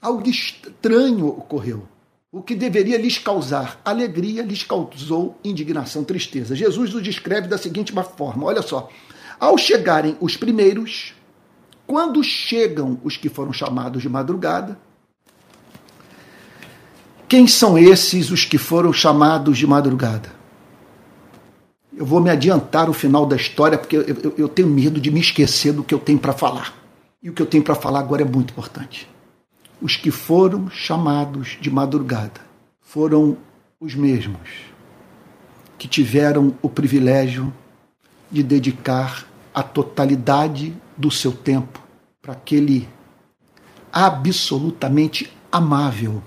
algo 0.00 0.28
estranho 0.28 1.28
ocorreu. 1.28 1.86
O 2.32 2.42
que 2.42 2.56
deveria 2.56 2.98
lhes 2.98 3.16
causar 3.16 3.80
alegria 3.84 4.42
lhes 4.42 4.64
causou 4.64 5.38
indignação, 5.44 6.02
tristeza. 6.02 6.56
Jesus 6.56 6.92
o 6.94 7.00
descreve 7.00 7.46
da 7.46 7.56
seguinte 7.56 7.92
forma: 8.16 8.46
olha 8.46 8.62
só. 8.62 8.88
Ao 9.38 9.58
chegarem 9.58 10.16
os 10.20 10.36
primeiros, 10.36 11.14
quando 11.86 12.22
chegam 12.22 12.98
os 13.04 13.16
que 13.16 13.28
foram 13.28 13.52
chamados 13.52 14.02
de 14.02 14.08
madrugada, 14.08 14.78
quem 17.28 17.46
são 17.46 17.76
esses 17.78 18.30
os 18.30 18.44
que 18.44 18.58
foram 18.58 18.92
chamados 18.92 19.58
de 19.58 19.66
madrugada? 19.66 20.30
Eu 21.96 22.04
vou 22.04 22.20
me 22.20 22.30
adiantar 22.30 22.90
o 22.90 22.92
final 22.92 23.24
da 23.26 23.36
história 23.36 23.78
porque 23.78 23.96
eu, 23.96 24.02
eu, 24.02 24.34
eu 24.36 24.48
tenho 24.48 24.68
medo 24.68 25.00
de 25.00 25.10
me 25.10 25.20
esquecer 25.20 25.72
do 25.72 25.84
que 25.84 25.94
eu 25.94 25.98
tenho 25.98 26.18
para 26.18 26.32
falar. 26.32 26.74
E 27.22 27.30
o 27.30 27.32
que 27.32 27.40
eu 27.40 27.46
tenho 27.46 27.62
para 27.62 27.74
falar 27.74 28.00
agora 28.00 28.22
é 28.22 28.24
muito 28.24 28.50
importante. 28.50 29.08
Os 29.80 29.96
que 29.96 30.10
foram 30.10 30.68
chamados 30.70 31.56
de 31.60 31.70
madrugada 31.70 32.40
foram 32.80 33.36
os 33.80 33.94
mesmos 33.94 34.74
que 35.78 35.88
tiveram 35.88 36.54
o 36.62 36.68
privilégio 36.68 37.52
de 38.30 38.42
dedicar 38.42 39.26
a 39.54 39.62
totalidade 39.62 40.76
do 40.96 41.10
seu 41.10 41.32
tempo 41.32 41.80
para 42.20 42.32
aquele 42.32 42.88
absolutamente 43.92 45.32
amável 45.52 46.22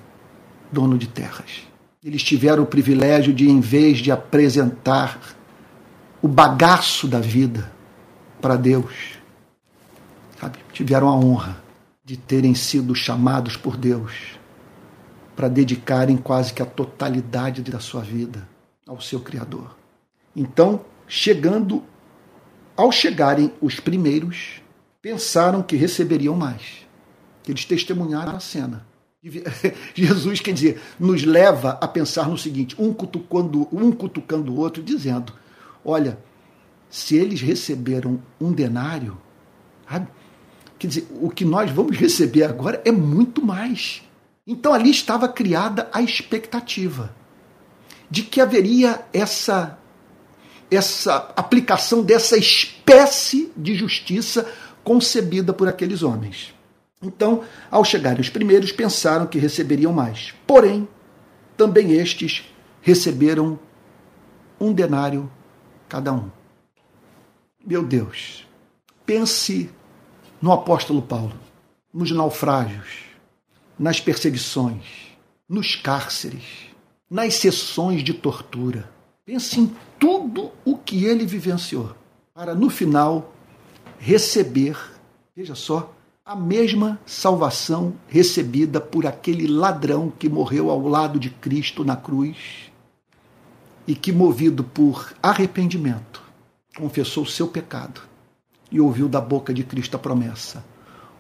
dono 0.72 0.98
de 0.98 1.08
terras. 1.08 1.68
Eles 2.04 2.24
tiveram 2.24 2.64
o 2.64 2.68
privilégio 2.68 3.34
de, 3.34 3.50
em 3.50 3.60
vez 3.60 3.98
de 3.98 4.12
apresentar 4.12 5.20
o 6.22 6.28
bagaço 6.28 7.08
da 7.08 7.20
vida 7.20 7.70
para 8.40 8.56
Deus, 8.56 9.18
sabe? 10.40 10.60
tiveram 10.72 11.10
a 11.10 11.16
honra 11.16 11.62
de 12.06 12.16
terem 12.16 12.56
sido 12.56 12.96
chamados 12.96 13.58
por 13.58 13.76
Deus 13.76 14.38
para 15.36 15.50
dedicarem 15.50 16.16
quase 16.16 16.54
que 16.54 16.62
a 16.62 16.66
totalidade 16.66 17.62
da 17.62 17.80
sua 17.80 18.02
vida 18.02 18.48
ao 18.88 19.02
seu 19.02 19.20
Criador. 19.20 19.76
Então, 20.36 20.82
chegando 21.08 21.84
ao 22.78 22.92
chegarem 22.92 23.52
os 23.60 23.80
primeiros, 23.80 24.62
pensaram 25.02 25.64
que 25.64 25.76
receberiam 25.76 26.36
mais. 26.36 26.86
Eles 27.48 27.66
testemunharam 27.66 28.36
a 28.36 28.40
cena. 28.40 28.86
Jesus, 29.96 30.40
quer 30.40 30.54
dizer, 30.54 30.82
nos 31.00 31.24
leva 31.24 31.78
a 31.82 31.88
pensar 31.88 32.30
no 32.30 32.38
seguinte: 32.38 32.76
um 32.80 32.94
cutucando, 32.94 33.68
um 33.72 33.92
cutucando 33.92 34.54
o 34.54 34.60
outro, 34.60 34.84
dizendo: 34.84 35.34
Olha, 35.84 36.20
se 36.90 37.16
eles 37.16 37.42
receberam 37.42 38.22
um 38.40 38.54
denário, 38.54 39.18
quer 40.78 40.88
dizer, 40.88 41.08
o 41.20 41.30
que 41.30 41.44
nós 41.44 41.72
vamos 41.72 41.98
receber 41.98 42.44
agora 42.44 42.82
é 42.86 42.92
muito 42.92 43.44
mais. 43.44 44.04
Então 44.46 44.74
ali 44.74 44.92
estava 44.92 45.28
criada 45.28 45.90
a 45.92 46.02
expectativa 46.02 47.14
de 48.10 48.24
que 48.24 48.40
haveria 48.40 49.06
essa 49.12 49.77
essa 50.70 51.34
aplicação 51.36 52.04
dessa 52.04 52.38
espécie 52.38 53.52
de 53.56 53.76
justiça 53.76 54.52
concebida 54.84 55.54
por 55.54 55.68
aqueles 55.68 56.04
homens. 56.04 56.54
Então, 57.02 57.44
ao 57.70 57.86
chegarem 57.86 58.22
os 58.22 58.30
primeiros, 58.30 58.72
pensaram 58.72 59.28
que 59.28 59.38
receberiam 59.38 59.94
mais. 59.94 60.34
Porém, 60.46 60.88
também 61.56 61.94
estes 61.94 62.44
receberam 62.82 63.60
um 64.60 64.74
denário 64.74 65.32
cada 65.88 66.12
um. 66.12 66.30
Meu 67.66 67.84
Deus, 67.84 68.48
pense 69.06 69.70
no 70.42 70.52
apóstolo 70.52 71.02
Paulo, 71.02 71.38
nos 71.94 72.12
naufrágios, 72.12 73.06
nas 73.78 74.00
perseguições, 74.00 74.84
nos 75.48 75.76
cárceres, 75.76 76.44
nas 77.10 77.36
sessões 77.36 78.04
de 78.04 78.14
tortura 78.14 78.98
Pense 79.28 79.60
em 79.60 79.76
tudo 80.00 80.52
o 80.66 80.78
que 80.78 81.06
ele 81.06 81.26
vivenciou, 81.26 81.96
para 82.34 82.54
no 82.54 82.70
final 82.70 83.34
receber, 84.00 84.78
veja 85.36 85.56
só, 85.56 85.94
a 86.26 86.36
mesma 86.36 87.00
salvação 87.06 87.94
recebida 88.08 88.82
por 88.82 89.08
aquele 89.08 89.48
ladrão 89.48 90.12
que 90.12 90.28
morreu 90.28 90.70
ao 90.70 90.86
lado 90.88 91.20
de 91.20 91.30
Cristo 91.30 91.86
na 91.86 91.96
cruz 91.96 92.70
e 93.88 93.96
que, 93.96 94.12
movido 94.12 94.64
por 94.64 95.14
arrependimento, 95.24 96.22
confessou 96.76 97.24
o 97.24 97.28
seu 97.28 97.48
pecado 97.48 98.02
e 98.70 98.80
ouviu 98.82 99.08
da 99.08 99.22
boca 99.22 99.54
de 99.54 99.64
Cristo 99.64 99.96
a 99.96 100.00
promessa: 100.00 100.66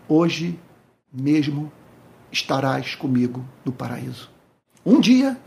Hoje 0.09 0.59
mesmo 1.11 1.71
estarás 2.31 2.93
comigo 2.93 3.45
no 3.63 3.71
paraíso. 3.71 4.29
Um 4.85 4.99
dia, 4.99 5.37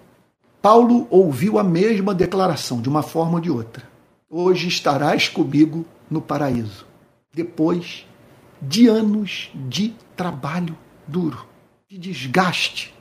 Paulo 0.63 1.07
ouviu 1.11 1.59
a 1.59 1.65
mesma 1.65 2.15
declaração, 2.15 2.83
de 2.83 2.89
uma 2.89 3.03
forma 3.03 3.35
ou 3.35 3.41
de 3.41 3.51
outra. 3.51 3.89
Hoje 4.29 4.69
estarás 4.69 5.29
comigo 5.29 5.87
no 6.11 6.21
paraíso. 6.21 6.87
Depois 7.33 8.07
de 8.61 8.87
anos 8.87 9.51
de 9.55 9.95
trabalho 10.15 10.77
duro, 11.07 11.47
de 11.89 11.97
desgaste, 11.97 12.95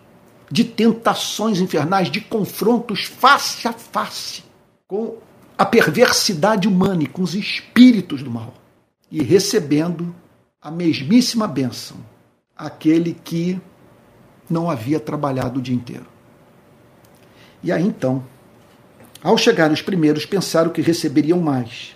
de 0.49 0.63
tentações 0.63 1.59
infernais, 1.59 2.09
de 2.09 2.21
confrontos 2.21 3.03
face 3.03 3.67
a 3.67 3.73
face 3.73 4.43
com 4.87 5.17
a 5.57 5.65
perversidade 5.65 6.67
humana 6.67 7.03
e 7.03 7.07
com 7.07 7.21
os 7.21 7.35
espíritos 7.35 8.23
do 8.23 8.31
mal, 8.31 8.53
e 9.11 9.21
recebendo 9.21 10.15
a 10.61 10.71
mesmíssima 10.71 11.45
bênção, 11.45 11.97
aquele 12.55 13.13
que 13.13 13.59
não 14.49 14.69
havia 14.69 14.99
trabalhado 14.99 15.59
o 15.59 15.61
dia 15.61 15.75
inteiro. 15.75 16.07
E 17.63 17.71
aí 17.71 17.83
então, 17.83 18.23
ao 19.21 19.37
chegar 19.37 19.71
os 19.71 19.81
primeiros, 19.81 20.25
pensaram 20.25 20.69
que 20.69 20.81
receberiam 20.81 21.39
mais. 21.39 21.95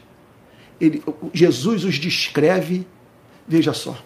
Ele, 0.80 1.04
Jesus 1.34 1.86
os 1.86 1.96
descreve, 1.96 2.86
veja 3.48 3.74
só, 3.74 3.98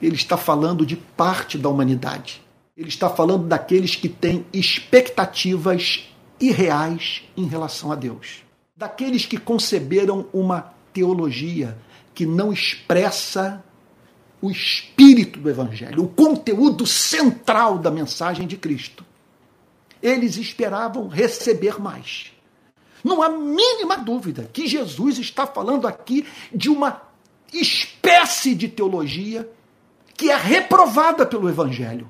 ele 0.00 0.14
está 0.14 0.36
falando 0.36 0.86
de 0.86 0.96
parte 0.96 1.58
da 1.58 1.68
humanidade. 1.68 2.40
Ele 2.76 2.88
está 2.88 3.10
falando 3.10 3.46
daqueles 3.46 3.96
que 3.96 4.08
têm 4.08 4.46
expectativas 4.52 6.08
irreais 6.40 7.24
em 7.36 7.46
relação 7.46 7.90
a 7.90 7.96
Deus. 7.96 8.44
Daqueles 8.76 9.26
que 9.26 9.36
conceberam 9.36 10.26
uma 10.32 10.72
teologia 10.92 11.76
que 12.14 12.24
não 12.24 12.52
expressa 12.52 13.62
o 14.40 14.50
espírito 14.50 15.40
do 15.40 15.50
Evangelho, 15.50 16.04
o 16.04 16.08
conteúdo 16.08 16.86
central 16.86 17.78
da 17.78 17.90
mensagem 17.90 18.46
de 18.46 18.56
Cristo. 18.56 19.04
Eles 20.02 20.36
esperavam 20.36 21.08
receber 21.08 21.80
mais. 21.80 22.32
Não 23.02 23.22
há 23.22 23.28
mínima 23.28 23.96
dúvida 23.96 24.48
que 24.52 24.66
Jesus 24.66 25.18
está 25.18 25.46
falando 25.46 25.86
aqui 25.86 26.26
de 26.52 26.68
uma 26.68 27.02
espécie 27.52 28.54
de 28.54 28.68
teologia 28.68 29.48
que 30.16 30.30
é 30.30 30.36
reprovada 30.36 31.24
pelo 31.24 31.48
Evangelho. 31.48 32.08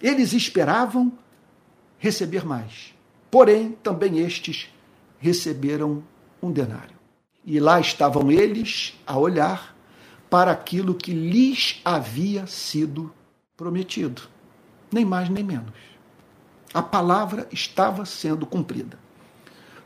Eles 0.00 0.32
esperavam 0.32 1.12
receber 1.98 2.44
mais. 2.44 2.94
Porém, 3.30 3.72
também 3.82 4.18
estes 4.18 4.68
receberam 5.18 6.04
um 6.42 6.52
denário. 6.52 6.96
E 7.44 7.58
lá 7.58 7.80
estavam 7.80 8.30
eles 8.30 8.94
a 9.06 9.18
olhar 9.18 9.76
para 10.30 10.50
aquilo 10.50 10.94
que 10.94 11.12
lhes 11.12 11.80
havia 11.84 12.46
sido 12.46 13.12
prometido. 13.56 14.22
Nem 14.92 15.04
mais 15.04 15.28
nem 15.28 15.44
menos. 15.44 15.95
A 16.76 16.82
palavra 16.82 17.48
estava 17.50 18.04
sendo 18.04 18.44
cumprida. 18.44 18.98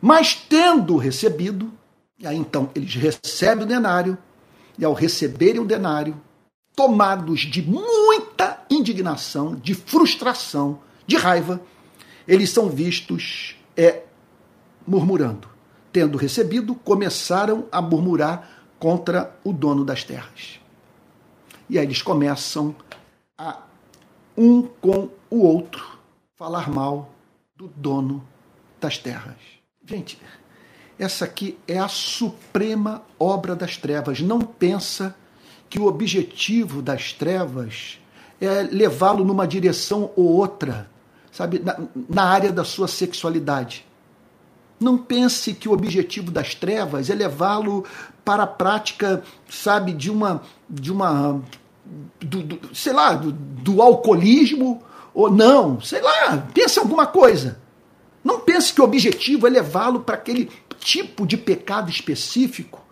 Mas 0.01 0.35
tendo 0.35 0.97
recebido, 0.97 1.73
e 2.19 2.27
aí 2.27 2.37
então 2.37 2.69
eles 2.75 2.97
recebem 2.97 3.63
o 3.63 3.69
denário, 3.69 4.19
e 4.77 4.85
ao 4.85 4.93
receberem 4.93 5.61
o 5.61 5.65
denário, 5.65 6.21
tomados 6.75 7.43
de 7.43 7.63
muita 7.63 8.65
indignação, 8.69 9.55
de 9.55 9.73
frustração, 9.73 10.81
de 11.07 11.17
raiva, 11.17 11.63
eles 12.27 12.51
são 12.51 12.69
vistos 12.69 13.55
é, 13.77 14.03
murmurando. 14.85 15.47
Tendo 15.93 16.19
recebido, 16.19 16.75
começaram 16.75 17.69
a 17.71 17.81
murmurar 17.81 18.51
contra 18.81 19.33
o 19.45 19.53
dono 19.53 19.85
das 19.85 20.03
terras. 20.03 20.59
E 21.69 21.79
aí 21.79 21.87
eles 21.87 22.03
começam 22.03 22.75
a, 23.39 23.63
um 24.37 24.63
com 24.63 25.09
o 25.31 25.45
outro, 25.45 26.00
falar 26.41 26.71
mal 26.71 27.11
do 27.55 27.69
dono 27.69 28.27
das 28.81 28.97
terras. 28.97 29.37
Gente, 29.85 30.19
essa 30.99 31.27
aqui 31.27 31.59
é 31.69 31.79
a 31.79 31.87
suprema 31.87 33.03
obra 33.19 33.55
das 33.55 33.77
trevas. 33.77 34.23
Não 34.23 34.41
pensa 34.41 35.15
que 35.69 35.79
o 35.79 35.85
objetivo 35.85 36.81
das 36.81 37.13
trevas 37.13 37.99
é 38.41 38.63
levá-lo 38.63 39.23
numa 39.23 39.47
direção 39.47 40.13
ou 40.17 40.29
outra, 40.29 40.91
sabe, 41.31 41.59
na, 41.59 41.79
na 42.09 42.25
área 42.25 42.51
da 42.51 42.65
sua 42.65 42.89
sexualidade. 42.89 43.85
Não 44.81 44.97
pense 44.97 45.53
que 45.53 45.69
o 45.69 45.73
objetivo 45.73 46.31
das 46.31 46.55
trevas 46.55 47.11
é 47.11 47.15
levá-lo 47.15 47.85
para 48.25 48.45
a 48.45 48.47
prática, 48.47 49.23
sabe, 49.47 49.93
de 49.93 50.11
uma, 50.11 50.41
de 50.71 50.91
uma, 50.91 51.43
do, 52.19 52.43
do, 52.43 52.75
sei 52.75 52.95
lá, 52.95 53.13
do, 53.13 53.31
do 53.31 53.83
alcoolismo 53.83 54.83
ou 55.15 55.31
não, 55.31 55.81
sei 55.81 56.01
lá, 56.01 56.37
pense 56.55 56.79
alguma 56.79 57.07
coisa. 57.07 57.61
Não 58.23 58.41
pense 58.41 58.73
que 58.73 58.81
o 58.81 58.85
objetivo 58.85 59.47
é 59.47 59.51
levá-lo 59.51 60.01
para 60.01 60.15
aquele 60.15 60.51
tipo 60.79 61.27
de 61.27 61.37
pecado 61.37 61.91
específico, 61.91 62.85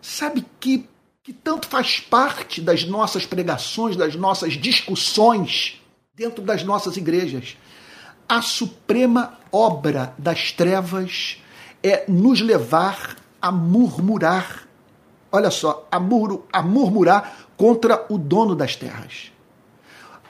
sabe 0.00 0.44
que 0.58 0.88
que 1.22 1.34
tanto 1.34 1.68
faz 1.68 2.00
parte 2.00 2.62
das 2.62 2.84
nossas 2.84 3.26
pregações, 3.26 3.94
das 3.94 4.16
nossas 4.16 4.54
discussões 4.54 5.78
dentro 6.16 6.42
das 6.42 6.64
nossas 6.64 6.96
igrejas 6.96 7.58
a 8.30 8.40
suprema 8.42 9.40
obra 9.50 10.14
das 10.16 10.52
trevas 10.52 11.42
é 11.82 12.04
nos 12.06 12.40
levar 12.40 13.16
a 13.42 13.50
murmurar. 13.50 14.68
Olha 15.32 15.50
só, 15.50 15.88
a, 15.90 15.98
mur 15.98 16.44
a 16.52 16.62
murmurar 16.62 17.48
contra 17.56 18.06
o 18.08 18.16
dono 18.16 18.54
das 18.54 18.76
terras. 18.76 19.32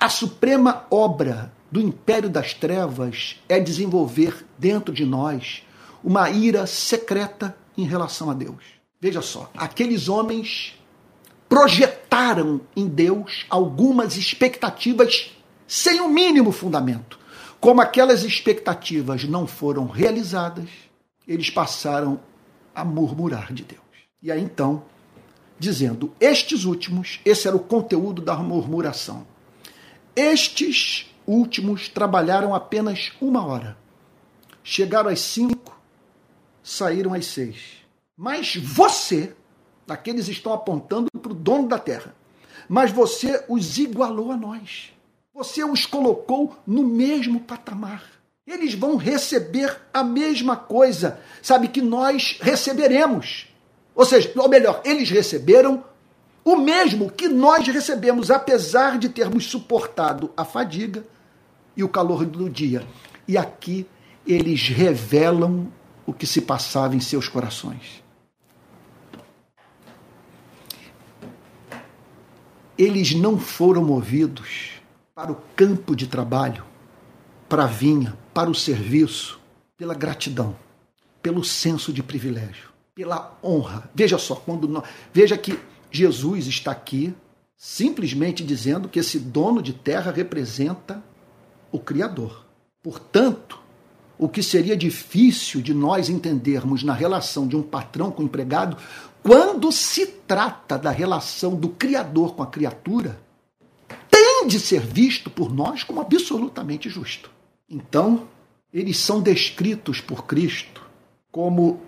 A 0.01 0.09
suprema 0.09 0.87
obra 0.91 1.53
do 1.71 1.79
império 1.79 2.31
das 2.31 2.55
trevas 2.55 3.37
é 3.47 3.61
desenvolver 3.61 4.47
dentro 4.57 4.95
de 4.95 5.05
nós 5.05 5.63
uma 6.03 6.31
ira 6.31 6.67
secreta 6.67 7.55
em 7.77 7.85
relação 7.85 8.31
a 8.31 8.35
Deus. 8.35 8.65
Veja 8.99 9.21
só, 9.21 9.51
aqueles 9.55 10.09
homens 10.09 10.75
projetaram 11.51 12.63
em 12.75 12.89
Deus 12.89 13.45
algumas 13.51 14.17
expectativas 14.17 15.33
sem 15.69 16.01
o 16.01 16.09
mínimo 16.09 16.51
fundamento. 16.51 17.19
Como 17.61 17.83
aquelas 17.83 18.25
expectativas 18.25 19.25
não 19.25 19.47
foram 19.47 19.87
realizadas, 19.87 20.71
eles 21.29 21.51
passaram 21.51 22.19
a 22.75 22.87
murmurar 22.87 23.53
de 23.53 23.65
Deus. 23.65 23.81
E 24.23 24.33
aí 24.33 24.43
então, 24.43 24.83
dizendo, 25.59 26.11
estes 26.19 26.65
últimos, 26.65 27.21
esse 27.23 27.47
era 27.47 27.55
o 27.55 27.61
conteúdo 27.61 28.23
da 28.23 28.35
murmuração. 28.37 29.29
Estes 30.15 31.11
últimos 31.27 31.89
trabalharam 31.89 32.55
apenas 32.55 33.13
uma 33.21 33.45
hora. 33.45 33.77
Chegaram 34.63 35.11
às 35.11 35.21
cinco, 35.21 35.81
saíram 36.63 37.15
às 37.15 37.27
seis. 37.27 37.81
Mas 38.17 38.57
você, 38.57 39.35
aqueles 39.89 40.29
estão 40.29 40.53
apontando 40.53 41.09
para 41.21 41.33
o 41.33 41.35
dono 41.35 41.69
da 41.69 41.79
terra, 41.79 42.15
mas 42.69 42.91
você 42.93 43.45
os 43.49 43.79
igualou 43.79 44.31
a 44.31 44.37
nós. 44.37 44.93
Você 45.33 45.65
os 45.65 45.87
colocou 45.87 46.57
no 46.67 46.83
mesmo 46.83 47.41
patamar. 47.41 48.05
Eles 48.47 48.75
vão 48.75 48.97
receber 48.97 49.81
a 49.95 50.03
mesma 50.03 50.57
coisa, 50.57 51.21
sabe, 51.41 51.69
que 51.69 51.81
nós 51.81 52.37
receberemos. 52.41 53.47
Ou 53.95 54.05
seja, 54.05 54.33
ou 54.37 54.49
melhor, 54.49 54.83
eles 54.85 55.09
receberam 55.09 55.85
o 56.53 56.61
mesmo 56.61 57.11
que 57.11 57.29
nós 57.29 57.67
recebemos, 57.69 58.31
apesar 58.31 58.99
de 58.99 59.09
termos 59.09 59.47
suportado 59.47 60.33
a 60.37 60.45
fadiga 60.45 61.05
e 61.77 61.85
o 61.85 61.89
calor 61.89 62.27
do 62.27 62.51
dia. 62.51 62.87
E 63.27 63.39
aqui 63.39 63.87
eles 64.27 64.69
revelam 64.69 65.69
o 66.05 66.13
que 66.13 66.27
se 66.27 66.41
passava 66.41 66.97
em 66.97 67.01
seus 67.01 67.29
corações. 67.29 68.03
Eles 72.77 73.15
não 73.15 73.39
foram 73.39 73.85
movidos 73.85 74.73
para 75.15 75.31
o 75.31 75.37
campo 75.55 75.95
de 75.95 76.07
trabalho, 76.07 76.65
para 77.49 77.65
a 77.65 77.67
vinha, 77.67 78.17
para 78.35 78.51
o 78.51 78.55
serviço, 78.55 79.39
pela 79.77 79.95
gratidão, 79.95 80.57
pelo 81.23 81.45
senso 81.45 81.93
de 81.93 82.03
privilégio, 82.03 82.71
pela 82.95 83.39
honra. 83.43 83.91
Veja 83.95 84.19
só, 84.19 84.35
quando 84.35 84.67
nós, 84.67 84.85
veja 85.13 85.37
que 85.37 85.59
Jesus 85.91 86.47
está 86.47 86.71
aqui 86.71 87.15
simplesmente 87.57 88.43
dizendo 88.43 88.89
que 88.89 88.99
esse 88.99 89.19
dono 89.19 89.61
de 89.61 89.75
terra 89.75 90.11
representa 90.11 91.03
o 91.71 91.79
Criador. 91.79 92.47
Portanto, 92.83 93.61
o 94.19 94.29
que 94.29 94.43
seria 94.43 94.77
difícil 94.77 95.61
de 95.61 95.75
nós 95.75 96.09
entendermos 96.09 96.83
na 96.83 96.95
relação 96.95 97.47
de 97.47 97.57
um 97.57 97.63
patrão 97.63 98.11
com 98.11 98.23
o 98.23 98.27
empregado, 98.27 98.77
quando 99.23 99.71
se 99.71 100.07
trata 100.07 100.79
da 100.79 100.91
relação 100.91 101.55
do 101.55 101.69
Criador 101.69 102.35
com 102.35 102.43
a 102.43 102.47
criatura, 102.47 103.21
tem 104.11 104.47
de 104.47 104.59
ser 104.59 104.81
visto 104.81 105.29
por 105.29 105.53
nós 105.53 105.83
como 105.83 106.01
absolutamente 106.01 106.89
justo. 106.89 107.31
Então, 107.69 108.29
eles 108.73 108.97
são 108.97 109.21
descritos 109.21 110.01
por 110.01 110.25
Cristo 110.25 110.83
como 111.31 111.81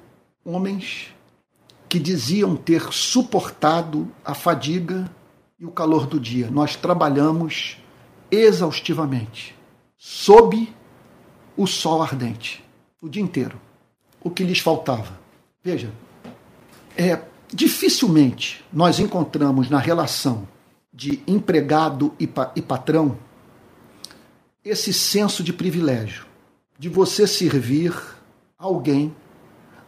homens 0.45 1.09
que 1.93 1.99
diziam 1.99 2.57
ter 2.57 2.91
suportado 2.91 4.11
a 4.25 4.33
fadiga 4.33 5.15
e 5.61 5.67
o 5.67 5.71
calor 5.71 6.07
do 6.07 6.19
dia. 6.19 6.51
Nós 6.51 6.75
trabalhamos 6.75 7.77
exaustivamente, 8.31 9.55
sob 9.95 10.73
o 11.55 11.67
sol 11.67 12.03
ardente, 12.03 12.65
o 13.03 13.11
dia 13.11 13.23
inteiro. 13.23 13.61
O 14.23 14.31
que 14.31 14.43
lhes 14.43 14.59
faltava? 14.59 15.21
Veja, 15.63 15.93
é, 16.97 17.21
dificilmente 17.53 18.65
nós 18.73 18.99
encontramos 18.99 19.69
na 19.69 19.79
relação 19.79 20.49
de 20.91 21.23
empregado 21.27 22.15
e, 22.19 22.27
pa 22.27 22.53
e 22.57 22.63
patrão 22.63 23.19
esse 24.65 24.95
senso 24.95 25.45
de 25.45 25.53
privilégio, 25.53 26.25
de 26.79 26.89
você 26.89 27.27
servir 27.27 27.95
alguém 28.59 29.15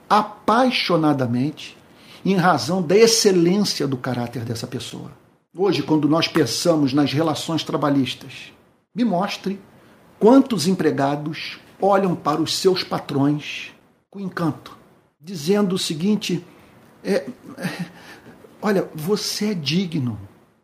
apaixonadamente 0.07 1.83
em 2.25 2.37
razão 2.37 2.81
da 2.81 2.97
excelência 2.97 3.87
do 3.87 3.97
caráter 3.97 4.45
dessa 4.45 4.67
pessoa. 4.67 5.13
Hoje, 5.57 5.83
quando 5.83 6.09
nós 6.09 6.27
pensamos 6.27 6.93
nas 6.93 7.13
relações 7.13 7.63
trabalhistas, 7.63 8.53
me 8.95 9.05
mostre 9.05 9.61
quantos 10.19 10.67
empregados 10.67 11.59
olham 11.81 12.17
para 12.17 12.41
os 12.41 12.57
seus 12.57 12.83
patrões 12.83 13.73
com 14.11 14.19
encanto, 14.19 14.77
dizendo 15.21 15.75
o 15.75 15.79
seguinte: 15.79 16.45
é, 17.05 17.15
é, 17.15 17.87
olha, 18.61 18.89
você 18.95 19.51
é 19.51 19.55
digno 19.55 20.19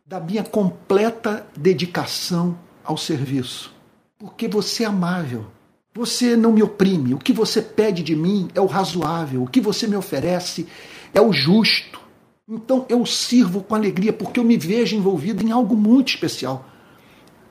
da 0.07 0.19
minha 0.19 0.43
completa 0.43 1.47
dedicação 1.57 2.59
ao 2.83 2.97
serviço, 2.97 3.73
porque 4.19 4.49
você 4.49 4.85
é 4.85 4.87
amável. 4.87 5.47
Você 5.93 6.37
não 6.37 6.53
me 6.53 6.63
oprime. 6.63 7.15
O 7.15 7.19
que 7.19 7.33
você 7.33 7.61
pede 7.61 8.03
de 8.03 8.15
mim 8.15 8.49
é 8.55 8.61
o 8.61 8.67
razoável. 8.67 9.43
O 9.43 9.47
que 9.49 9.61
você 9.61 9.89
me 9.89 9.97
oferece 9.97 10.69
é 11.15 11.21
o 11.21 11.33
justo. 11.33 12.01
Então 12.49 12.85
eu 12.89 13.05
sirvo 13.07 13.63
com 13.63 13.75
alegria 13.75 14.13
porque 14.13 14.41
eu 14.41 14.45
me 14.45 14.57
vejo 14.57 14.97
envolvido 14.97 15.43
em 15.43 15.51
algo 15.51 15.77
muito 15.77 16.09
especial. 16.09 16.69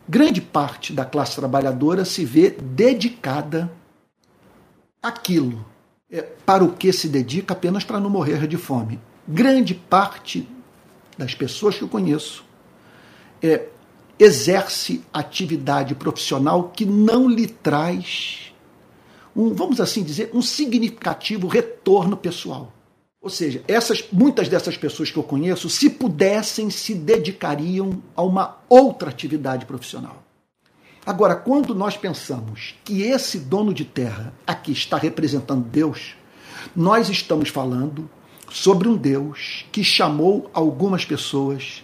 Grande 0.08 0.42
parte 0.42 0.92
da 0.92 1.06
classe 1.06 1.36
trabalhadora 1.36 2.04
se 2.04 2.26
vê 2.26 2.50
dedicada 2.50 3.72
àquilo 5.02 5.66
é, 6.12 6.22
para 6.22 6.64
o 6.64 6.74
que 6.74 6.92
se 6.92 7.08
dedica 7.08 7.54
apenas 7.54 7.84
para 7.84 8.00
não 8.00 8.10
morrer 8.10 8.48
de 8.48 8.58
fome. 8.58 9.00
Grande 9.28 9.74
parte 9.74 10.48
das 11.18 11.36
pessoas 11.36 11.78
que 11.78 11.84
eu 11.84 11.88
conheço 11.88 12.44
é, 13.42 13.68
exerce 14.18 15.04
atividade 15.14 15.96
profissional 15.96 16.70
que 16.70 16.86
não 16.86 17.30
lhe 17.30 17.48
traz 17.48 18.50
um, 19.36 19.54
vamos 19.54 19.80
assim 19.80 20.04
dizer, 20.04 20.30
um 20.34 20.42
significativo 20.42 21.48
retorno 21.48 22.18
pessoal. 22.18 22.74
Ou 23.22 23.30
seja, 23.30 23.64
essas, 23.68 24.06
muitas 24.12 24.48
dessas 24.48 24.78
pessoas 24.78 25.12
que 25.12 25.18
eu 25.18 25.24
conheço, 25.24 25.70
se 25.70 25.90
pudessem, 25.90 26.70
se 26.70 26.96
dedicariam 26.96 28.02
a 28.16 28.22
uma 28.22 28.60
outra 28.70 29.10
atividade 29.10 29.66
profissional. 29.66 30.24
Agora, 31.06 31.36
quando 31.36 31.76
nós 31.76 31.98
pensamos 31.98 32.76
que 32.84 33.02
esse 33.02 33.40
dono 33.40 33.74
de 33.74 33.84
terra 33.84 34.34
aqui 34.48 34.72
está 34.72 34.98
representando 34.98 35.66
Deus, 35.66 36.16
nós 36.76 37.10
estamos 37.10 37.50
falando 37.50 38.10
sobre 38.50 38.88
um 38.88 38.96
Deus 38.96 39.66
que 39.72 39.84
chamou 39.84 40.50
algumas 40.54 41.04
pessoas 41.04 41.84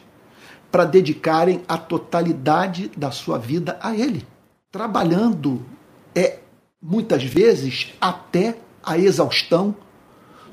para 0.71 0.85
dedicarem 0.85 1.63
a 1.67 1.77
totalidade 1.77 2.91
da 2.95 3.11
sua 3.11 3.37
vida 3.37 3.77
a 3.81 3.95
Ele, 3.95 4.25
trabalhando 4.71 5.65
é 6.13 6.39
muitas 6.81 7.23
vezes 7.23 7.93
até 7.99 8.57
a 8.83 8.97
exaustão 8.97 9.75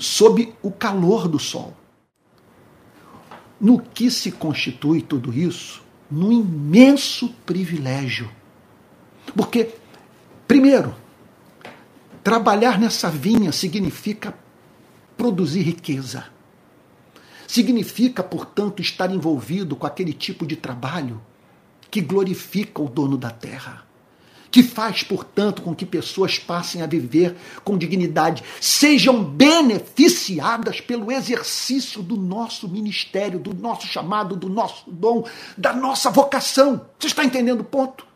sob 0.03 0.53
o 0.61 0.71
calor 0.71 1.29
do 1.29 1.39
sol. 1.39 1.77
No 3.61 3.81
que 3.81 4.11
se 4.11 4.33
constitui 4.33 5.01
tudo 5.01 5.33
isso? 5.33 5.81
Num 6.11 6.33
imenso 6.33 7.29
privilégio. 7.47 8.29
Porque, 9.37 9.71
primeiro, 10.49 10.95
trabalhar 12.25 12.81
nessa 12.81 13.09
vinha 13.09 13.53
significa 13.53 14.37
produzir 15.17 15.63
riqueza. 15.63 16.27
Significa, 17.47 18.25
portanto, 18.25 18.83
estar 18.83 19.09
envolvido 19.15 19.77
com 19.77 19.87
aquele 19.87 20.13
tipo 20.13 20.45
de 20.45 20.57
trabalho 20.57 21.23
que 21.89 22.01
glorifica 22.01 22.83
o 22.83 22.89
dono 22.89 23.17
da 23.17 23.31
terra 23.31 23.92
que 24.53 24.63
faz, 24.63 25.03
portanto, 25.03 25.63
com 25.63 25.75
que 25.75 25.87
pessoas 25.87 26.39
passem 26.39 26.83
a 26.83 26.87
viver 26.87 27.35
com 27.65 27.79
dignidade, 27.79 28.45
sejam 28.61 29.25
beneficiadas 29.25 30.79
pelo 30.79 31.11
exercício 31.11 32.03
do 32.03 32.19
nosso 32.19 32.69
ministério, 32.69 33.39
do 33.39 33.55
nosso 33.55 33.87
chamado, 33.87 34.37
do 34.37 34.51
nosso 34.51 34.91
dom, 34.91 35.25
da 35.57 35.73
nossa 35.73 36.11
vocação. 36.11 36.85
Você 36.99 37.07
está 37.07 37.25
entendendo 37.25 37.63
o 37.63 37.65
ponto? 37.65 38.07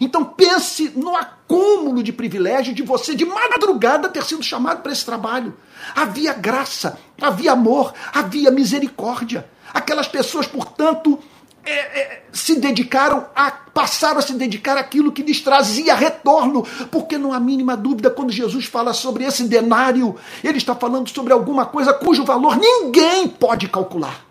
Então 0.00 0.24
pense 0.24 0.92
no 0.96 1.14
acúmulo 1.14 2.02
de 2.02 2.12
privilégio 2.12 2.74
de 2.74 2.82
você 2.82 3.14
de 3.14 3.26
madrugada 3.26 4.08
ter 4.08 4.24
sido 4.24 4.42
chamado 4.42 4.80
para 4.80 4.92
esse 4.92 5.04
trabalho. 5.04 5.54
Havia 5.94 6.32
graça, 6.32 6.98
havia 7.20 7.52
amor, 7.52 7.92
havia 8.14 8.50
misericórdia. 8.50 9.46
Aquelas 9.74 10.08
pessoas, 10.08 10.46
portanto, 10.46 11.18
é, 11.66 11.72
é, 11.72 12.22
se 12.32 12.60
dedicaram 12.60 13.26
a 13.34 13.50
passaram 13.50 14.18
a 14.20 14.22
se 14.22 14.32
dedicar 14.32 14.78
àquilo 14.78 15.12
que 15.12 15.22
lhes 15.22 15.40
trazia 15.40 15.94
retorno, 15.94 16.62
porque 16.90 17.18
não 17.18 17.32
há 17.32 17.40
mínima 17.40 17.76
dúvida 17.76 18.08
quando 18.08 18.32
Jesus 18.32 18.64
fala 18.64 18.94
sobre 18.94 19.24
esse 19.24 19.44
denário, 19.44 20.16
ele 20.42 20.56
está 20.56 20.74
falando 20.74 21.10
sobre 21.10 21.32
alguma 21.32 21.66
coisa 21.66 21.92
cujo 21.92 22.24
valor 22.24 22.56
ninguém 22.56 23.28
pode 23.28 23.68
calcular. 23.68 24.24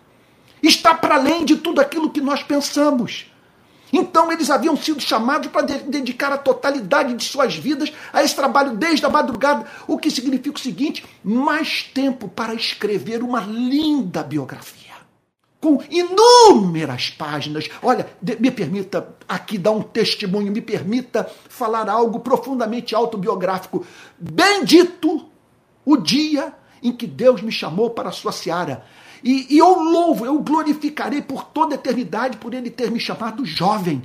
Está 0.62 0.94
para 0.94 1.14
além 1.14 1.44
de 1.44 1.56
tudo 1.56 1.80
aquilo 1.80 2.10
que 2.10 2.20
nós 2.20 2.42
pensamos. 2.42 3.30
Então 3.92 4.32
eles 4.32 4.50
haviam 4.50 4.76
sido 4.76 5.00
chamados 5.00 5.48
para 5.48 5.62
dedicar 5.62 6.32
a 6.32 6.38
totalidade 6.38 7.14
de 7.14 7.22
suas 7.22 7.54
vidas 7.54 7.92
a 8.12 8.22
esse 8.24 8.34
trabalho 8.34 8.76
desde 8.76 9.06
a 9.06 9.10
madrugada, 9.10 9.64
o 9.86 9.96
que 9.96 10.10
significa 10.10 10.56
o 10.56 10.60
seguinte: 10.60 11.04
mais 11.22 11.84
tempo 11.84 12.28
para 12.28 12.54
escrever 12.54 13.22
uma 13.22 13.40
linda 13.40 14.24
biografia 14.24 14.75
com 15.66 15.82
inúmeras 15.90 17.10
páginas. 17.10 17.68
Olha, 17.82 18.06
me 18.38 18.52
permita 18.52 19.16
aqui 19.28 19.58
dar 19.58 19.72
um 19.72 19.82
testemunho, 19.82 20.52
me 20.52 20.60
permita 20.60 21.28
falar 21.48 21.88
algo 21.88 22.20
profundamente 22.20 22.94
autobiográfico. 22.94 23.84
Bendito 24.16 25.26
o 25.84 25.96
dia 25.96 26.52
em 26.80 26.92
que 26.92 27.04
Deus 27.04 27.42
me 27.42 27.50
chamou 27.50 27.90
para 27.90 28.10
a 28.10 28.12
sua 28.12 28.30
seara. 28.30 28.84
E, 29.24 29.56
e 29.56 29.58
eu 29.58 29.74
louvo, 29.80 30.24
eu 30.24 30.38
glorificarei 30.38 31.20
por 31.20 31.42
toda 31.42 31.74
a 31.74 31.78
eternidade 31.78 32.36
por 32.36 32.54
ele 32.54 32.70
ter 32.70 32.88
me 32.88 33.00
chamado 33.00 33.44
jovem, 33.44 34.04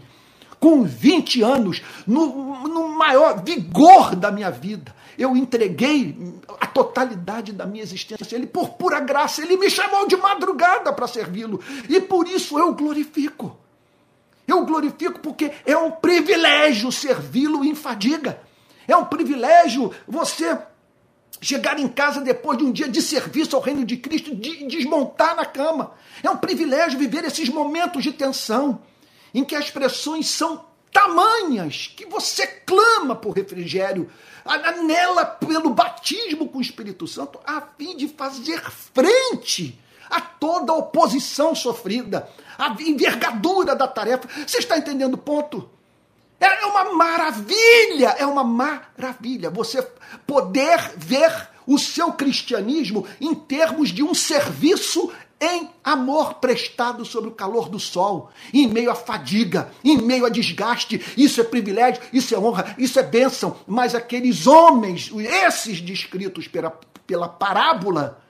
com 0.59 0.83
20 0.83 1.43
anos, 1.43 1.83
no, 2.07 2.67
no 2.67 2.87
maior 2.87 3.43
vigor 3.43 4.15
da 4.15 4.31
minha 4.31 4.49
vida 4.49 4.95
eu 5.17 5.35
entreguei 5.35 6.15
a 6.59 6.67
totalidade 6.67 7.51
da 7.51 7.65
minha 7.65 7.83
existência. 7.83 8.35
Ele, 8.35 8.47
por 8.47 8.69
pura 8.69 8.99
graça, 8.99 9.41
ele 9.41 9.57
me 9.57 9.69
chamou 9.69 10.07
de 10.07 10.15
madrugada 10.15 10.93
para 10.93 11.07
servi-lo. 11.07 11.59
E 11.89 11.99
por 11.99 12.27
isso 12.27 12.57
eu 12.57 12.73
glorifico. 12.73 13.57
Eu 14.47 14.65
glorifico 14.65 15.19
porque 15.19 15.51
é 15.65 15.77
um 15.77 15.91
privilégio 15.91 16.91
servi-lo 16.91 17.63
em 17.63 17.75
fadiga. 17.75 18.41
É 18.87 18.95
um 18.95 19.05
privilégio 19.05 19.91
você 20.07 20.57
chegar 21.41 21.79
em 21.79 21.87
casa 21.87 22.21
depois 22.21 22.57
de 22.57 22.63
um 22.63 22.71
dia 22.71 22.87
de 22.87 23.01
serviço 23.01 23.55
ao 23.55 23.61
reino 23.61 23.83
de 23.85 23.97
Cristo, 23.97 24.35
de 24.35 24.65
desmontar 24.67 25.35
na 25.35 25.45
cama. 25.45 25.93
É 26.21 26.29
um 26.29 26.37
privilégio 26.37 26.99
viver 26.99 27.23
esses 27.25 27.49
momentos 27.49 28.03
de 28.03 28.11
tensão 28.11 28.81
em 29.33 29.43
que 29.43 29.55
as 29.55 29.69
pressões 29.69 30.27
são 30.27 30.65
tamanhas 30.91 31.91
que 31.95 32.05
você 32.05 32.45
clama 32.45 33.15
por 33.15 33.31
refrigério, 33.31 34.09
anela 34.45 35.25
pelo 35.25 35.69
batismo 35.69 36.47
com 36.47 36.57
o 36.57 36.61
Espírito 36.61 37.07
Santo, 37.07 37.39
a 37.45 37.61
fim 37.61 37.95
de 37.95 38.07
fazer 38.07 38.61
frente 38.61 39.79
a 40.09 40.19
toda 40.19 40.73
a 40.73 40.75
oposição 40.75 41.55
sofrida, 41.55 42.27
a 42.57 42.75
envergadura 42.81 43.75
da 43.75 43.87
tarefa. 43.87 44.27
Você 44.45 44.57
está 44.57 44.77
entendendo 44.77 45.13
o 45.13 45.17
ponto? 45.17 45.69
É 46.39 46.65
uma 46.65 46.93
maravilha, 46.93 48.15
é 48.17 48.25
uma 48.25 48.43
maravilha 48.43 49.49
você 49.49 49.81
poder 50.25 50.93
ver 50.97 51.49
o 51.67 51.77
seu 51.77 52.11
cristianismo 52.13 53.07
em 53.19 53.33
termos 53.33 53.89
de 53.89 54.03
um 54.03 54.13
serviço 54.13 55.11
em 55.41 55.71
amor 55.83 56.35
prestado 56.35 57.03
sobre 57.03 57.31
o 57.31 57.33
calor 57.33 57.67
do 57.67 57.79
sol, 57.79 58.29
em 58.53 58.67
meio 58.67 58.91
à 58.91 58.95
fadiga, 58.95 59.71
em 59.83 59.97
meio 59.97 60.25
a 60.25 60.29
desgaste. 60.29 61.01
Isso 61.17 61.41
é 61.41 61.43
privilégio, 61.43 62.03
isso 62.13 62.35
é 62.35 62.37
honra, 62.37 62.75
isso 62.77 62.99
é 62.99 63.03
bênção. 63.03 63.57
Mas 63.65 63.95
aqueles 63.95 64.45
homens, 64.45 65.11
esses 65.11 65.81
descritos 65.81 66.47
pela, 66.47 66.69
pela 67.07 67.27
parábola, 67.27 68.21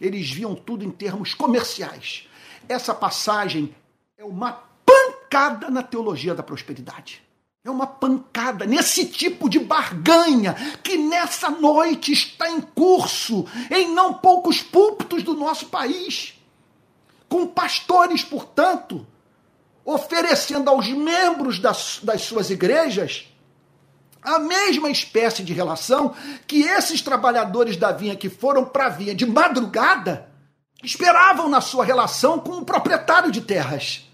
eles 0.00 0.30
viam 0.30 0.54
tudo 0.54 0.82
em 0.82 0.90
termos 0.90 1.34
comerciais. 1.34 2.26
Essa 2.66 2.94
passagem 2.94 3.74
é 4.16 4.24
uma 4.24 4.62
pancada 4.84 5.68
na 5.68 5.82
teologia 5.82 6.34
da 6.34 6.42
prosperidade. 6.42 7.22
É 7.62 7.70
uma 7.70 7.86
pancada 7.86 8.64
nesse 8.64 9.06
tipo 9.06 9.50
de 9.50 9.58
barganha 9.58 10.54
que 10.84 10.96
nessa 10.96 11.50
noite 11.50 12.12
está 12.12 12.48
em 12.48 12.60
curso 12.60 13.44
em 13.70 13.92
não 13.92 14.14
poucos 14.14 14.62
púlpitos 14.62 15.24
do 15.24 15.34
nosso 15.34 15.66
país. 15.66 16.35
Com 17.28 17.46
pastores, 17.46 18.22
portanto, 18.22 19.06
oferecendo 19.84 20.70
aos 20.70 20.88
membros 20.88 21.58
das, 21.58 22.00
das 22.02 22.22
suas 22.22 22.50
igrejas 22.50 23.26
a 24.26 24.40
mesma 24.40 24.90
espécie 24.90 25.44
de 25.44 25.52
relação 25.52 26.12
que 26.48 26.62
esses 26.62 27.00
trabalhadores 27.00 27.76
da 27.76 27.92
vinha 27.92 28.16
que 28.16 28.28
foram 28.28 28.64
para 28.64 28.86
a 28.86 28.88
vinha 28.88 29.14
de 29.14 29.24
madrugada 29.24 30.28
esperavam 30.82 31.48
na 31.48 31.60
sua 31.60 31.84
relação 31.84 32.40
com 32.40 32.58
o 32.58 32.64
proprietário 32.64 33.30
de 33.30 33.40
terras. 33.40 34.04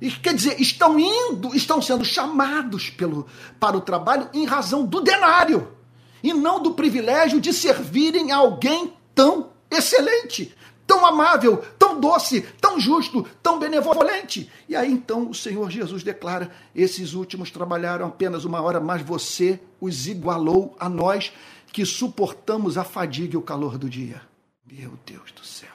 E 0.00 0.10
quer 0.10 0.34
dizer, 0.34 0.60
estão 0.60 0.98
indo, 0.98 1.54
estão 1.54 1.80
sendo 1.80 2.04
chamados 2.04 2.90
pelo, 2.90 3.26
para 3.60 3.76
o 3.76 3.80
trabalho 3.80 4.28
em 4.34 4.44
razão 4.46 4.84
do 4.84 5.00
denário 5.00 5.76
e 6.22 6.34
não 6.34 6.60
do 6.60 6.72
privilégio 6.72 7.40
de 7.40 7.52
servirem 7.52 8.32
a 8.32 8.36
alguém 8.36 8.92
tão 9.14 9.50
excelente, 9.70 10.54
tão 10.90 11.06
amável, 11.06 11.58
tão 11.78 12.00
doce, 12.00 12.40
tão 12.60 12.80
justo, 12.80 13.24
tão 13.40 13.60
benevolente. 13.60 14.50
E 14.68 14.74
aí 14.74 14.90
então 14.90 15.30
o 15.30 15.34
Senhor 15.34 15.70
Jesus 15.70 16.02
declara: 16.02 16.50
esses 16.74 17.14
últimos 17.14 17.48
trabalharam 17.52 18.06
apenas 18.06 18.44
uma 18.44 18.60
hora, 18.60 18.80
mas 18.80 19.00
você 19.00 19.60
os 19.80 20.08
igualou 20.08 20.74
a 20.80 20.88
nós 20.88 21.32
que 21.72 21.86
suportamos 21.86 22.76
a 22.76 22.82
fadiga 22.82 23.34
e 23.34 23.36
o 23.36 23.42
calor 23.42 23.78
do 23.78 23.88
dia. 23.88 24.20
Meu 24.68 24.94
Deus 25.06 25.30
do 25.30 25.44
céu. 25.44 25.70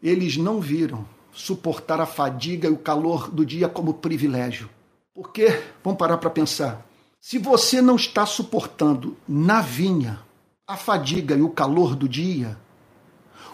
Eles 0.00 0.36
não 0.36 0.60
viram 0.60 1.04
suportar 1.32 2.00
a 2.00 2.06
fadiga 2.06 2.68
e 2.68 2.72
o 2.72 2.78
calor 2.78 3.28
do 3.28 3.44
dia 3.44 3.68
como 3.68 3.94
privilégio. 3.94 4.70
Porque, 5.12 5.64
vamos 5.82 5.98
parar 5.98 6.18
para 6.18 6.30
pensar, 6.30 6.86
se 7.20 7.38
você 7.38 7.82
não 7.82 7.96
está 7.96 8.24
suportando 8.24 9.16
na 9.28 9.60
vinha 9.60 10.20
a 10.64 10.76
fadiga 10.76 11.34
e 11.34 11.42
o 11.42 11.50
calor 11.50 11.96
do 11.96 12.08
dia, 12.08 12.56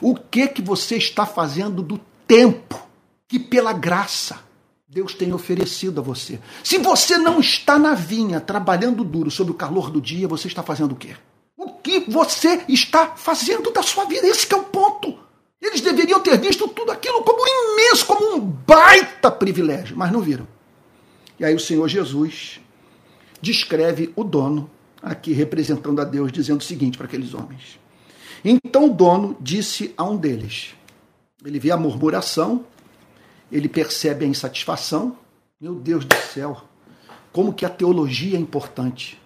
o 0.01 0.15
que 0.15 0.49
que 0.49 0.63
você 0.63 0.97
está 0.97 1.25
fazendo 1.27 1.83
do 1.83 2.01
tempo 2.27 2.87
que 3.29 3.39
pela 3.39 3.73
graça 3.73 4.41
Deus 4.89 5.15
tem 5.15 5.33
oferecido 5.33 6.01
a 6.01 6.05
você? 6.05 6.41
Se 6.63 6.79
você 6.79 7.19
não 7.19 7.41
está 7.41 7.79
na 7.79 7.95
vinha 7.95 8.41
trabalhando 8.41 9.05
duro 9.05 9.31
sob 9.31 9.51
o 9.51 9.55
calor 9.55 9.91
do 9.91 10.01
dia, 10.01 10.29
você 10.29 10.49
está 10.49 10.63
fazendo 10.63 10.93
o 10.93 10.97
quê? 10.97 11.17
O 11.57 11.73
que 11.73 12.01
você 12.01 12.63
está 12.69 13.15
fazendo 13.17 13.71
da 13.71 13.83
sua 13.83 14.05
vida? 14.05 14.27
Esse 14.27 14.53
é 14.53 14.57
o 14.57 14.65
ponto. 14.65 15.19
Eles 15.61 15.81
deveriam 15.81 16.21
ter 16.21 16.39
visto 16.39 16.69
tudo 16.69 16.93
aquilo 16.93 17.23
como 17.23 17.43
imenso, 17.47 18.07
como 18.07 18.35
um 18.35 18.41
baita 18.41 19.31
privilégio, 19.31 19.97
mas 19.97 20.13
não 20.13 20.21
viram. 20.21 20.47
E 21.39 21.45
aí 21.45 21.55
o 21.55 21.61
Senhor 21.61 21.89
Jesus 21.89 22.61
descreve 23.41 24.13
o 24.15 24.23
dono, 24.23 24.71
aqui 25.03 25.33
representando 25.33 26.01
a 26.01 26.05
Deus, 26.05 26.33
dizendo 26.33 26.61
o 26.61 26.65
seguinte 26.65 26.97
para 26.97 27.07
aqueles 27.07 27.35
homens: 27.35 27.79
Então 28.49 28.87
o 28.87 28.95
dono 28.95 29.37
disse 29.41 29.93
a 29.97 30.05
um 30.05 30.17
deles, 30.17 30.77
ele 31.45 31.59
vê 31.59 31.73
a 31.73 31.77
murmuração, 31.77 32.65
ele 33.51 33.69
percebe 33.69 34.25
a 34.25 34.29
insatisfação. 34.29 35.17
Meu 35.61 35.75
Deus 35.75 36.05
do 36.05 36.15
céu, 36.33 36.63
como 37.33 37.53
que 37.53 37.67
a 37.67 37.69
teologia 37.69 38.37
é 38.37 38.41
importante. 38.41 39.21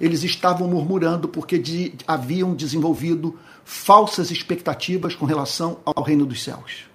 Eles 0.00 0.24
estavam 0.24 0.66
murmurando 0.66 1.28
porque 1.28 1.56
de, 1.56 1.94
haviam 2.04 2.52
desenvolvido 2.52 3.38
falsas 3.64 4.32
expectativas 4.32 5.14
com 5.14 5.24
relação 5.24 5.78
ao 5.84 6.02
reino 6.02 6.26
dos 6.26 6.42
céus. 6.42 6.86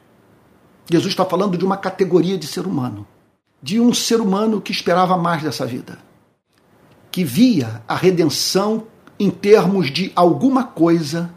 Jesus 0.92 1.14
está 1.14 1.24
falando 1.24 1.58
de 1.58 1.64
uma 1.64 1.78
categoria 1.78 2.38
de 2.38 2.46
ser 2.46 2.68
humano, 2.68 3.08
de 3.62 3.80
um 3.80 3.94
ser 3.94 4.20
humano 4.20 4.60
que 4.60 4.74
esperava 4.74 5.16
mais 5.18 5.42
dessa 5.42 5.66
vida, 5.66 5.98
que 7.10 7.24
via 7.24 7.82
a 7.88 7.96
redenção 7.96 8.86
em 9.18 9.30
termos 9.30 9.90
de 9.90 10.12
alguma 10.14 10.66
coisa 10.66 11.34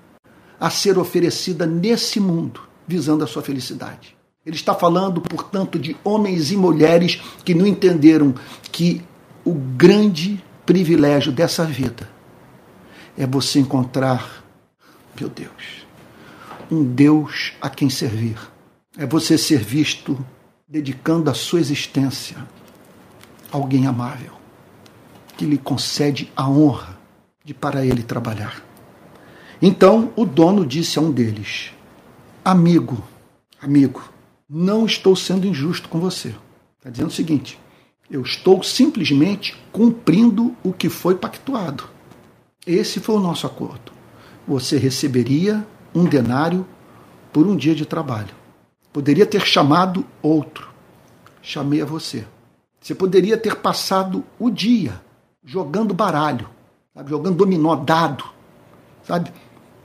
a 0.58 0.70
ser 0.70 0.98
oferecida 0.98 1.66
nesse 1.66 2.18
mundo, 2.20 2.60
visando 2.86 3.24
a 3.24 3.26
sua 3.26 3.42
felicidade. 3.42 4.16
Ele 4.44 4.56
está 4.56 4.74
falando, 4.74 5.20
portanto, 5.20 5.78
de 5.78 5.96
homens 6.04 6.52
e 6.52 6.56
mulheres 6.56 7.20
que 7.44 7.54
não 7.54 7.66
entenderam 7.66 8.34
que 8.70 9.02
o 9.44 9.52
grande 9.52 10.42
privilégio 10.64 11.32
dessa 11.32 11.64
vida 11.64 12.08
é 13.16 13.26
você 13.26 13.58
encontrar 13.58 14.46
meu 15.18 15.30
Deus, 15.30 15.86
um 16.70 16.84
Deus 16.84 17.54
a 17.60 17.70
quem 17.70 17.88
servir. 17.88 18.36
É 18.96 19.06
você 19.06 19.38
ser 19.38 19.58
visto 19.58 20.24
dedicando 20.68 21.30
a 21.30 21.34
sua 21.34 21.60
existência 21.60 22.36
a 23.52 23.56
alguém 23.56 23.86
amável, 23.86 24.32
que 25.36 25.44
lhe 25.44 25.58
concede 25.58 26.30
a 26.36 26.48
honra 26.48 26.98
de 27.44 27.54
para 27.54 27.84
ele 27.84 28.02
trabalhar. 28.02 28.65
Então 29.60 30.12
o 30.16 30.24
dono 30.24 30.64
disse 30.66 30.98
a 30.98 31.02
um 31.02 31.10
deles: 31.10 31.72
Amigo, 32.44 33.02
amigo, 33.60 34.02
não 34.48 34.86
estou 34.86 35.16
sendo 35.16 35.46
injusto 35.46 35.88
com 35.88 35.98
você. 35.98 36.34
Está 36.78 36.90
dizendo 36.90 37.08
o 37.08 37.12
seguinte: 37.12 37.58
eu 38.10 38.22
estou 38.22 38.62
simplesmente 38.62 39.56
cumprindo 39.72 40.54
o 40.62 40.72
que 40.72 40.88
foi 40.88 41.14
pactuado. 41.14 41.84
Esse 42.66 43.00
foi 43.00 43.16
o 43.16 43.20
nosso 43.20 43.46
acordo 43.46 43.96
você 44.46 44.78
receberia 44.78 45.66
um 45.94 46.04
denário 46.04 46.66
por 47.32 47.46
um 47.46 47.56
dia 47.56 47.74
de 47.74 47.84
trabalho. 47.84 48.34
Poderia 48.92 49.26
ter 49.26 49.44
chamado 49.44 50.06
outro. 50.22 50.68
Chamei 51.42 51.82
a 51.82 51.84
você. 51.84 52.26
Você 52.80 52.94
poderia 52.94 53.36
ter 53.36 53.56
passado 53.56 54.24
o 54.38 54.50
dia 54.50 55.00
jogando 55.44 55.92
baralho, 55.92 56.48
sabe? 56.94 57.10
jogando 57.10 57.36
dominó, 57.36 57.74
dado, 57.74 58.24
sabe? 59.02 59.32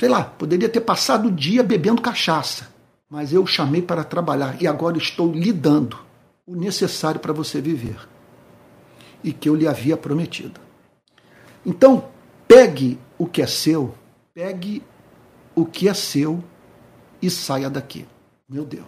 Sei 0.01 0.09
lá, 0.09 0.23
poderia 0.23 0.67
ter 0.67 0.81
passado 0.81 1.27
o 1.27 1.31
dia 1.31 1.61
bebendo 1.61 2.01
cachaça. 2.01 2.73
Mas 3.07 3.31
eu 3.31 3.45
chamei 3.45 3.83
para 3.83 4.03
trabalhar 4.03 4.59
e 4.59 4.65
agora 4.65 4.97
estou 4.97 5.31
lhe 5.31 5.53
dando 5.53 5.95
o 6.43 6.55
necessário 6.55 7.19
para 7.19 7.31
você 7.31 7.61
viver 7.61 8.09
e 9.23 9.31
que 9.31 9.47
eu 9.47 9.53
lhe 9.53 9.67
havia 9.67 9.95
prometido. 9.95 10.59
Então, 11.63 12.05
pegue 12.47 12.97
o 13.15 13.27
que 13.27 13.43
é 13.43 13.45
seu 13.45 13.93
Pegue 14.33 14.81
o 15.53 15.67
que 15.67 15.87
é 15.87 15.93
seu 15.93 16.43
e 17.21 17.29
saia 17.29 17.69
daqui. 17.69 18.07
Meu 18.49 18.65
Deus. 18.65 18.87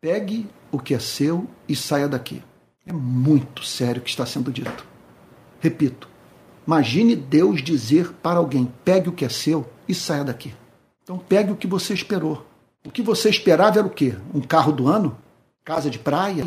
Pegue 0.00 0.46
o 0.70 0.78
que 0.78 0.94
é 0.94 1.00
seu 1.00 1.48
e 1.68 1.74
saia 1.74 2.06
daqui. 2.06 2.40
É 2.86 2.92
muito 2.92 3.64
sério 3.64 4.00
o 4.00 4.04
que 4.04 4.10
está 4.10 4.24
sendo 4.24 4.52
dito. 4.52 4.86
Repito. 5.58 6.08
Imagine 6.64 7.16
Deus 7.16 7.60
dizer 7.60 8.12
para 8.22 8.38
alguém: 8.38 8.72
pegue 8.84 9.08
o 9.08 9.12
que 9.12 9.24
é 9.24 9.28
seu 9.28 9.68
e 9.88 9.94
saia 9.94 10.24
daqui. 10.24 10.54
Então 11.02 11.18
pegue 11.18 11.52
o 11.52 11.56
que 11.56 11.66
você 11.66 11.92
esperou. 11.92 12.46
O 12.84 12.90
que 12.90 13.02
você 13.02 13.28
esperava 13.28 13.78
era 13.78 13.86
o 13.86 13.90
quê? 13.90 14.16
Um 14.34 14.40
carro 14.40 14.72
do 14.72 14.88
ano? 14.88 15.16
Casa 15.64 15.90
de 15.90 15.98
praia? 15.98 16.44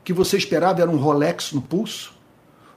O 0.00 0.04
que 0.04 0.12
você 0.12 0.36
esperava 0.36 0.80
era 0.80 0.90
um 0.90 0.96
Rolex 0.96 1.52
no 1.52 1.60
pulso? 1.60 2.14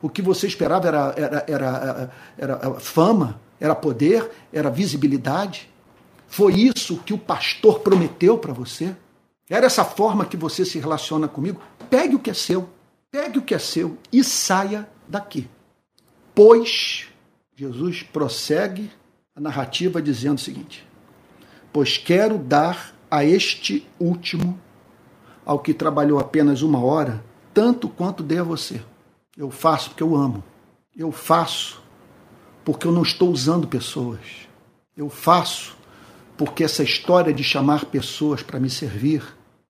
O 0.01 0.09
que 0.09 0.21
você 0.21 0.45
esperava 0.45 0.87
era, 0.87 1.13
era, 1.17 1.45
era, 1.47 2.11
era, 2.37 2.73
fama? 2.79 3.39
Era 3.59 3.73
poder? 3.73 4.29
Era 4.51 4.69
visibilidade? 4.69 5.69
Foi 6.27 6.53
isso 6.53 6.97
que 6.97 7.13
o 7.13 7.17
pastor 7.17 7.79
prometeu 7.79 8.37
para 8.37 8.53
você? 8.53 8.95
Era 9.49 9.67
essa 9.67 9.85
forma 9.85 10.25
que 10.25 10.35
você 10.35 10.65
se 10.65 10.79
relaciona 10.79 11.27
comigo? 11.27 11.61
Pegue 11.89 12.15
o 12.15 12.19
que 12.19 12.31
é 12.31 12.33
seu, 12.33 12.67
pegue 13.11 13.39
o 13.39 13.41
que 13.41 13.53
é 13.53 13.59
seu 13.59 13.97
e 14.11 14.23
saia 14.23 14.89
daqui. 15.07 15.47
Pois, 16.33 17.07
Jesus 17.55 18.03
prossegue 18.03 18.91
a 19.35 19.41
narrativa 19.41 20.01
dizendo 20.01 20.37
o 20.37 20.41
seguinte: 20.41 20.85
Pois 21.73 21.97
quero 21.97 22.37
dar 22.37 22.95
a 23.11 23.23
este 23.23 23.87
último, 23.99 24.59
ao 25.45 25.59
que 25.59 25.73
trabalhou 25.73 26.19
apenas 26.19 26.61
uma 26.61 26.83
hora, 26.83 27.23
tanto 27.53 27.87
quanto 27.87 28.23
dei 28.23 28.39
a 28.39 28.43
você. 28.43 28.81
Eu 29.37 29.51
faço 29.51 29.89
porque 29.89 30.03
eu 30.03 30.15
amo. 30.15 30.43
Eu 30.95 31.11
faço 31.11 31.83
porque 32.63 32.87
eu 32.87 32.91
não 32.91 33.03
estou 33.03 33.29
usando 33.29 33.67
pessoas. 33.67 34.21
Eu 34.95 35.09
faço 35.09 35.77
porque 36.37 36.63
essa 36.63 36.83
história 36.83 37.33
de 37.33 37.43
chamar 37.43 37.85
pessoas 37.85 38.41
para 38.41 38.59
me 38.59 38.69
servir 38.69 39.23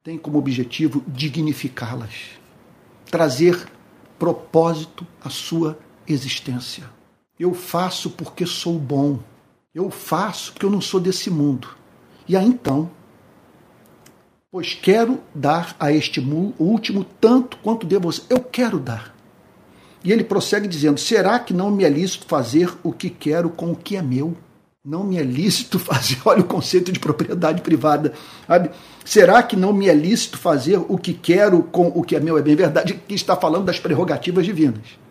tem 0.03 0.17
como 0.17 0.37
objetivo 0.37 1.03
dignificá-las, 1.07 2.13
trazer 3.09 3.67
propósito 4.19 5.05
à 5.23 5.29
sua 5.29 5.77
existência. 6.07 6.89
Eu 7.39 7.53
faço 7.53 8.11
porque 8.11 8.45
sou 8.45 8.77
bom. 8.77 9.19
Eu 9.75 9.89
faço 9.89 10.53
porque 10.53 10.65
eu 10.65 10.69
não 10.69 10.79
sou 10.79 11.01
desse 11.01 11.29
mundo. 11.29 11.67
E 12.25 12.37
aí 12.37 12.47
então, 12.47 12.89
pois 14.49 14.73
quero 14.73 15.19
dar 15.35 15.75
a 15.77 15.91
este 15.91 16.21
último 16.57 17.05
tanto 17.19 17.57
quanto 17.57 17.85
devo. 17.85 18.09
Eu 18.29 18.39
quero 18.39 18.79
dar. 18.79 19.13
E 20.01 20.13
ele 20.13 20.23
prossegue 20.23 20.65
dizendo: 20.65 20.97
Será 20.97 21.37
que 21.39 21.53
não 21.53 21.69
me 21.69 21.83
é 21.83 21.89
lícito 21.89 22.25
fazer 22.25 22.73
o 22.83 22.93
que 22.93 23.09
quero 23.09 23.49
com 23.49 23.73
o 23.73 23.75
que 23.75 23.97
é 23.97 24.01
meu? 24.01 24.37
Não 24.83 25.03
me 25.03 25.17
é 25.17 25.23
lícito 25.23 25.77
fazer, 25.79 26.19
olha 26.23 26.39
o 26.39 26.45
conceito 26.45 26.89
de 26.89 26.99
propriedade 26.99 27.61
privada. 27.61 28.13
Sabe? 28.47 28.71
Será 29.03 29.43
que 29.43 29.57
não 29.57 29.73
me 29.73 29.89
é 29.89 29.93
lícito 29.93 30.37
fazer 30.37 30.77
o 30.87 30.97
que 30.97 31.13
quero 31.13 31.61
com 31.63 31.89
o 31.89 32.01
que 32.01 32.15
é 32.15 32.19
meu? 32.21 32.37
É 32.37 32.41
bem 32.41 32.55
verdade 32.55 32.93
que 32.93 33.13
está 33.13 33.35
falando 33.35 33.65
das 33.65 33.77
prerrogativas 33.77 34.45
divinas. 34.45 35.04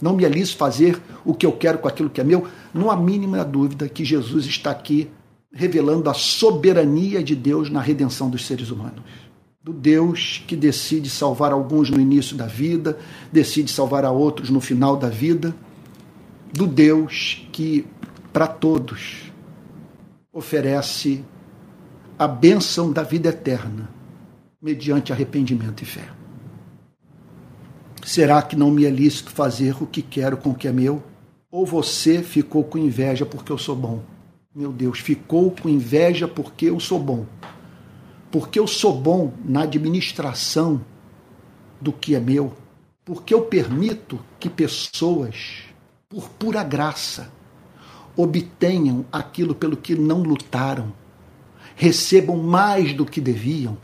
Não 0.00 0.14
me 0.14 0.24
alice 0.24 0.54
fazer 0.54 1.00
o 1.24 1.34
que 1.34 1.46
eu 1.46 1.52
quero 1.52 1.78
com 1.78 1.88
aquilo 1.88 2.10
que 2.10 2.20
é 2.20 2.24
meu. 2.24 2.46
Não 2.72 2.90
há 2.90 2.96
mínima 2.96 3.44
dúvida 3.44 3.88
que 3.88 4.04
Jesus 4.04 4.46
está 4.46 4.70
aqui 4.70 5.08
revelando 5.52 6.10
a 6.10 6.14
soberania 6.14 7.22
de 7.22 7.36
Deus 7.36 7.70
na 7.70 7.80
redenção 7.80 8.28
dos 8.28 8.44
seres 8.44 8.70
humanos. 8.70 9.02
Do 9.62 9.72
Deus 9.72 10.42
que 10.46 10.56
decide 10.56 11.08
salvar 11.08 11.52
alguns 11.52 11.88
no 11.88 12.00
início 12.00 12.36
da 12.36 12.46
vida, 12.46 12.98
decide 13.32 13.70
salvar 13.70 14.04
a 14.04 14.10
outros 14.10 14.50
no 14.50 14.60
final 14.60 14.96
da 14.96 15.08
vida. 15.08 15.54
Do 16.52 16.66
Deus 16.66 17.46
que, 17.50 17.86
para 18.32 18.46
todos, 18.46 19.32
oferece 20.32 21.24
a 22.18 22.28
bênção 22.28 22.92
da 22.92 23.02
vida 23.02 23.28
eterna, 23.28 23.88
mediante 24.60 25.12
arrependimento 25.12 25.82
e 25.82 25.86
fé. 25.86 26.08
Será 28.04 28.42
que 28.42 28.54
não 28.54 28.70
me 28.70 28.84
é 28.84 28.90
lícito 28.90 29.30
fazer 29.30 29.82
o 29.82 29.86
que 29.86 30.02
quero 30.02 30.36
com 30.36 30.50
o 30.50 30.54
que 30.54 30.68
é 30.68 30.72
meu? 30.72 31.02
Ou 31.50 31.64
você 31.64 32.22
ficou 32.22 32.62
com 32.62 32.76
inveja 32.76 33.24
porque 33.24 33.50
eu 33.50 33.56
sou 33.56 33.74
bom? 33.74 34.02
Meu 34.54 34.70
Deus, 34.70 35.00
ficou 35.00 35.50
com 35.50 35.70
inveja 35.70 36.28
porque 36.28 36.66
eu 36.66 36.78
sou 36.78 36.98
bom. 36.98 37.24
Porque 38.30 38.58
eu 38.58 38.66
sou 38.66 38.94
bom 38.94 39.32
na 39.42 39.62
administração 39.62 40.84
do 41.80 41.94
que 41.94 42.14
é 42.14 42.20
meu. 42.20 42.52
Porque 43.06 43.32
eu 43.32 43.40
permito 43.42 44.20
que 44.38 44.50
pessoas, 44.50 45.62
por 46.06 46.28
pura 46.28 46.62
graça, 46.62 47.32
obtenham 48.14 49.06
aquilo 49.10 49.54
pelo 49.54 49.78
que 49.78 49.94
não 49.94 50.22
lutaram, 50.22 50.92
recebam 51.74 52.36
mais 52.36 52.92
do 52.92 53.06
que 53.06 53.20
deviam 53.20 53.78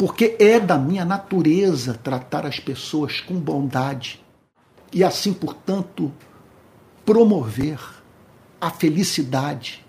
porque 0.00 0.34
é 0.38 0.58
da 0.58 0.78
minha 0.78 1.04
natureza 1.04 1.92
tratar 1.92 2.46
as 2.46 2.58
pessoas 2.58 3.20
com 3.20 3.34
bondade 3.34 4.18
e 4.90 5.04
assim, 5.04 5.30
portanto, 5.30 6.10
promover 7.04 7.78
a 8.58 8.70
felicidade 8.70 9.84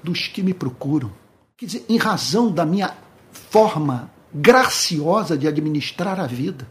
dos 0.00 0.28
que 0.28 0.44
me 0.44 0.54
procuram. 0.54 1.10
Quer 1.56 1.66
dizer, 1.66 1.86
em 1.88 1.96
razão 1.96 2.52
da 2.52 2.64
minha 2.64 2.96
forma 3.32 4.08
graciosa 4.32 5.36
de 5.36 5.48
administrar 5.48 6.20
a 6.20 6.28
vida, 6.28 6.68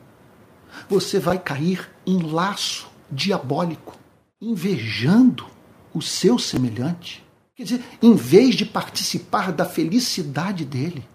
você 0.90 1.20
vai 1.20 1.38
cair 1.38 1.90
em 2.08 2.20
laço 2.20 2.90
diabólico, 3.12 3.98
invejando 4.42 5.46
o 5.94 6.02
seu 6.02 6.40
semelhante. 6.40 7.22
Quer 7.54 7.64
dizer, 7.64 7.84
em 8.02 8.16
vez 8.16 8.56
de 8.56 8.66
participar 8.66 9.52
da 9.52 9.66
felicidade 9.66 10.64
dele, 10.64 11.11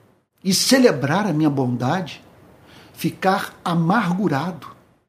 e 0.47 0.55
celebrar 0.55 1.27
a 1.27 1.33
minha 1.33 1.51
bondade, 1.51 2.23
ficar 2.95 3.59
amargurado 3.65 4.69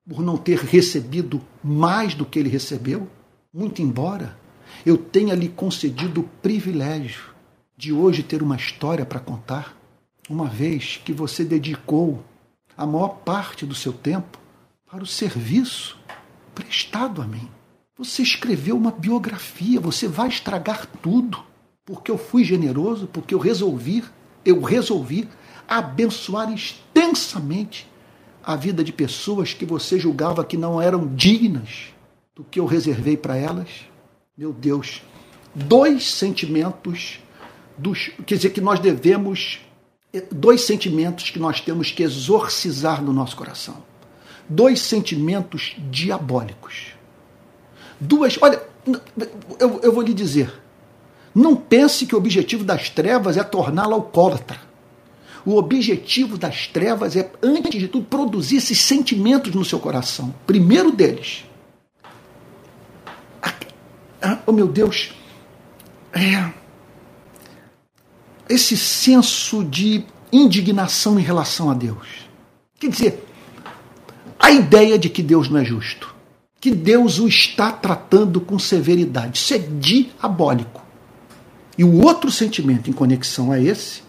por 0.09 0.19
não 0.23 0.35
ter 0.35 0.57
recebido 0.57 1.39
mais 1.63 2.15
do 2.15 2.25
que 2.25 2.39
ele 2.39 2.49
recebeu, 2.49 3.07
muito 3.53 3.79
embora 3.79 4.35
eu 4.83 4.97
tenha 4.97 5.35
lhe 5.35 5.47
concedido 5.47 6.21
o 6.21 6.29
privilégio 6.41 7.35
de 7.77 7.93
hoje 7.93 8.23
ter 8.23 8.41
uma 8.41 8.55
história 8.55 9.05
para 9.05 9.19
contar, 9.19 9.77
uma 10.27 10.47
vez 10.47 10.99
que 11.05 11.13
você 11.13 11.45
dedicou 11.45 12.23
a 12.75 12.87
maior 12.87 13.09
parte 13.09 13.63
do 13.63 13.75
seu 13.75 13.93
tempo 13.93 14.39
para 14.89 15.03
o 15.03 15.07
serviço 15.07 15.99
prestado 16.55 17.21
a 17.21 17.27
mim. 17.27 17.47
Você 17.95 18.23
escreveu 18.23 18.75
uma 18.75 18.91
biografia, 18.91 19.79
você 19.79 20.07
vai 20.07 20.29
estragar 20.29 20.87
tudo, 20.99 21.43
porque 21.85 22.09
eu 22.09 22.17
fui 22.17 22.43
generoso, 22.43 23.05
porque 23.05 23.35
eu 23.35 23.39
resolvi 23.39 24.03
eu 24.47 24.61
resolvi 24.61 25.27
abençoar 25.67 26.51
extensamente 26.53 27.85
a 28.41 28.55
vida 28.55 28.81
de 28.81 28.93
pessoas 28.93 29.53
que 29.53 29.65
você 29.65 29.99
julgava 29.99 30.45
que 30.45 30.55
não 30.55 30.81
eram 30.81 31.05
dignas 31.13 31.87
do 32.33 32.45
que 32.45 32.57
eu 32.57 32.65
reservei 32.65 33.17
para 33.17 33.35
elas. 33.35 33.67
Meu 34.37 34.53
Deus, 34.53 35.01
dois 35.53 36.09
sentimentos 36.09 37.19
dos, 37.77 38.09
quer 38.25 38.35
dizer 38.35 38.51
que 38.51 38.61
nós 38.61 38.79
devemos 38.79 39.59
dois 40.31 40.61
sentimentos 40.61 41.29
que 41.29 41.39
nós 41.39 41.59
temos 41.59 41.91
que 41.91 42.01
exorcizar 42.01 43.03
no 43.03 43.11
nosso 43.11 43.35
coração. 43.35 43.83
Dois 44.47 44.79
sentimentos 44.79 45.75
diabólicos. 45.91 46.93
Duas, 47.99 48.37
olha, 48.41 48.63
eu, 49.59 49.81
eu 49.83 49.91
vou 49.91 50.01
lhe 50.01 50.13
dizer, 50.13 50.53
não 51.37 51.55
pense 51.55 52.07
que 52.07 52.15
o 52.15 52.17
objetivo 52.17 52.63
das 52.63 52.89
trevas 52.89 53.37
é 53.37 53.43
torná-la 53.43 53.93
alcoólatra. 53.93 54.59
O 55.45 55.55
objetivo 55.55 56.35
das 56.35 56.65
trevas 56.65 57.15
é, 57.15 57.31
antes 57.43 57.79
de 57.79 57.87
tudo, 57.87 58.05
produzir 58.05 58.57
esses 58.57 58.79
sentimentos 58.79 59.53
no 59.53 59.63
seu 59.63 59.79
coração. 59.79 60.33
Primeiro 60.47 60.91
deles. 60.91 61.45
Oh 64.47 64.51
meu 64.51 64.67
Deus. 64.67 65.11
É, 66.11 66.51
esse 68.49 68.75
senso 68.75 69.63
de 69.63 70.03
indignação 70.33 71.19
em 71.19 71.23
relação 71.23 71.69
a 71.69 71.75
Deus. 71.75 72.27
Quer 72.79 72.89
dizer, 72.89 73.25
a 74.39 74.49
ideia 74.49 74.97
de 74.97 75.07
que 75.07 75.21
Deus 75.21 75.49
não 75.49 75.59
é 75.59 75.65
justo, 75.65 76.15
que 76.59 76.71
Deus 76.71 77.19
o 77.19 77.27
está 77.27 77.71
tratando 77.71 78.41
com 78.41 78.57
severidade, 78.57 79.37
isso 79.37 79.53
é 79.53 79.59
diabólico. 79.59 80.86
E 81.77 81.83
o 81.83 82.01
outro 82.03 82.31
sentimento 82.31 82.89
em 82.89 82.93
conexão 82.93 83.51
a 83.51 83.59
esse 83.59 84.01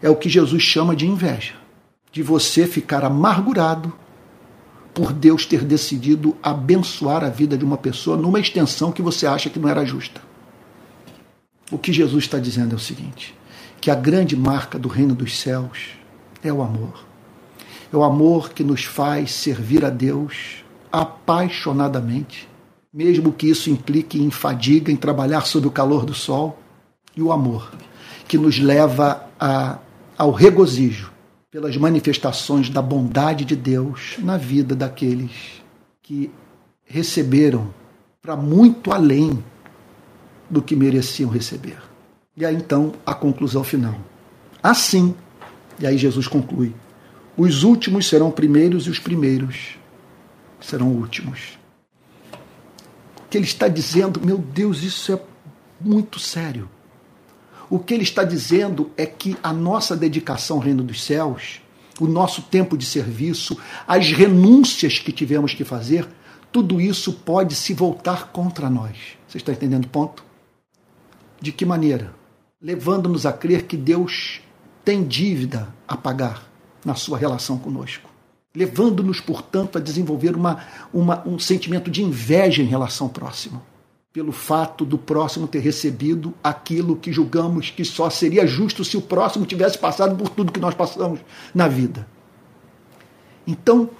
é 0.00 0.08
o 0.08 0.16
que 0.16 0.28
Jesus 0.28 0.62
chama 0.62 0.96
de 0.96 1.06
inveja, 1.06 1.54
de 2.10 2.22
você 2.22 2.66
ficar 2.66 3.04
amargurado 3.04 3.92
por 4.94 5.12
Deus 5.12 5.44
ter 5.44 5.62
decidido 5.62 6.34
abençoar 6.42 7.22
a 7.22 7.28
vida 7.28 7.58
de 7.58 7.64
uma 7.64 7.76
pessoa 7.76 8.16
numa 8.16 8.40
extensão 8.40 8.90
que 8.90 9.02
você 9.02 9.26
acha 9.26 9.50
que 9.50 9.58
não 9.58 9.68
era 9.68 9.84
justa. 9.84 10.22
O 11.70 11.76
que 11.76 11.92
Jesus 11.92 12.24
está 12.24 12.38
dizendo 12.38 12.72
é 12.72 12.76
o 12.76 12.80
seguinte: 12.80 13.34
que 13.78 13.90
a 13.90 13.94
grande 13.94 14.34
marca 14.34 14.78
do 14.78 14.88
reino 14.88 15.14
dos 15.14 15.38
céus 15.38 15.90
é 16.42 16.50
o 16.50 16.62
amor. 16.62 17.04
É 17.92 17.96
o 17.96 18.02
amor 18.02 18.54
que 18.54 18.64
nos 18.64 18.84
faz 18.84 19.32
servir 19.32 19.84
a 19.84 19.90
Deus 19.90 20.64
apaixonadamente, 20.90 22.48
mesmo 22.90 23.32
que 23.32 23.48
isso 23.50 23.68
implique 23.68 24.18
em 24.18 24.30
fadiga, 24.30 24.90
em 24.90 24.96
trabalhar 24.96 25.42
sob 25.42 25.66
o 25.66 25.70
calor 25.70 26.06
do 26.06 26.14
sol 26.14 26.58
e 27.16 27.22
o 27.22 27.32
amor, 27.32 27.72
que 28.28 28.36
nos 28.36 28.58
leva 28.58 29.26
a, 29.40 29.78
ao 30.18 30.30
regozijo 30.30 31.10
pelas 31.50 31.76
manifestações 31.76 32.68
da 32.68 32.82
bondade 32.82 33.44
de 33.44 33.56
Deus 33.56 34.16
na 34.18 34.36
vida 34.36 34.74
daqueles 34.74 35.62
que 36.02 36.30
receberam 36.84 37.72
para 38.20 38.36
muito 38.36 38.92
além 38.92 39.42
do 40.50 40.60
que 40.60 40.76
mereciam 40.76 41.30
receber. 41.30 41.78
E 42.36 42.44
aí 42.44 42.54
então 42.54 42.92
a 43.06 43.14
conclusão 43.14 43.64
final. 43.64 43.98
Assim, 44.62 45.14
e 45.78 45.86
aí 45.86 45.96
Jesus 45.96 46.28
conclui: 46.28 46.74
os 47.36 47.62
últimos 47.62 48.06
serão 48.06 48.30
primeiros 48.30 48.86
e 48.86 48.90
os 48.90 48.98
primeiros 48.98 49.78
serão 50.60 50.88
últimos. 50.88 51.58
Que 53.30 53.38
ele 53.38 53.46
está 53.46 53.66
dizendo, 53.68 54.20
meu 54.24 54.38
Deus, 54.38 54.82
isso 54.82 55.12
é 55.12 55.20
muito 55.80 56.20
sério. 56.20 56.68
O 57.68 57.78
que 57.78 57.94
ele 57.94 58.04
está 58.04 58.22
dizendo 58.22 58.90
é 58.96 59.04
que 59.04 59.36
a 59.42 59.52
nossa 59.52 59.96
dedicação 59.96 60.58
ao 60.58 60.62
reino 60.62 60.84
dos 60.84 61.02
céus, 61.02 61.60
o 62.00 62.06
nosso 62.06 62.42
tempo 62.42 62.76
de 62.76 62.86
serviço, 62.86 63.58
as 63.86 64.12
renúncias 64.12 64.98
que 64.98 65.10
tivemos 65.10 65.52
que 65.52 65.64
fazer, 65.64 66.06
tudo 66.52 66.80
isso 66.80 67.12
pode 67.12 67.54
se 67.54 67.74
voltar 67.74 68.28
contra 68.28 68.70
nós. 68.70 68.96
Você 69.26 69.38
está 69.38 69.52
entendendo 69.52 69.86
o 69.86 69.88
ponto? 69.88 70.24
De 71.40 71.50
que 71.50 71.64
maneira? 71.64 72.14
Levando-nos 72.62 73.26
a 73.26 73.32
crer 73.32 73.64
que 73.64 73.76
Deus 73.76 74.40
tem 74.84 75.04
dívida 75.04 75.68
a 75.88 75.96
pagar 75.96 76.48
na 76.84 76.94
sua 76.94 77.18
relação 77.18 77.58
conosco. 77.58 78.08
Levando-nos, 78.54 79.20
portanto, 79.20 79.76
a 79.76 79.80
desenvolver 79.80 80.34
uma, 80.36 80.64
uma, 80.94 81.26
um 81.26 81.38
sentimento 81.38 81.90
de 81.90 82.02
inveja 82.02 82.62
em 82.62 82.66
relação 82.66 83.08
ao 83.08 83.12
próximo 83.12 83.60
pelo 84.16 84.32
fato 84.32 84.82
do 84.82 84.96
próximo 84.96 85.46
ter 85.46 85.58
recebido 85.58 86.32
aquilo 86.42 86.96
que 86.96 87.12
julgamos 87.12 87.68
que 87.68 87.84
só 87.84 88.08
seria 88.08 88.46
justo 88.46 88.82
se 88.82 88.96
o 88.96 89.02
próximo 89.02 89.44
tivesse 89.44 89.76
passado 89.76 90.16
por 90.16 90.30
tudo 90.30 90.50
que 90.50 90.58
nós 90.58 90.74
passamos 90.74 91.20
na 91.54 91.68
vida. 91.68 92.08
Então, 93.46 93.90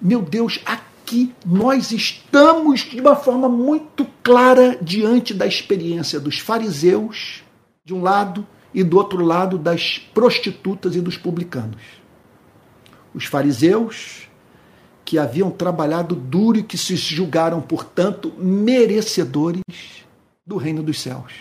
meu 0.00 0.20
Deus, 0.20 0.58
aqui 0.66 1.32
nós 1.46 1.92
estamos 1.92 2.80
de 2.80 3.00
uma 3.00 3.14
forma 3.14 3.48
muito 3.48 4.04
clara 4.20 4.76
diante 4.82 5.32
da 5.32 5.46
experiência 5.46 6.18
dos 6.18 6.40
fariseus, 6.40 7.44
de 7.84 7.94
um 7.94 8.02
lado, 8.02 8.44
e 8.74 8.82
do 8.82 8.96
outro 8.96 9.24
lado, 9.24 9.58
das 9.58 9.96
prostitutas 10.12 10.96
e 10.96 11.00
dos 11.00 11.16
publicanos. 11.16 11.82
Os 13.14 13.26
fariseus 13.26 14.28
que 15.12 15.18
haviam 15.18 15.50
trabalhado 15.50 16.14
duro 16.14 16.58
e 16.58 16.62
que 16.62 16.78
se 16.78 16.96
julgaram, 16.96 17.60
portanto, 17.60 18.32
merecedores 18.38 19.60
do 20.46 20.56
reino 20.56 20.82
dos 20.82 21.02
céus. 21.02 21.34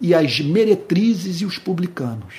E 0.00 0.12
as 0.12 0.40
meretrizes 0.40 1.40
e 1.40 1.44
os 1.44 1.56
publicanos, 1.56 2.34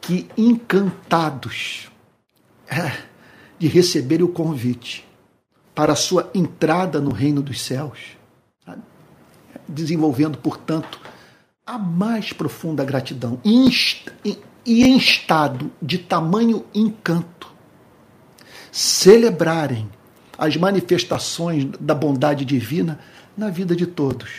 que 0.00 0.26
encantados 0.36 1.88
é, 2.66 2.90
de 3.56 3.68
receberem 3.68 4.26
o 4.26 4.28
convite, 4.28 5.06
para 5.72 5.92
a 5.92 5.96
sua 5.96 6.28
entrada 6.34 7.00
no 7.00 7.12
reino 7.12 7.40
dos 7.40 7.60
céus, 7.60 8.00
desenvolvendo, 9.68 10.38
portanto, 10.38 11.00
a 11.64 11.78
mais 11.78 12.32
profunda 12.32 12.84
gratidão 12.84 13.40
e 13.44 13.70
em 14.66 14.96
estado 14.96 15.70
de 15.80 15.98
tamanho 15.98 16.64
encanto, 16.74 17.54
celebrarem 18.76 19.88
as 20.36 20.54
manifestações 20.54 21.66
da 21.80 21.94
bondade 21.94 22.44
divina 22.44 23.00
na 23.34 23.48
vida 23.48 23.74
de 23.74 23.86
todos. 23.86 24.30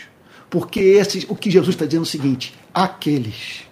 Porque 0.48 0.80
esse, 0.80 1.26
o 1.28 1.36
que 1.36 1.50
Jesus 1.50 1.74
está 1.74 1.86
dizendo 1.86 2.04
é 2.04 2.04
o 2.04 2.06
seguinte: 2.06 2.54
aqueles 2.72 3.64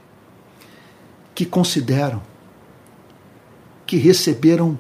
que 1.36 1.46
consideram 1.46 2.20
que 3.86 3.98
receberam 3.98 4.80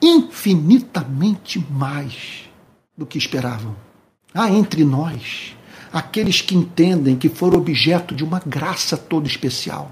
infinitamente 0.00 1.58
mais 1.68 2.48
do 2.96 3.04
que 3.04 3.18
esperavam. 3.18 3.74
Há 4.32 4.48
entre 4.48 4.84
nós 4.84 5.56
aqueles 5.92 6.40
que 6.40 6.54
entendem 6.54 7.16
que 7.16 7.28
foram 7.28 7.58
objeto 7.58 8.14
de 8.14 8.22
uma 8.22 8.40
graça 8.46 8.96
toda 8.96 9.26
especial, 9.26 9.90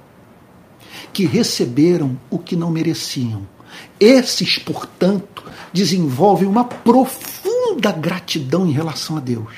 que 1.13 1.27
receberam 1.27 2.17
o 2.31 2.39
que 2.39 2.55
não 2.55 2.71
mereciam. 2.71 3.56
Esses, 3.99 4.59
portanto, 4.59 5.45
desenvolvem 5.73 6.49
uma 6.49 6.65
profunda 6.65 7.93
gratidão 7.93 8.67
em 8.67 8.73
relação 8.73 9.17
a 9.17 9.21
Deus 9.21 9.55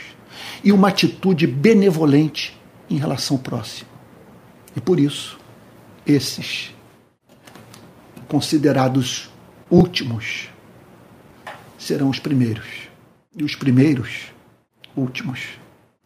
e 0.63 0.73
uma 0.73 0.89
atitude 0.89 1.47
benevolente 1.47 2.59
em 2.91 2.97
relação 2.97 3.37
ao 3.37 3.43
próximo. 3.43 3.89
E 4.77 4.81
por 4.81 4.99
isso, 4.99 5.39
esses 6.07 6.75
considerados 8.29 9.31
últimos 9.71 10.49
serão 11.79 12.11
os 12.11 12.19
primeiros. 12.19 12.67
E 13.37 13.45
os 13.45 13.55
primeiros, 13.55 14.33
últimos. 14.97 15.41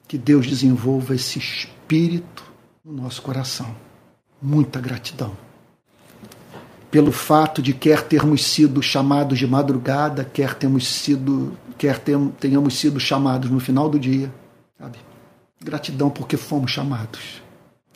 Que 0.06 0.18
Deus 0.18 0.46
desenvolva 0.46 1.14
esse 1.14 1.38
espírito 1.38 2.44
no 2.84 2.92
nosso 2.92 3.22
coração. 3.22 3.74
Muita 4.40 4.80
gratidão. 4.80 5.36
Pelo 6.92 7.10
fato 7.10 7.62
de 7.62 7.72
quer 7.72 8.02
termos 8.02 8.44
sido 8.44 8.82
chamados 8.82 9.38
de 9.38 9.46
madrugada, 9.46 10.26
quer 10.26 10.54
termos 10.54 10.86
sido, 10.86 11.56
quer 11.78 11.98
tenhamos 12.38 12.78
sido 12.78 13.00
chamados 13.00 13.50
no 13.50 13.58
final 13.58 13.88
do 13.88 13.98
dia, 13.98 14.30
sabe? 14.78 14.98
Gratidão 15.58 16.10
porque 16.10 16.36
fomos 16.36 16.70
chamados, 16.70 17.42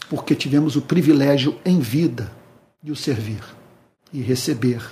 porque 0.08 0.34
tivemos 0.34 0.76
o 0.76 0.82
privilégio 0.82 1.60
em 1.62 1.78
vida 1.78 2.32
de 2.82 2.90
o 2.90 2.96
servir 2.96 3.42
e 4.10 4.22
receber 4.22 4.82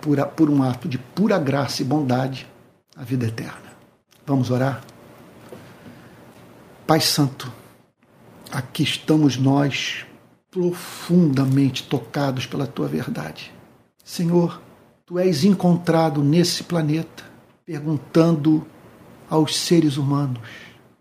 por, 0.00 0.26
por 0.28 0.50
um 0.50 0.60
ato 0.60 0.88
de 0.88 0.98
pura 0.98 1.38
graça 1.38 1.80
e 1.80 1.84
bondade 1.84 2.44
a 2.96 3.04
vida 3.04 3.26
eterna. 3.26 3.72
Vamos 4.26 4.50
orar? 4.50 4.82
Pai 6.88 7.00
Santo, 7.00 7.52
aqui 8.50 8.82
estamos 8.82 9.36
nós 9.36 10.04
profundamente 10.54 11.82
tocados 11.82 12.46
pela 12.46 12.66
tua 12.66 12.86
verdade. 12.86 13.52
Senhor, 14.04 14.62
tu 15.04 15.18
és 15.18 15.44
encontrado 15.44 16.22
nesse 16.22 16.62
planeta 16.62 17.24
perguntando 17.66 18.64
aos 19.28 19.56
seres 19.56 19.96
humanos 19.96 20.38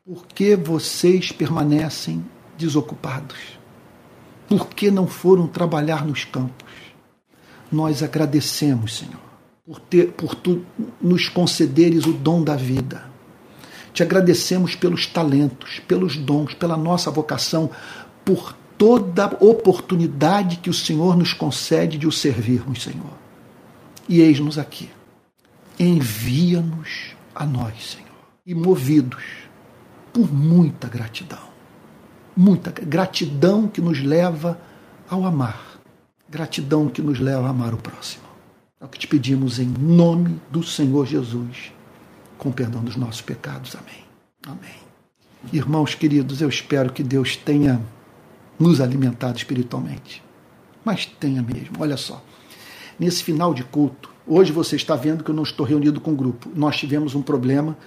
por 0.04 0.26
que 0.26 0.56
vocês 0.56 1.32
permanecem 1.32 2.26
desocupados? 2.58 3.38
Por 4.49 4.68
que 4.70 4.89
não 4.89 5.06
foram 5.08 5.47
trabalhar 5.47 6.04
nos 6.06 6.26
campos? 6.26 6.74
nós 7.74 8.04
agradecemos, 8.04 8.97
Senhor, 8.97 9.20
por, 9.66 9.80
ter, 9.80 10.12
por 10.12 10.36
tu 10.36 10.64
nos 11.01 11.28
concederes 11.28 12.06
o 12.06 12.14
dom 12.14 12.43
da 12.43 12.56
vida. 12.56 13.12
Te 13.91 14.04
agradecemos 14.04 14.76
pelos 14.76 15.08
talentos, 15.08 15.80
pelos 15.88 16.16
dons, 16.16 16.54
pela 16.54 16.78
nossa 16.78 17.12
vocação, 17.12 17.70
por 18.24 18.56
toda 18.78 19.38
oportunidade 19.39 20.57
que 20.57 20.69
o 20.69 20.74
Senhor 20.74 21.15
nos 21.15 21.34
concede 21.34 21.97
de 21.97 22.07
o 22.07 22.11
servirmos, 22.11 22.84
Senhor. 22.84 23.13
E 24.07 24.21
eis-nos 24.21 24.57
aqui. 24.57 24.89
Envia-nos 25.80 27.15
a 27.34 27.45
nós, 27.45 27.93
Senhor, 27.93 28.09
e 28.45 28.53
movidos 28.53 29.24
por 30.11 30.32
muita 30.32 30.88
gratidão. 30.88 31.53
Muita 32.36 32.71
gratidão 32.71 33.67
que 33.67 33.82
nos 33.82 34.01
leva 34.01 34.59
ao 35.09 35.26
amar 35.26 35.74
Gratidão 36.34 36.89
que 36.89 36.99
nos 36.99 37.19
leva 37.19 37.45
a 37.45 37.49
amar 37.51 37.76
o 37.76 37.78
próximo. 37.78 38.24
É 38.82 38.86
o 38.86 38.88
que 38.88 38.97
te 38.97 39.07
pedimos 39.07 39.59
em 39.59 39.67
nome 39.67 40.41
do 40.49 40.63
Senhor 40.63 41.05
Jesus, 41.05 41.71
com 42.39 42.51
perdão 42.51 42.84
dos 42.84 42.95
nossos 42.95 43.21
pecados. 43.21 43.76
Amém. 43.76 44.03
Amém. 44.47 44.84
Irmãos 45.53 45.93
queridos, 45.93 46.41
eu 46.41 46.49
espero 46.49 46.91
que 46.91 47.03
Deus 47.03 47.36
tenha 47.38 47.80
nos 48.60 48.80
alimentado 48.82 49.38
espiritualmente. 49.38 50.24
Mas 50.84 51.06
tenha 51.06 51.41
mesmo. 51.41 51.78
Olha 51.80 51.97
só. 51.97 52.24
Nesse 52.99 53.24
final 53.24 53.54
de 53.54 53.64
culto, 53.64 54.10
hoje 54.28 54.51
você 54.51 54.76
está 54.76 54.95
vendo 54.95 55.24
que 55.24 55.32
eu 55.32 55.36
não 55.36 55.43
estou 55.43 55.66
reunido 55.66 55.99
com 55.99 56.12
o 56.12 56.16
grupo. 56.16 56.49
Nós 56.56 56.78
tivemos 56.78 57.16
um 57.16 57.22
problema 57.22 57.78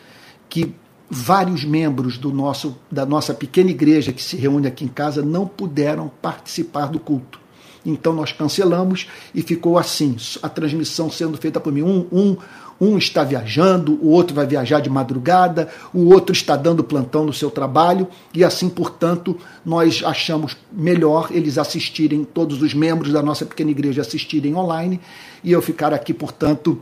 que 0.49 0.75
vários 1.09 1.64
membros 1.64 2.19
do 2.19 2.33
nosso, 2.33 2.77
da 2.91 3.07
nossa 3.07 3.33
pequena 3.33 3.71
igreja 3.71 4.12
que 4.12 4.23
se 4.23 4.37
reúne 4.37 4.67
aqui 4.67 4.85
em 4.85 4.89
casa 4.89 5.23
não 5.23 5.47
puderam 5.47 6.11
participar 6.21 6.87
do 6.87 6.99
culto. 6.99 7.46
Então 7.87 8.12
nós 8.12 8.32
cancelamos 8.32 9.07
e 9.34 9.41
ficou 9.43 9.78
assim, 9.78 10.16
a 10.43 10.49
transmissão 10.49 11.11
sendo 11.11 11.39
feita 11.39 11.61
por 11.61 11.72
mim. 11.72 11.82
Um, 11.82 12.07
um, 12.12 12.37
um 12.80 12.99
está 12.99 13.24
viajando, 13.24 13.99
o 14.03 14.11
outro 14.11 14.34
vai 14.34 14.47
viajar 14.47 14.80
de 14.80 14.91
madrugada, 14.91 15.68
o 15.95 16.12
outro 16.12 16.34
está 16.34 16.57
dando 16.57 16.84
plantão 16.84 17.24
no 17.24 17.32
seu 17.32 17.51
trabalho, 17.51 18.07
e 18.34 18.45
assim, 18.45 18.68
portanto, 18.68 19.39
nós 19.64 20.03
achamos 20.05 20.57
melhor 20.70 21.28
eles 21.30 21.57
assistirem, 21.57 22.24
todos 22.24 22.61
os 22.61 22.74
membros 22.74 23.12
da 23.12 23.22
nossa 23.22 23.47
pequena 23.47 23.70
igreja 23.70 24.03
assistirem 24.03 24.55
online, 24.55 25.01
e 25.43 25.53
eu 25.53 25.62
ficar 25.62 25.95
aqui, 25.95 26.12
portanto, 26.12 26.78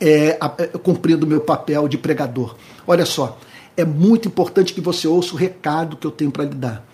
é, 0.00 0.38
é 0.58 0.66
cumprindo 0.78 1.26
o 1.26 1.28
meu 1.28 1.40
papel 1.40 1.88
de 1.88 1.98
pregador. 1.98 2.54
Olha 2.86 3.06
só, 3.06 3.38
é 3.76 3.84
muito 3.84 4.28
importante 4.28 4.72
que 4.72 4.80
você 4.80 5.08
ouça 5.08 5.34
o 5.34 5.36
recado 5.36 5.96
que 5.96 6.06
eu 6.06 6.10
tenho 6.10 6.30
para 6.30 6.44
lhe 6.44 6.54
dar. 6.54 6.86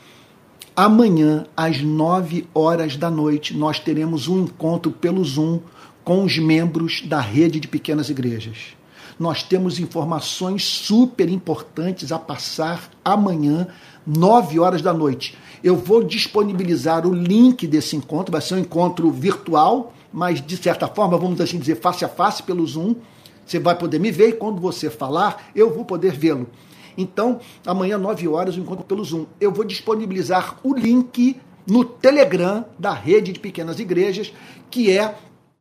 Amanhã, 0.83 1.45
às 1.55 1.83
9 1.83 2.49
horas 2.55 2.97
da 2.97 3.11
noite, 3.11 3.55
nós 3.55 3.78
teremos 3.78 4.28
um 4.28 4.45
encontro 4.45 4.91
pelo 4.91 5.22
Zoom 5.22 5.61
com 6.03 6.24
os 6.24 6.39
membros 6.39 7.03
da 7.03 7.20
rede 7.20 7.61
de 7.61 7.68
pequenas 7.68 8.09
igrejas. 8.09 8.68
Nós 9.18 9.43
temos 9.43 9.78
informações 9.78 10.64
super 10.64 11.28
importantes 11.28 12.11
a 12.12 12.18
passar 12.18 12.89
amanhã, 13.05 13.68
9 14.07 14.59
horas 14.59 14.81
da 14.81 14.95
noite. 14.95 15.37
Eu 15.62 15.76
vou 15.76 16.03
disponibilizar 16.03 17.07
o 17.07 17.12
link 17.12 17.66
desse 17.66 17.95
encontro, 17.95 18.33
vai 18.33 18.41
ser 18.41 18.55
um 18.55 18.61
encontro 18.61 19.11
virtual, 19.11 19.93
mas 20.11 20.41
de 20.41 20.57
certa 20.57 20.89
forma, 20.89 21.18
vamos 21.18 21.43
assim 21.43 21.59
dizer, 21.59 21.78
face 21.78 22.07
a 22.07 22.09
face 22.09 22.43
pelo 22.43 22.66
Zoom. 22.66 22.95
Você 23.45 23.59
vai 23.59 23.76
poder 23.76 23.99
me 23.99 24.11
ver 24.11 24.31
e 24.31 24.33
quando 24.33 24.59
você 24.62 24.89
falar, 24.89 25.51
eu 25.55 25.74
vou 25.74 25.85
poder 25.85 26.12
vê-lo. 26.12 26.49
Então, 26.97 27.41
amanhã, 27.66 27.99
9 27.99 28.28
horas, 28.28 28.57
o 28.57 28.61
encontro 28.61 28.84
pelo 28.84 29.05
Zoom. 29.05 29.26
Eu 29.41 29.53
vou 29.53 29.64
disponibilizar 29.64 30.59
o 30.62 30.74
link 30.74 31.36
no 31.66 31.84
Telegram 31.84 32.64
da 32.78 32.93
rede 32.93 33.32
de 33.32 33.41
pequenas 33.41 33.78
igrejas, 33.78 34.32
que 34.70 34.91
é 34.91 35.16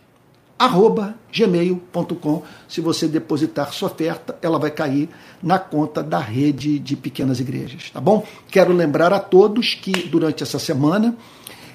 arroba 0.58 1.16
gmail.com. 1.32 2.42
Se 2.68 2.80
você 2.82 3.08
depositar 3.08 3.72
sua 3.72 3.88
oferta, 3.88 4.38
ela 4.42 4.58
vai 4.58 4.70
cair 4.70 5.08
na 5.42 5.58
conta 5.58 6.02
da 6.02 6.18
rede 6.18 6.78
de 6.78 6.96
pequenas 6.96 7.40
igrejas, 7.40 7.88
tá 7.90 7.98
bom? 7.98 8.26
Quero 8.50 8.74
lembrar 8.74 9.10
a 9.12 9.18
todos 9.18 9.74
que 9.74 9.90
durante 10.08 10.42
essa 10.42 10.58
semana 10.58 11.16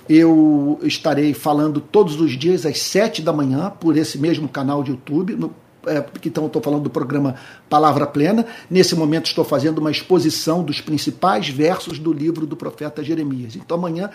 eu 0.07 0.79
estarei 0.83 1.33
falando 1.33 1.79
todos 1.81 2.19
os 2.19 2.37
dias 2.37 2.65
às 2.65 2.79
sete 2.79 3.21
da 3.21 3.33
manhã 3.33 3.71
por 3.79 3.97
esse 3.97 4.17
mesmo 4.17 4.47
canal 4.47 4.83
de 4.83 4.91
YouTube, 4.91 5.35
no, 5.35 5.53
é, 5.87 6.03
então 6.25 6.47
estou 6.47 6.61
falando 6.61 6.83
do 6.83 6.89
programa 6.89 7.35
Palavra 7.69 8.05
Plena. 8.05 8.45
Nesse 8.69 8.95
momento 8.95 9.27
estou 9.27 9.43
fazendo 9.43 9.79
uma 9.79 9.91
exposição 9.91 10.63
dos 10.63 10.81
principais 10.81 11.47
versos 11.49 11.99
do 11.99 12.11
livro 12.11 12.45
do 12.45 12.55
profeta 12.55 13.03
Jeremias. 13.03 13.55
Então 13.55 13.77
amanhã 13.77 14.09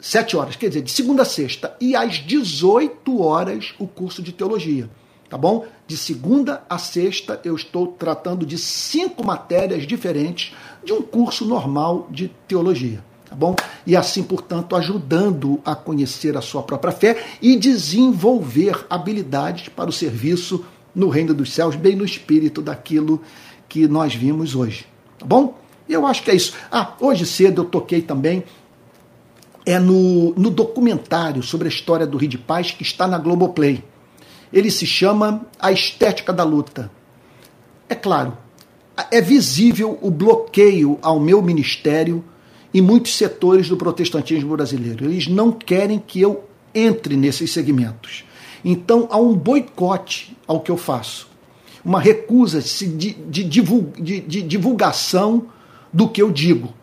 sete 0.00 0.36
horas, 0.36 0.56
quer 0.56 0.68
dizer, 0.68 0.82
de 0.82 0.90
segunda 0.90 1.22
a 1.22 1.24
sexta, 1.24 1.76
e 1.80 1.96
às 1.96 2.14
18 2.14 3.20
horas 3.20 3.74
o 3.78 3.86
curso 3.86 4.22
de 4.22 4.32
teologia. 4.32 4.88
Tá 5.28 5.36
bom? 5.36 5.66
De 5.86 5.96
segunda 5.96 6.62
a 6.70 6.78
sexta 6.78 7.40
eu 7.44 7.56
estou 7.56 7.88
tratando 7.88 8.46
de 8.46 8.56
cinco 8.58 9.24
matérias 9.24 9.86
diferentes 9.86 10.54
de 10.84 10.92
um 10.92 11.02
curso 11.02 11.44
normal 11.44 12.06
de 12.10 12.28
teologia. 12.46 13.02
E 13.86 13.94
assim, 13.96 14.22
portanto, 14.22 14.74
ajudando 14.74 15.60
a 15.64 15.74
conhecer 15.74 16.36
a 16.36 16.40
sua 16.40 16.62
própria 16.62 16.92
fé 16.92 17.24
e 17.40 17.56
desenvolver 17.56 18.84
habilidades 18.90 19.68
para 19.68 19.88
o 19.88 19.92
serviço 19.92 20.64
no 20.94 21.08
reino 21.08 21.32
dos 21.32 21.52
céus, 21.52 21.76
bem 21.76 21.94
no 21.94 22.04
espírito 22.04 22.60
daquilo 22.60 23.22
que 23.68 23.86
nós 23.86 24.14
vimos 24.14 24.54
hoje. 24.54 24.86
Tá 25.18 25.24
bom? 25.24 25.56
Eu 25.88 26.04
acho 26.04 26.22
que 26.22 26.30
é 26.30 26.34
isso. 26.34 26.54
Ah, 26.70 26.94
hoje 27.00 27.24
cedo 27.24 27.62
eu 27.62 27.64
toquei 27.66 28.02
também 28.02 28.42
é 29.64 29.80
no, 29.80 30.32
no 30.34 30.48
documentário 30.48 31.42
sobre 31.42 31.66
a 31.66 31.70
história 31.70 32.06
do 32.06 32.16
Rio 32.16 32.28
de 32.28 32.38
Paz 32.38 32.70
que 32.70 32.84
está 32.84 33.06
na 33.08 33.18
Globoplay. 33.18 33.82
Ele 34.52 34.70
se 34.70 34.86
chama 34.86 35.44
A 35.58 35.72
Estética 35.72 36.32
da 36.32 36.44
Luta. 36.44 36.90
É 37.88 37.94
claro, 37.94 38.38
é 39.10 39.20
visível 39.20 39.98
o 40.00 40.10
bloqueio 40.10 40.98
ao 41.02 41.18
meu 41.18 41.42
ministério 41.42 42.24
em 42.76 42.82
muitos 42.82 43.16
setores 43.16 43.70
do 43.70 43.76
protestantismo 43.78 44.54
brasileiro. 44.54 45.06
Eles 45.06 45.26
não 45.26 45.50
querem 45.50 45.98
que 45.98 46.20
eu 46.20 46.44
entre 46.74 47.16
nesses 47.16 47.50
segmentos. 47.50 48.22
Então 48.62 49.08
há 49.10 49.16
um 49.16 49.34
boicote 49.34 50.36
ao 50.46 50.60
que 50.60 50.70
eu 50.70 50.76
faço, 50.76 51.26
uma 51.82 51.98
recusa 51.98 52.60
de, 52.60 53.14
de, 53.14 53.44
de, 53.44 54.20
de 54.20 54.42
divulgação 54.42 55.46
do 55.90 56.06
que 56.06 56.20
eu 56.20 56.30
digo. 56.30 56.74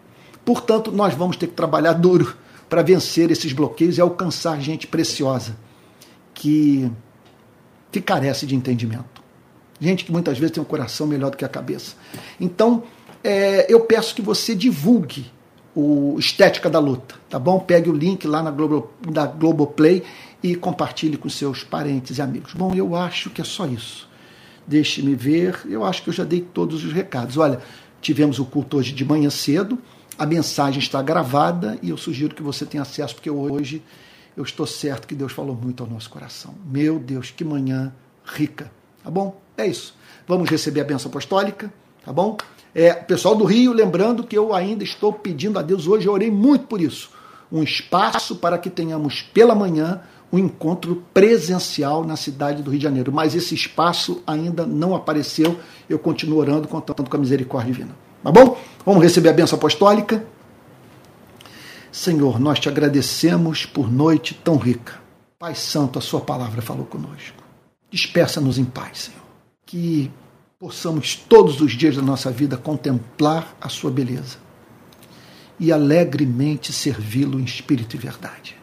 Portanto, 0.43 0.91
nós 0.91 1.13
vamos 1.13 1.37
ter 1.37 1.45
que 1.45 1.53
trabalhar 1.53 1.93
duro 1.93 2.35
para 2.67 2.81
vencer 2.81 3.29
esses 3.29 3.53
bloqueios 3.53 3.99
e 3.99 4.01
alcançar 4.01 4.59
gente 4.59 4.87
preciosa 4.87 5.55
que, 6.33 6.89
que 7.91 8.01
carece 8.01 8.47
de 8.47 8.55
entendimento. 8.55 9.21
Gente 9.79 10.05
que 10.05 10.11
muitas 10.11 10.39
vezes 10.39 10.53
tem 10.53 10.63
um 10.63 10.65
coração 10.65 11.05
melhor 11.05 11.29
do 11.29 11.37
que 11.37 11.45
a 11.45 11.49
cabeça. 11.49 11.95
Então, 12.41 12.81
é, 13.23 13.71
eu 13.71 13.81
peço 13.81 14.15
que 14.15 14.23
você 14.23 14.55
divulgue 14.55 15.31
o 15.75 16.15
Estética 16.19 16.69
da 16.69 16.79
Luta, 16.79 17.15
tá 17.29 17.39
bom? 17.39 17.59
Pegue 17.59 17.89
o 17.89 17.93
link 17.93 18.27
lá 18.27 18.43
na 18.43 18.51
Globo, 18.51 18.91
da 19.01 19.25
Globoplay 19.25 20.03
e 20.41 20.55
compartilhe 20.55 21.17
com 21.17 21.29
seus 21.29 21.63
parentes 21.63 22.17
e 22.17 22.21
amigos. 22.21 22.53
Bom, 22.53 22.73
eu 22.75 22.95
acho 22.95 23.29
que 23.29 23.41
é 23.41 23.45
só 23.45 23.65
isso. 23.65 24.07
Deixe-me 24.67 25.15
ver, 25.15 25.61
eu 25.65 25.83
acho 25.83 26.03
que 26.03 26.09
eu 26.09 26.13
já 26.13 26.23
dei 26.23 26.41
todos 26.41 26.83
os 26.83 26.93
recados. 26.93 27.37
Olha, 27.37 27.59
tivemos 28.01 28.39
o 28.39 28.45
culto 28.45 28.77
hoje 28.77 28.91
de 28.91 29.03
manhã 29.03 29.29
cedo, 29.29 29.79
a 30.17 30.25
mensagem 30.25 30.79
está 30.79 31.01
gravada 31.01 31.77
e 31.81 31.89
eu 31.89 31.97
sugiro 31.97 32.35
que 32.35 32.43
você 32.43 32.65
tenha 32.65 32.83
acesso, 32.83 33.15
porque 33.15 33.29
hoje 33.29 33.81
eu 34.37 34.43
estou 34.43 34.67
certo 34.67 35.07
que 35.07 35.15
Deus 35.15 35.31
falou 35.31 35.55
muito 35.55 35.83
ao 35.83 35.89
nosso 35.89 36.09
coração. 36.09 36.53
Meu 36.65 36.99
Deus, 36.99 37.31
que 37.31 37.43
manhã 37.43 37.93
rica. 38.23 38.71
Tá 39.03 39.09
bom? 39.09 39.41
É 39.57 39.65
isso. 39.65 39.95
Vamos 40.27 40.49
receber 40.49 40.81
a 40.81 40.83
benção 40.83 41.09
apostólica, 41.09 41.71
tá 42.05 42.13
bom? 42.13 42.37
É, 42.75 42.93
pessoal 42.93 43.35
do 43.35 43.43
Rio, 43.43 43.71
lembrando 43.71 44.23
que 44.23 44.37
eu 44.37 44.53
ainda 44.53 44.83
estou 44.83 45.13
pedindo 45.13 45.59
a 45.59 45.61
Deus 45.61 45.87
hoje, 45.87 46.07
eu 46.07 46.13
orei 46.13 46.31
muito 46.31 46.65
por 46.65 46.81
isso. 46.81 47.11
Um 47.51 47.61
espaço 47.61 48.35
para 48.37 48.57
que 48.57 48.69
tenhamos 48.69 49.21
pela 49.21 49.53
manhã 49.53 50.01
um 50.33 50.39
encontro 50.39 51.03
presencial 51.13 52.03
na 52.03 52.15
cidade 52.15 52.63
do 52.63 52.71
Rio 52.71 52.79
de 52.79 52.83
Janeiro. 52.83 53.11
Mas 53.11 53.35
esse 53.35 53.53
espaço 53.53 54.23
ainda 54.25 54.65
não 54.65 54.95
apareceu. 54.95 55.59
Eu 55.87 55.99
continuo 55.99 56.39
orando, 56.39 56.67
contando 56.67 57.07
com 57.07 57.15
a 57.15 57.19
misericórdia 57.19 57.71
divina. 57.71 57.95
Tá 58.23 58.31
bom? 58.31 58.57
Vamos 58.83 59.03
receber 59.03 59.29
a 59.29 59.33
benção 59.33 59.57
apostólica. 59.57 60.25
Senhor, 61.91 62.39
nós 62.39 62.59
te 62.59 62.67
agradecemos 62.67 63.67
por 63.67 63.91
noite 63.91 64.33
tão 64.43 64.57
rica. 64.57 64.93
Pai 65.37 65.53
Santo, 65.53 65.99
a 65.99 66.01
Sua 66.01 66.21
palavra 66.21 66.63
falou 66.63 66.85
conosco. 66.85 67.43
Despeça-nos 67.91 68.57
em 68.57 68.65
paz, 68.65 69.03
Senhor. 69.03 69.21
Que 69.63 70.09
possamos 70.63 71.17
todos 71.17 71.59
os 71.59 71.73
dias 71.73 71.97
da 71.97 72.01
nossa 72.01 72.31
vida 72.31 72.55
contemplar 72.55 73.53
a 73.59 73.67
Sua 73.67 73.91
beleza 73.91 74.37
e 75.59 75.73
alegremente 75.73 76.71
servi-lo 76.71 77.37
em 77.37 77.43
espírito 77.43 77.97
e 77.97 77.99
verdade. 77.99 78.55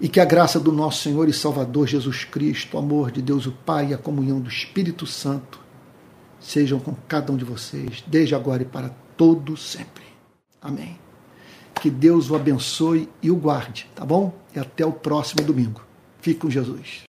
E 0.00 0.08
que 0.08 0.18
a 0.18 0.24
graça 0.24 0.58
do 0.58 0.72
nosso 0.72 1.02
Senhor 1.02 1.28
e 1.28 1.32
Salvador 1.34 1.86
Jesus 1.86 2.24
Cristo, 2.24 2.74
o 2.74 2.80
amor 2.80 3.10
de 3.10 3.20
Deus 3.20 3.44
o 3.44 3.52
Pai 3.52 3.88
e 3.90 3.94
a 3.94 3.98
comunhão 3.98 4.40
do 4.40 4.48
Espírito 4.48 5.06
Santo 5.06 5.60
sejam 6.40 6.80
com 6.80 6.96
cada 7.06 7.30
um 7.30 7.36
de 7.36 7.44
vocês, 7.44 8.02
desde 8.06 8.34
agora 8.34 8.62
e 8.62 8.66
para 8.66 8.94
todo 9.18 9.58
sempre. 9.58 10.04
Amém. 10.58 10.98
Que 11.82 11.90
Deus 11.90 12.30
o 12.30 12.34
abençoe 12.34 13.10
e 13.22 13.30
o 13.30 13.36
guarde, 13.36 13.90
tá 13.94 14.06
bom? 14.06 14.34
E 14.56 14.58
até 14.58 14.86
o 14.86 14.92
próximo 14.92 15.44
domingo. 15.44 15.82
Fique 16.18 16.40
com 16.40 16.48
Jesus. 16.48 16.98